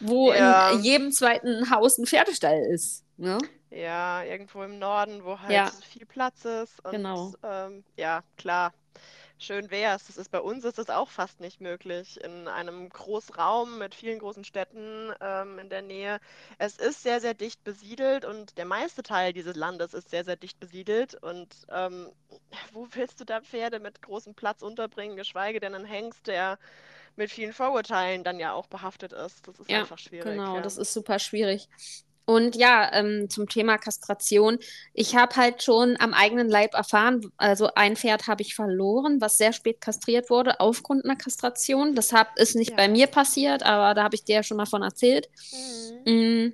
wo 0.00 0.32
Ja. 0.32 0.70
in 0.70 0.82
jedem 0.82 1.12
zweiten 1.12 1.70
Haus 1.70 1.98
ein 1.98 2.06
Pferdestall 2.06 2.60
ist. 2.72 3.04
Ne? 3.16 3.38
Ja, 3.70 4.22
irgendwo 4.22 4.62
im 4.62 4.78
Norden, 4.78 5.24
wo 5.24 5.38
halt 5.40 5.50
Ja. 5.50 5.72
viel 5.92 6.06
Platz 6.06 6.44
ist. 6.44 6.84
Und 6.84 6.92
Genau. 6.92 7.34
ähm, 7.42 7.84
ja, 7.96 8.22
klar. 8.38 8.72
Schön 9.38 9.70
wär's. 9.70 10.06
Das 10.06 10.16
ist 10.16 10.30
bei 10.30 10.40
uns 10.40 10.64
ist 10.64 10.78
das 10.78 10.88
auch 10.88 11.10
fast 11.10 11.40
nicht 11.40 11.60
möglich. 11.60 12.18
In 12.24 12.48
einem 12.48 12.88
Großraum 12.88 13.78
mit 13.78 13.94
vielen 13.94 14.18
großen 14.18 14.44
Städten 14.44 15.12
ähm, 15.20 15.58
in 15.58 15.68
der 15.68 15.82
Nähe. 15.82 16.20
Es 16.58 16.78
ist 16.78 17.02
sehr, 17.02 17.20
sehr 17.20 17.34
dicht 17.34 17.62
besiedelt 17.62 18.24
und 18.24 18.56
der 18.56 18.64
meiste 18.64 19.02
Teil 19.02 19.34
dieses 19.34 19.54
Landes 19.54 19.92
ist 19.92 20.08
sehr, 20.08 20.24
sehr 20.24 20.36
dicht 20.36 20.58
besiedelt. 20.58 21.14
Und 21.22 21.54
ähm, 21.70 22.10
wo 22.72 22.88
willst 22.92 23.20
du 23.20 23.24
da 23.24 23.42
Pferde 23.42 23.78
mit 23.78 24.00
großem 24.00 24.34
Platz 24.34 24.62
unterbringen, 24.62 25.16
geschweige 25.16 25.60
denn 25.60 25.74
einen 25.74 25.84
Hengst, 25.84 26.26
der 26.26 26.58
mit 27.16 27.30
vielen 27.30 27.52
Vorurteilen 27.52 28.24
dann 28.24 28.38
ja 28.38 28.52
auch 28.52 28.66
behaftet 28.66 29.12
ist. 29.12 29.46
Das 29.46 29.58
ist 29.58 29.70
Ja, 29.70 29.80
einfach 29.80 29.98
schwierig. 29.98 30.32
Genau, 30.36 30.56
ja. 30.56 30.62
das 30.62 30.78
ist 30.78 30.92
super 30.94 31.18
schwierig. 31.18 31.68
Und 32.26 32.56
ja, 32.56 32.90
ähm, 32.92 33.30
zum 33.30 33.48
Thema 33.48 33.78
Kastration. 33.78 34.58
Ich 34.92 35.14
habe 35.16 35.36
halt 35.36 35.62
schon 35.62 35.96
am 36.00 36.12
eigenen 36.12 36.48
Leib 36.48 36.74
erfahren, 36.74 37.20
also 37.36 37.70
ein 37.76 37.96
Pferd 37.96 38.26
habe 38.26 38.42
ich 38.42 38.54
verloren, 38.54 39.20
was 39.20 39.38
sehr 39.38 39.52
spät 39.52 39.80
kastriert 39.80 40.28
wurde 40.28 40.60
aufgrund 40.60 41.04
einer 41.04 41.16
Kastration. 41.16 41.94
Das 41.94 42.12
hab, 42.12 42.36
ist 42.38 42.56
nicht 42.56 42.70
Ja. 42.72 42.76
bei 42.76 42.88
mir 42.88 43.06
passiert, 43.06 43.62
aber 43.62 43.94
da 43.94 44.02
habe 44.04 44.16
ich 44.16 44.24
dir 44.24 44.36
ja 44.36 44.42
schon 44.42 44.56
mal 44.58 44.66
von 44.66 44.82
erzählt. 44.82 45.28
Mhm. 46.04 46.12
Mm, 46.12 46.52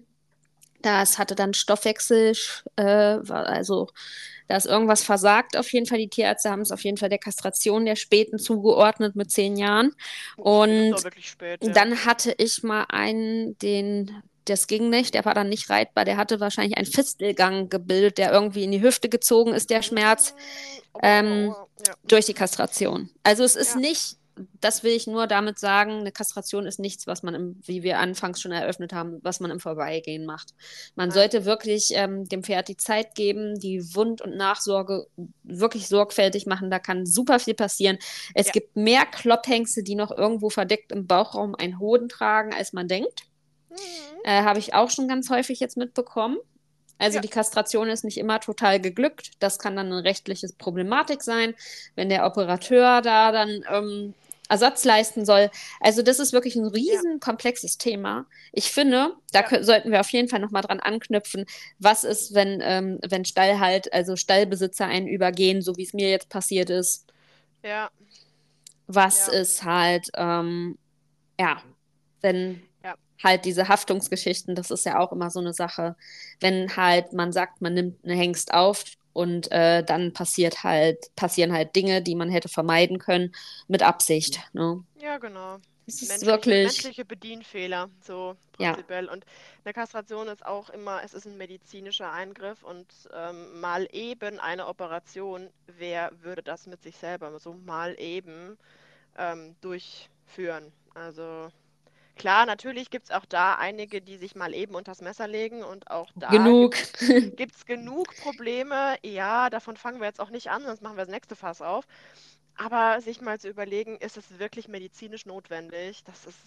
Das 0.83 1.19
hatte 1.19 1.35
dann 1.37 1.55
Stoffwechsel, 1.55 2.33
äh, 2.77 2.85
war 2.85 3.47
also 3.47 3.89
da 4.49 4.57
ist 4.57 4.67
irgendwas 4.67 5.03
versagt. 5.05 5.57
Auf 5.57 5.73
jeden 5.73 5.87
Fall, 5.87 5.99
die 5.99 6.09
Tierärzte 6.09 6.51
haben 6.51 6.61
es 6.63 6.73
auf 6.73 6.83
jeden 6.85 6.97
Fall 6.99 7.09
der 7.09 7.19
Kastration 7.19 7.87
der 7.87 7.97
Späten 7.97 8.39
zugeordnet 8.39 9.17
mit 9.17 9.31
zehn 9.31 9.57
Jahren. 9.57 9.93
Und 10.37 10.97
spät. 11.21 11.65
Ja. 11.65 11.73
Dann 11.73 12.05
hatte 12.05 12.35
ich 12.37 12.63
mal 12.63 12.85
einen, 12.89 13.57
den, 13.59 14.23
das 14.47 14.67
ging 14.67 14.91
nicht, 14.91 15.15
der 15.15 15.25
war 15.25 15.35
dann 15.35 15.49
nicht 15.49 15.71
reitbar, 15.71 16.05
der 16.05 16.17
hatte 16.17 16.41
wahrscheinlich 16.41 16.77
einen 16.77 16.87
Fistelgang 16.87 17.69
gebildet, 17.69 18.19
der 18.19 18.33
irgendwie 18.33 18.65
in 18.65 18.73
die 18.73 18.83
Hüfte 18.83 19.09
gezogen 19.09 19.53
ist, 19.55 19.71
der 19.71 19.83
Schmerz, 19.83 20.35
Oh, 20.95 20.99
ähm, 21.03 21.49
oh, 21.51 21.55
oh, 21.63 21.67
ja. 21.87 21.95
durch 22.07 22.27
die 22.27 22.35
Kastration. 22.35 23.09
Also 23.23 23.45
es 23.45 23.57
ist 23.57 23.75
Ja. 23.75 23.81
nicht, 23.81 24.17
das 24.61 24.83
will 24.83 24.93
ich 24.93 25.07
nur 25.07 25.27
damit 25.27 25.59
sagen, 25.59 26.01
eine 26.01 26.13
Kastration 26.13 26.67
ist 26.67 26.79
nichts, 26.79 27.07
was 27.07 27.23
man, 27.23 27.35
im, 27.35 27.61
wie 27.65 27.83
wir 27.83 27.99
anfangs 27.99 28.41
schon 28.41 28.53
eröffnet 28.53 28.93
haben, 28.93 29.19
was 29.23 29.41
man 29.41 29.51
im 29.51 29.61
Vorbeigehen 29.61 30.25
macht. 30.27 30.55
Man 30.97 31.09
Nein. 31.09 31.15
sollte 31.15 31.45
wirklich 31.45 31.91
ähm, 31.93 32.29
dem 32.29 32.43
Pferd 32.43 32.69
die 32.69 32.77
Zeit 32.77 33.15
geben, 33.15 33.59
die 33.59 33.95
Wund- 33.95 34.23
und 34.23 34.37
Nachsorge 34.37 35.07
wirklich 35.45 35.89
sorgfältig 35.89 36.47
machen. 36.47 36.71
Da 36.71 36.79
kann 36.79 37.07
super 37.07 37.39
viel 37.39 37.55
passieren. 37.55 37.99
Es 38.35 38.47
Ja. 38.49 38.53
gibt 38.53 38.77
mehr 38.77 39.05
Klopphengste, 39.07 39.83
die 39.83 39.95
noch 39.95 40.11
irgendwo 40.11 40.49
verdeckt 40.51 40.93
im 40.93 41.07
Bauchraum 41.07 41.55
einen 41.55 41.79
Hoden 41.79 42.09
tragen, 42.09 42.53
als 42.55 42.73
man 42.73 42.89
denkt. 42.89 43.25
Mhm. 43.73 44.21
Äh, 44.25 44.43
Habe 44.43 44.59
ich 44.59 44.75
auch 44.75 44.91
schon 44.91 45.09
ganz 45.09 45.31
häufig 45.31 45.61
jetzt 45.61 45.77
mitbekommen. 45.77 46.39
Also 46.99 47.17
Ja. 47.17 47.23
die 47.23 47.29
Kastration 47.29 47.89
ist 47.89 48.05
nicht 48.05 48.19
immer 48.19 48.39
total 48.41 48.81
geglückt. 48.81 49.33
Das 49.41 49.59
kann 49.59 49.75
dann 49.77 49.87
eine 49.93 50.05
rechtliche 50.05 50.49
Problematik 50.59 51.23
sein, 51.23 51.55
wenn 51.97 52.09
der 52.09 52.25
Operateur 52.27 53.03
da 53.03 53.33
dann 53.33 53.65
ähm, 53.69 54.15
Ersatz 54.49 54.85
leisten 54.85 55.25
soll. 55.25 55.51
Also 55.81 56.03
das 56.03 56.19
ist 56.21 56.33
wirklich 56.33 56.55
ein 56.57 56.67
riesen 56.67 57.19
komplexes 57.19 57.79
Thema. 57.79 58.27
Ich 58.53 58.71
finde, 58.71 59.17
da 59.33 59.45
Ja. 59.51 59.65
sollten 59.65 59.91
wir 59.91 60.01
auf 60.01 60.11
jeden 60.11 60.29
Fall 60.29 60.41
nochmal 60.41 60.63
dran 60.63 60.79
anknüpfen. 60.79 61.47
Was 61.79 62.05
ist, 62.05 62.35
wenn, 62.35 62.61
ähm, 62.63 62.99
wenn 63.09 63.25
Stallhalt, 63.25 63.93
also 63.93 64.15
Stallbesitzer 64.15 64.87
einen 64.87 65.09
übergehen, 65.09 65.63
so 65.63 65.77
wie 65.77 65.85
es 65.85 65.95
mir 65.95 66.11
jetzt 66.11 66.29
passiert 66.29 66.71
ist? 66.71 67.07
Ja, 67.65 67.91
Was 68.87 69.29
Ja. 69.29 69.33
ist 69.33 69.65
halt, 69.65 70.09
ähm, 70.15 70.79
ja, 71.41 71.63
wenn 72.21 72.51
Ja. 72.55 72.59
Halt 73.23 73.45
diese 73.45 73.69
Haftungsgeschichten, 73.69 74.55
das 74.55 74.71
ist 74.71 74.85
ja 74.87 74.99
auch 75.01 75.13
immer 75.13 75.31
so 75.31 75.41
eine 75.41 75.53
Sache, 75.55 75.97
wenn 76.41 76.77
halt 76.77 77.13
man 77.13 77.33
sagt, 77.33 77.63
man 77.63 77.75
nimmt 77.75 78.05
einen 78.05 78.17
Hengst 78.19 78.55
auf 78.55 78.85
und 79.13 79.51
äh, 79.53 79.85
dann 79.85 80.13
passiert 80.13 80.65
halt, 80.65 81.15
passieren 81.17 81.53
halt 81.53 81.77
Dinge, 81.77 82.03
die 82.03 82.15
man 82.15 82.31
hätte 82.31 82.49
vermeiden 82.49 82.99
können, 82.99 83.35
mit 83.69 83.83
Absicht. 83.83 84.41
Ne? 84.53 84.85
ja, 84.95 85.19
genau. 85.19 85.59
Es 85.87 86.01
ist 86.01 86.09
Menschliche, 86.09 86.27
wirklich, 86.27 86.63
menschliche 86.63 87.05
Bedienfehler, 87.05 87.91
so 88.01 88.37
Ja. 88.59 88.77
prinzipiell. 88.77 89.09
Und 89.09 89.25
eine 89.65 89.75
Kastration 89.75 90.29
ist 90.29 90.47
auch 90.47 90.71
immer, 90.71 91.03
es 91.05 91.13
ist 91.15 91.27
ein 91.27 91.37
medizinischer 91.37 92.13
Eingriff 92.13 92.63
und 92.63 92.87
ähm, 93.13 93.61
mal 93.61 93.89
eben 93.93 94.39
eine 94.41 94.67
Operation, 94.69 95.51
wer 95.67 96.13
würde 96.23 96.43
das 96.43 96.67
mit 96.67 96.83
sich 96.83 96.97
selber 96.97 97.39
so 97.41 97.55
mal 97.55 97.97
eben 97.99 98.59
ähm, 99.19 99.57
durchführen? 99.61 100.73
Also 100.95 101.51
klar, 102.17 102.47
natürlich 102.47 102.91
gibt 102.91 103.07
es 103.07 103.11
auch 103.11 103.25
da 103.27 103.55
einige, 103.57 104.01
die 104.03 104.17
sich 104.17 104.35
mal 104.35 104.55
eben 104.55 104.75
unters 104.75 105.01
Messer 105.01 105.29
legen 105.29 105.63
und 105.63 105.91
auch 105.91 106.11
da 106.15 106.31
genug. 106.31 106.77
Gibt 107.37 107.57
es 107.57 107.65
genug 107.67 108.17
Probleme? 108.17 108.97
Ja, 109.03 109.51
davon 109.51 109.77
fangen 109.77 110.01
wir 110.01 110.07
jetzt 110.09 110.21
auch 110.21 110.31
nicht 110.31 110.51
an, 110.51 110.65
sonst 110.65 110.83
machen 110.83 110.97
wir 110.97 111.05
das 111.05 111.13
nächste 111.15 111.37
Fass 111.37 111.63
auf. 111.63 111.87
Aber 112.57 113.01
sich 113.03 113.21
mal 113.21 113.41
zu 113.41 113.49
überlegen, 113.49 113.99
ist 113.99 114.17
es 114.17 114.39
wirklich 114.39 114.69
medizinisch 114.69 115.27
notwendig? 115.27 116.05
Das 116.05 116.27
ist, 116.27 116.39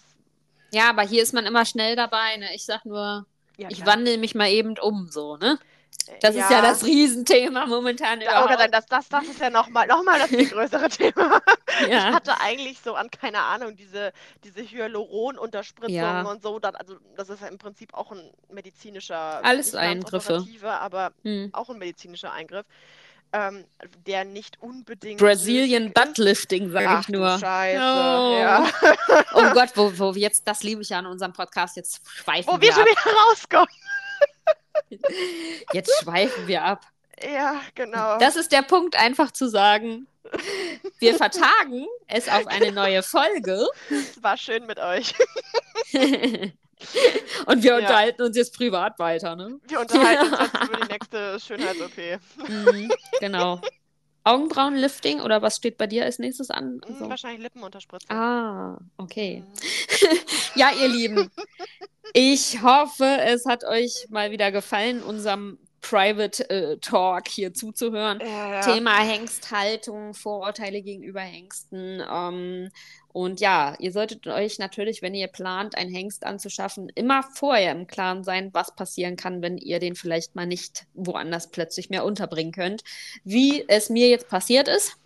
Ja, 0.72 0.90
aber 0.90 1.02
hier 1.02 1.22
ist 1.22 1.32
man 1.32 1.46
immer 1.46 1.64
schnell 1.64 1.96
dabei. 1.96 2.36
Ne? 2.36 2.54
Ich 2.54 2.64
sag 2.64 2.84
nur, 2.84 3.26
ja 3.56 3.70
ich 3.70 3.84
wandle 3.86 4.18
mich 4.18 4.34
mal 4.34 4.48
eben 4.50 4.78
um, 4.78 5.08
so, 5.10 5.36
ne? 5.36 5.58
Äh, 6.06 6.18
Das 6.20 6.36
ist 6.36 6.50
ja 6.50 6.62
das 6.62 6.84
Riesenthema 6.84 7.66
momentan 7.66 8.20
Da, 8.20 8.42
oh, 8.44 8.46
überhaupt. 8.46 8.74
das, 8.74 8.86
das, 8.86 9.08
das 9.08 9.28
ist 9.28 9.40
ja 9.40 9.50
nochmal 9.50 9.86
noch 9.86 10.02
mal 10.04 10.18
das 10.18 10.30
viel 10.34 10.48
größere 10.48 10.88
Thema. 10.88 11.40
Ich 11.82 11.88
Ja. 11.88 12.12
hatte 12.12 12.40
eigentlich 12.40 12.80
so 12.80 12.94
an, 12.94 13.10
keine 13.10 13.40
Ahnung, 13.40 13.76
diese, 13.76 14.12
diese 14.44 14.62
Hyaluron-Unterspritzung 14.62 15.94
Ja. 15.94 16.22
und 16.22 16.42
so. 16.42 16.58
Das, 16.58 16.74
also, 16.74 16.96
das 17.16 17.28
ist 17.28 17.40
ja 17.42 17.48
im 17.48 17.58
Prinzip 17.58 17.94
auch 17.94 18.12
ein 18.12 18.30
medizinischer, 18.50 19.44
Alles 19.44 19.74
Eingriffe. 19.74 20.44
aber 20.64 21.12
Hm. 21.22 21.50
auch 21.52 21.68
ein 21.70 21.78
medizinischer 21.78 22.32
Eingriff, 22.32 22.66
ähm, 23.32 23.64
der 24.06 24.24
nicht 24.24 24.62
unbedingt 24.62 25.20
Brazilian. 25.20 25.92
Buttlifting, 25.92 26.70
sage 26.70 26.98
ich 27.00 27.08
nur. 27.08 27.38
Scheiße, 27.38 27.78
Oh. 27.80 28.38
ja. 28.40 28.70
Oh 29.34 29.50
Gott, 29.54 29.70
wo, 29.74 29.92
wo 29.98 30.14
wir 30.14 30.22
jetzt, 30.22 30.46
das 30.46 30.62
liebe 30.62 30.82
ich 30.82 30.88
ja 30.90 30.98
an 31.00 31.06
unserem 31.06 31.32
Podcast, 31.32 31.76
jetzt 31.76 32.00
schweifen 32.08 32.46
Wo 32.48 32.52
wir 32.60 32.62
wir 32.68 32.72
schon 32.72 32.82
ab. 32.82 32.88
wieder 32.88 33.12
rauskommen. 33.28 33.68
Jetzt 35.72 36.00
schweifen 36.02 36.46
wir 36.46 36.62
ab. 36.64 36.86
Ja, 37.22 37.60
genau. 37.74 38.18
Das 38.18 38.36
ist 38.36 38.52
der 38.52 38.62
Punkt, 38.62 38.94
einfach 38.98 39.30
zu 39.32 39.48
sagen, 39.48 40.06
wir 40.98 41.14
vertagen 41.14 41.86
es 42.08 42.28
auf 42.28 42.46
eine 42.48 42.72
neue 42.72 43.02
Folge 43.02 43.66
war 44.20 44.36
schön 44.36 44.66
mit 44.66 44.78
euch. 44.80 45.14
und 47.46 47.62
wir 47.62 47.70
Ja. 47.72 47.76
unterhalten 47.78 48.22
uns 48.22 48.36
jetzt 48.36 48.54
privat 48.56 48.98
weiter, 48.98 49.36
ne? 49.36 49.58
Wir 49.68 49.80
unterhalten 49.80 50.32
uns 50.34 50.38
jetzt 50.52 50.68
über 50.68 50.76
die 50.84 50.92
nächste 50.92 51.40
Schönheits-OP. 51.40 52.20
Mhm, 52.48 52.92
genau. 53.20 53.60
Augenbrauenlifting 54.24 55.20
oder 55.20 55.40
was 55.40 55.56
steht 55.56 55.78
bei 55.78 55.86
dir 55.86 56.04
als 56.04 56.18
nächstes 56.18 56.50
an? 56.50 56.80
Hm, 56.84 56.96
So. 56.98 57.08
Wahrscheinlich 57.08 57.42
Lippenunterspritzung. 57.42 58.10
Ah, 58.10 58.78
okay. 58.96 59.44
Hm. 59.46 60.18
Ja, 60.56 60.70
ihr 60.72 60.88
Lieben, 60.88 61.30
ich 62.14 62.62
hoffe, 62.62 63.04
es 63.20 63.44
hat 63.44 63.62
euch 63.64 64.06
mal 64.08 64.30
wieder 64.30 64.50
gefallen, 64.50 65.02
unserem 65.02 65.58
Private 65.88 66.50
äh, 66.50 66.78
Talk 66.78 67.28
hier 67.28 67.54
zuzuhören. 67.54 68.18
Ja, 68.20 68.54
ja. 68.54 68.60
Thema 68.60 68.98
Hengsthaltung, 68.98 70.14
Vorurteile 70.14 70.82
gegenüber 70.82 71.20
Hengsten. 71.20 72.02
Ähm, 72.12 72.70
und 73.12 73.40
ja, 73.40 73.76
ihr 73.78 73.92
solltet 73.92 74.26
euch 74.26 74.58
natürlich, 74.58 75.00
wenn 75.00 75.14
ihr 75.14 75.28
plant, 75.28 75.76
einen 75.76 75.94
Hengst 75.94 76.26
anzuschaffen, 76.26 76.90
immer 76.96 77.22
vorher 77.22 77.70
im 77.70 77.86
Klaren 77.86 78.24
sein, 78.24 78.50
was 78.52 78.74
passieren 78.74 79.16
kann, 79.16 79.42
wenn 79.42 79.58
ihr 79.58 79.78
den 79.78 79.94
vielleicht 79.94 80.34
mal 80.34 80.46
nicht 80.46 80.86
woanders 80.94 81.50
plötzlich 81.50 81.88
mehr 81.88 82.04
unterbringen 82.04 82.52
könnt. 82.52 82.82
Wie 83.22 83.64
es 83.68 83.88
mir 83.88 84.08
jetzt 84.08 84.28
passiert 84.28 84.66
ist. 84.66 84.98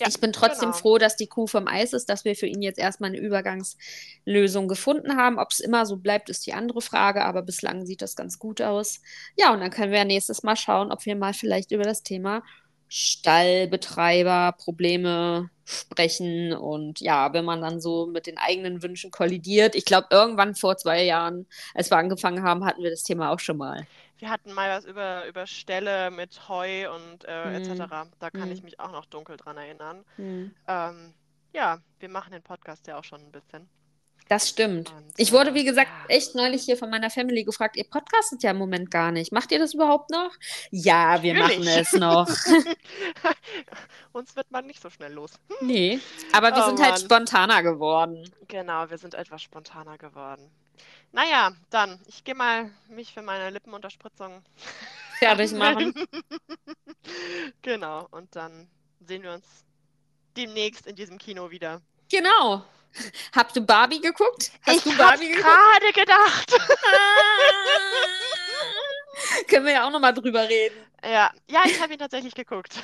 Ja, 0.00 0.08
ich 0.08 0.20
bin 0.20 0.32
trotzdem 0.32 0.70
genau. 0.70 0.76
froh, 0.76 0.98
dass 0.98 1.16
die 1.16 1.26
Kuh 1.26 1.46
vom 1.46 1.68
Eis 1.68 1.92
ist, 1.92 2.08
dass 2.08 2.24
wir 2.24 2.34
für 2.34 2.46
ihn 2.46 2.62
jetzt 2.62 2.78
erstmal 2.78 3.10
eine 3.10 3.18
Übergangslösung 3.18 4.66
gefunden 4.66 5.16
haben. 5.16 5.38
Ob 5.38 5.50
es 5.50 5.60
immer 5.60 5.84
so 5.84 5.96
bleibt, 5.96 6.30
ist 6.30 6.46
die 6.46 6.54
andere 6.54 6.80
Frage, 6.80 7.24
aber 7.24 7.42
bislang 7.42 7.84
sieht 7.84 8.02
das 8.02 8.16
ganz 8.16 8.38
gut 8.38 8.62
aus. 8.62 9.00
Ja, 9.36 9.52
und 9.52 9.60
dann 9.60 9.70
können 9.70 9.92
wir 9.92 10.04
nächstes 10.04 10.42
Mal 10.42 10.56
schauen, 10.56 10.90
ob 10.90 11.04
wir 11.04 11.16
mal 11.16 11.34
vielleicht 11.34 11.70
über 11.70 11.84
das 11.84 12.02
Thema 12.02 12.42
Stallbetreiber 12.88 14.56
Probleme 14.58 15.50
sprechen 15.64 16.52
und 16.52 17.00
ja, 17.00 17.32
wenn 17.32 17.44
man 17.44 17.60
dann 17.60 17.80
so 17.80 18.06
mit 18.06 18.26
den 18.26 18.36
eigenen 18.36 18.82
Wünschen 18.82 19.12
kollidiert. 19.12 19.76
Ich 19.76 19.84
glaube, 19.84 20.08
irgendwann 20.10 20.56
vor 20.56 20.76
zwei 20.76 21.04
Jahren, 21.04 21.46
als 21.74 21.90
wir 21.90 21.98
angefangen 21.98 22.42
haben, 22.42 22.64
hatten 22.64 22.82
wir 22.82 22.90
das 22.90 23.04
Thema 23.04 23.30
auch 23.30 23.38
schon 23.38 23.58
mal. 23.58 23.86
Wir 24.20 24.30
hatten 24.30 24.52
mal 24.52 24.68
was 24.68 24.84
über, 24.84 25.26
über 25.26 25.46
Ställe 25.46 26.10
mit 26.10 26.48
Heu 26.48 26.94
und 26.94 27.24
äh, 27.24 27.44
hm. 27.44 27.54
etc. 27.54 28.10
Da 28.18 28.30
kann 28.30 28.44
hm. 28.44 28.52
ich 28.52 28.62
mich 28.62 28.78
auch 28.78 28.92
noch 28.92 29.06
dunkel 29.06 29.36
dran 29.38 29.56
erinnern. 29.56 30.04
Hm. 30.16 30.54
Ähm, 30.68 31.14
ja, 31.52 31.78
wir 31.98 32.08
machen 32.10 32.32
den 32.32 32.42
Podcast 32.42 32.86
ja 32.86 32.98
auch 32.98 33.04
schon 33.04 33.20
ein 33.20 33.32
bisschen. 33.32 33.68
Das 34.28 34.48
stimmt. 34.48 34.92
Und, 34.92 35.12
ich 35.16 35.32
wurde, 35.32 35.54
wie 35.54 35.64
gesagt, 35.64 35.90
echt 36.06 36.36
neulich 36.36 36.62
hier 36.62 36.76
von 36.76 36.88
meiner 36.88 37.10
Family 37.10 37.42
gefragt, 37.42 37.76
ihr 37.76 37.82
podcastet 37.82 38.44
ja 38.44 38.52
im 38.52 38.58
Moment 38.58 38.90
gar 38.90 39.10
nicht. 39.10 39.32
Macht 39.32 39.50
ihr 39.50 39.58
das 39.58 39.74
überhaupt 39.74 40.10
noch? 40.10 40.30
Ja, 40.70 41.20
wir 41.22 41.34
Natürlich. 41.34 41.58
machen 41.58 41.80
es 41.80 41.92
noch. 41.94 42.28
Uns 44.12 44.36
wird 44.36 44.50
man 44.52 44.66
nicht 44.66 44.80
so 44.80 44.88
schnell 44.88 45.14
los. 45.14 45.32
Nee, 45.62 45.98
aber 46.30 46.54
wir 46.54 46.62
oh, 46.62 46.66
sind 46.66 46.78
halt 46.78 46.78
Mann. 46.78 46.90
halt 46.92 47.00
spontaner 47.00 47.62
geworden. 47.64 48.30
Genau, 48.46 48.88
wir 48.88 48.98
sind 48.98 49.14
etwas 49.14 49.42
spontaner 49.42 49.98
geworden. 49.98 50.48
Naja, 51.12 51.52
dann, 51.70 52.00
ich 52.06 52.22
gehe 52.22 52.34
mal 52.34 52.70
mich 52.88 53.12
für 53.12 53.22
meine 53.22 53.50
Lippenunterspritzung 53.50 54.42
fertig 55.18 55.52
machen. 55.52 55.94
genau, 57.62 58.06
und 58.10 58.34
dann 58.36 58.68
sehen 59.00 59.22
wir 59.22 59.32
uns 59.32 59.46
demnächst 60.36 60.86
in 60.86 60.96
diesem 60.96 61.18
Kino 61.18 61.50
wieder. 61.50 61.82
Genau. 62.10 62.64
Habt 63.34 63.54
du 63.54 63.60
Barbie 63.60 64.00
geguckt? 64.00 64.50
Hast 64.62 64.78
ich 64.78 64.82
du 64.84 64.96
Barbie 64.96 65.30
gerade 65.30 65.92
gedacht. 65.92 66.52
Können 69.48 69.66
wir 69.66 69.72
ja 69.72 69.86
auch 69.86 69.90
nochmal 69.90 70.12
drüber 70.12 70.48
reden. 70.48 70.76
Ja, 71.04 71.30
ja 71.48 71.62
ich 71.66 71.80
habe 71.80 71.92
ihn 71.92 71.98
tatsächlich 71.98 72.34
geguckt. 72.34 72.82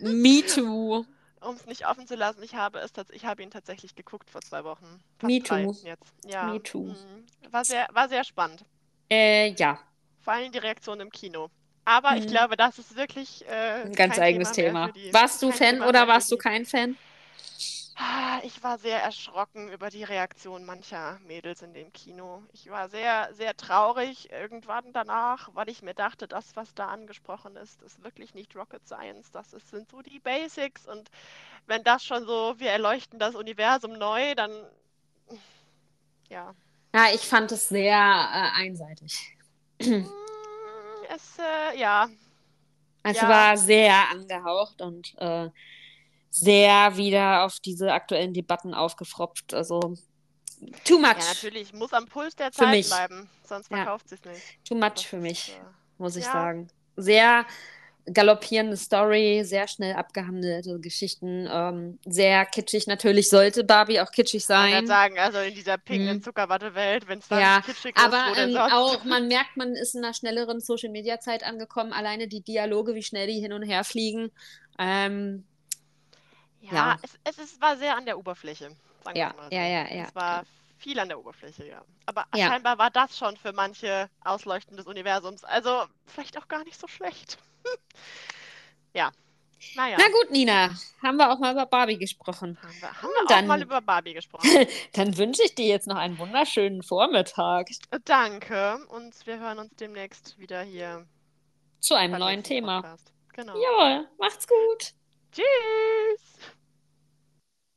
Me 0.00 0.42
too. 0.46 1.04
Um 1.44 1.56
es 1.56 1.66
nicht 1.66 1.86
offen 1.86 2.06
zu 2.06 2.14
lassen, 2.14 2.42
ich 2.42 2.54
habe 2.54 2.78
es 2.78 2.92
ich 3.10 3.24
habe 3.24 3.42
ihn 3.42 3.50
tatsächlich 3.50 3.94
geguckt 3.94 4.30
vor 4.30 4.40
zwei 4.40 4.64
Wochen. 4.64 5.02
Me 5.22 5.42
too. 5.42 5.74
Jetzt. 5.82 6.12
Ja. 6.24 6.44
Me 6.44 6.62
too. 6.62 6.84
Mhm. 6.84 7.26
War 7.50 7.64
sehr, 7.64 7.88
war 7.92 8.08
sehr 8.08 8.24
spannend. 8.24 8.64
Äh, 9.10 9.50
ja. 9.52 9.78
Vor 10.20 10.32
allem 10.32 10.52
die 10.52 10.58
Reaktion 10.58 11.00
im 11.00 11.10
Kino. 11.10 11.50
Aber 11.84 12.12
mhm. 12.12 12.18
ich 12.18 12.26
glaube, 12.28 12.56
das 12.56 12.78
ist 12.78 12.96
wirklich 12.96 13.44
äh, 13.46 13.82
ein 13.84 13.92
ganz 13.92 14.18
eigenes 14.18 14.52
Thema. 14.52 14.92
Thema. 14.92 15.12
Warst 15.12 15.42
du 15.42 15.50
Fan 15.50 15.74
Thema 15.74 15.88
oder 15.88 16.06
warst 16.06 16.30
du 16.30 16.36
kein 16.36 16.64
Fan? 16.64 16.96
Ah, 17.96 18.40
ich 18.42 18.62
war 18.62 18.78
sehr 18.78 19.02
erschrocken 19.02 19.70
über 19.70 19.90
die 19.90 20.02
Reaktion 20.02 20.64
mancher 20.64 21.18
Mädels 21.26 21.60
in 21.60 21.74
dem 21.74 21.92
Kino. 21.92 22.42
Ich 22.52 22.70
war 22.70 22.88
sehr, 22.88 23.28
sehr 23.34 23.56
traurig 23.56 24.30
irgendwann 24.32 24.92
danach, 24.92 25.50
weil 25.52 25.68
ich 25.68 25.82
mir 25.82 25.94
dachte, 25.94 26.26
das, 26.26 26.56
was 26.56 26.74
da 26.74 26.86
angesprochen 26.86 27.56
ist, 27.56 27.82
ist 27.82 28.02
wirklich 28.02 28.34
nicht 28.34 28.56
Rocket 28.56 28.86
Science. 28.86 29.30
Das 29.30 29.52
ist, 29.52 29.68
sind 29.68 29.90
so 29.90 30.00
die 30.00 30.20
Basics. 30.20 30.86
Und 30.86 31.10
wenn 31.66 31.84
das 31.84 32.02
schon 32.02 32.24
so, 32.24 32.54
wir 32.58 32.70
erleuchten 32.70 33.18
das 33.18 33.34
Universum 33.34 33.92
neu, 33.92 34.34
dann 34.34 34.50
ja. 36.28 36.54
Ja, 36.94 37.06
ich 37.12 37.20
fand 37.20 37.52
es 37.52 37.68
sehr 37.68 37.94
äh, 37.94 38.60
einseitig. 38.60 39.36
Hm, 39.82 40.08
es, 41.14 41.38
äh, 41.38 41.78
ja. 41.78 42.08
Es 43.02 43.20
ja. 43.20 43.28
war 43.28 43.56
sehr 43.58 44.08
angehaucht 44.10 44.80
und 44.80 45.14
äh, 45.18 45.50
sehr 46.32 46.96
wieder 46.96 47.44
auf 47.44 47.60
diese 47.60 47.92
aktuellen 47.92 48.32
Debatten 48.32 48.72
aufgefropft. 48.72 49.52
Also 49.52 49.80
too 50.84 50.98
much. 50.98 51.18
Ja, 51.18 51.34
natürlich, 51.34 51.72
muss 51.74 51.92
am 51.92 52.06
Puls 52.06 52.34
der 52.34 52.50
Zeit 52.50 52.86
bleiben, 52.86 53.28
sonst 53.44 53.68
verkauft 53.68 54.06
ja. 54.10 54.16
sich 54.16 54.24
nicht. 54.24 54.64
Too 54.64 54.74
much 54.74 55.06
für 55.06 55.18
mich, 55.18 55.50
äh... 55.50 55.64
muss 55.98 56.16
ich 56.16 56.24
ja. 56.24 56.32
sagen. 56.32 56.68
Sehr 56.96 57.44
galoppierende 58.06 58.76
Story, 58.76 59.42
sehr 59.44 59.68
schnell 59.68 59.94
abgehandelte 59.94 60.80
Geschichten, 60.80 61.48
ähm, 61.50 61.98
sehr 62.04 62.46
kitschig. 62.46 62.86
Natürlich 62.86 63.28
sollte 63.28 63.62
Barbie 63.62 64.00
auch 64.00 64.10
kitschig 64.10 64.44
sein. 64.44 64.82
Ich 64.82 64.88
sagen, 64.88 65.18
also 65.18 65.38
in 65.38 65.54
dieser 65.54 65.78
pinken 65.78 66.14
hm. 66.14 66.22
Zuckerwatte-Welt, 66.22 67.06
wenn 67.06 67.20
es 67.20 67.28
dann 67.28 67.40
ja, 67.40 67.60
kitschig 67.60 67.94
ist, 67.94 68.04
aber 68.04 68.36
ähm, 68.38 68.56
auch 68.56 69.04
man 69.04 69.28
merkt, 69.28 69.56
man 69.56 69.74
ist 69.74 69.94
in 69.94 70.02
einer 70.02 70.14
schnelleren 70.14 70.60
Social-Media-Zeit 70.60 71.44
angekommen. 71.44 71.92
Alleine 71.92 72.26
die 72.26 72.40
Dialoge, 72.40 72.94
wie 72.94 73.02
schnell 73.02 73.28
die 73.28 73.38
hin 73.38 73.52
und 73.52 73.62
her 73.62 73.84
fliegen. 73.84 74.32
Ähm, 74.78 75.44
ja, 76.62 76.72
ja. 76.72 76.96
Es, 77.02 77.18
es 77.24 77.38
ist, 77.38 77.60
war 77.60 77.76
sehr 77.76 77.96
an 77.96 78.06
der 78.06 78.18
Oberfläche. 78.18 78.70
Sagen 79.04 79.18
ja, 79.18 79.32
mal 79.36 79.48
so. 79.50 79.56
ja, 79.56 79.66
ja, 79.66 79.94
ja. 79.94 80.04
Es 80.04 80.14
war 80.14 80.44
viel 80.78 80.98
an 80.98 81.08
der 81.08 81.18
Oberfläche, 81.18 81.66
ja. 81.66 81.82
Aber 82.06 82.26
ja. 82.34 82.48
scheinbar 82.48 82.78
war 82.78 82.90
das 82.90 83.16
schon 83.16 83.36
für 83.36 83.52
manche 83.52 84.08
Ausleuchten 84.24 84.76
des 84.76 84.86
Universums. 84.86 85.44
Also 85.44 85.84
vielleicht 86.06 86.38
auch 86.38 86.48
gar 86.48 86.64
nicht 86.64 86.78
so 86.78 86.88
schlecht. 86.88 87.38
ja. 88.94 89.10
Naja. 89.76 89.96
Na 89.98 90.06
gut, 90.08 90.30
Nina, 90.32 90.70
haben 91.02 91.16
wir 91.16 91.30
auch 91.30 91.38
mal 91.38 91.52
über 91.52 91.66
Barbie 91.66 91.96
gesprochen. 91.96 92.58
Haben 92.60 92.80
wir, 92.80 93.02
haben 93.02 93.08
wir 93.10 93.26
dann, 93.28 93.44
auch 93.44 93.48
mal 93.48 93.62
über 93.62 93.80
Barbie 93.80 94.14
gesprochen. 94.14 94.48
dann 94.92 95.16
wünsche 95.16 95.44
ich 95.44 95.54
dir 95.54 95.66
jetzt 95.66 95.86
noch 95.86 95.96
einen 95.96 96.18
wunderschönen 96.18 96.82
Vormittag. 96.82 97.68
Danke 98.04 98.84
und 98.88 99.14
wir 99.24 99.38
hören 99.38 99.60
uns 99.60 99.74
demnächst 99.76 100.36
wieder 100.38 100.62
hier. 100.62 101.06
Zu 101.78 101.94
einem 101.94 102.18
neuen 102.18 102.42
Thema. 102.42 102.82
Podcast. 102.82 103.12
Genau. 103.34 103.54
Jawohl, 103.54 104.08
macht's 104.18 104.46
gut. 104.48 104.94
Cheers. 105.32 106.36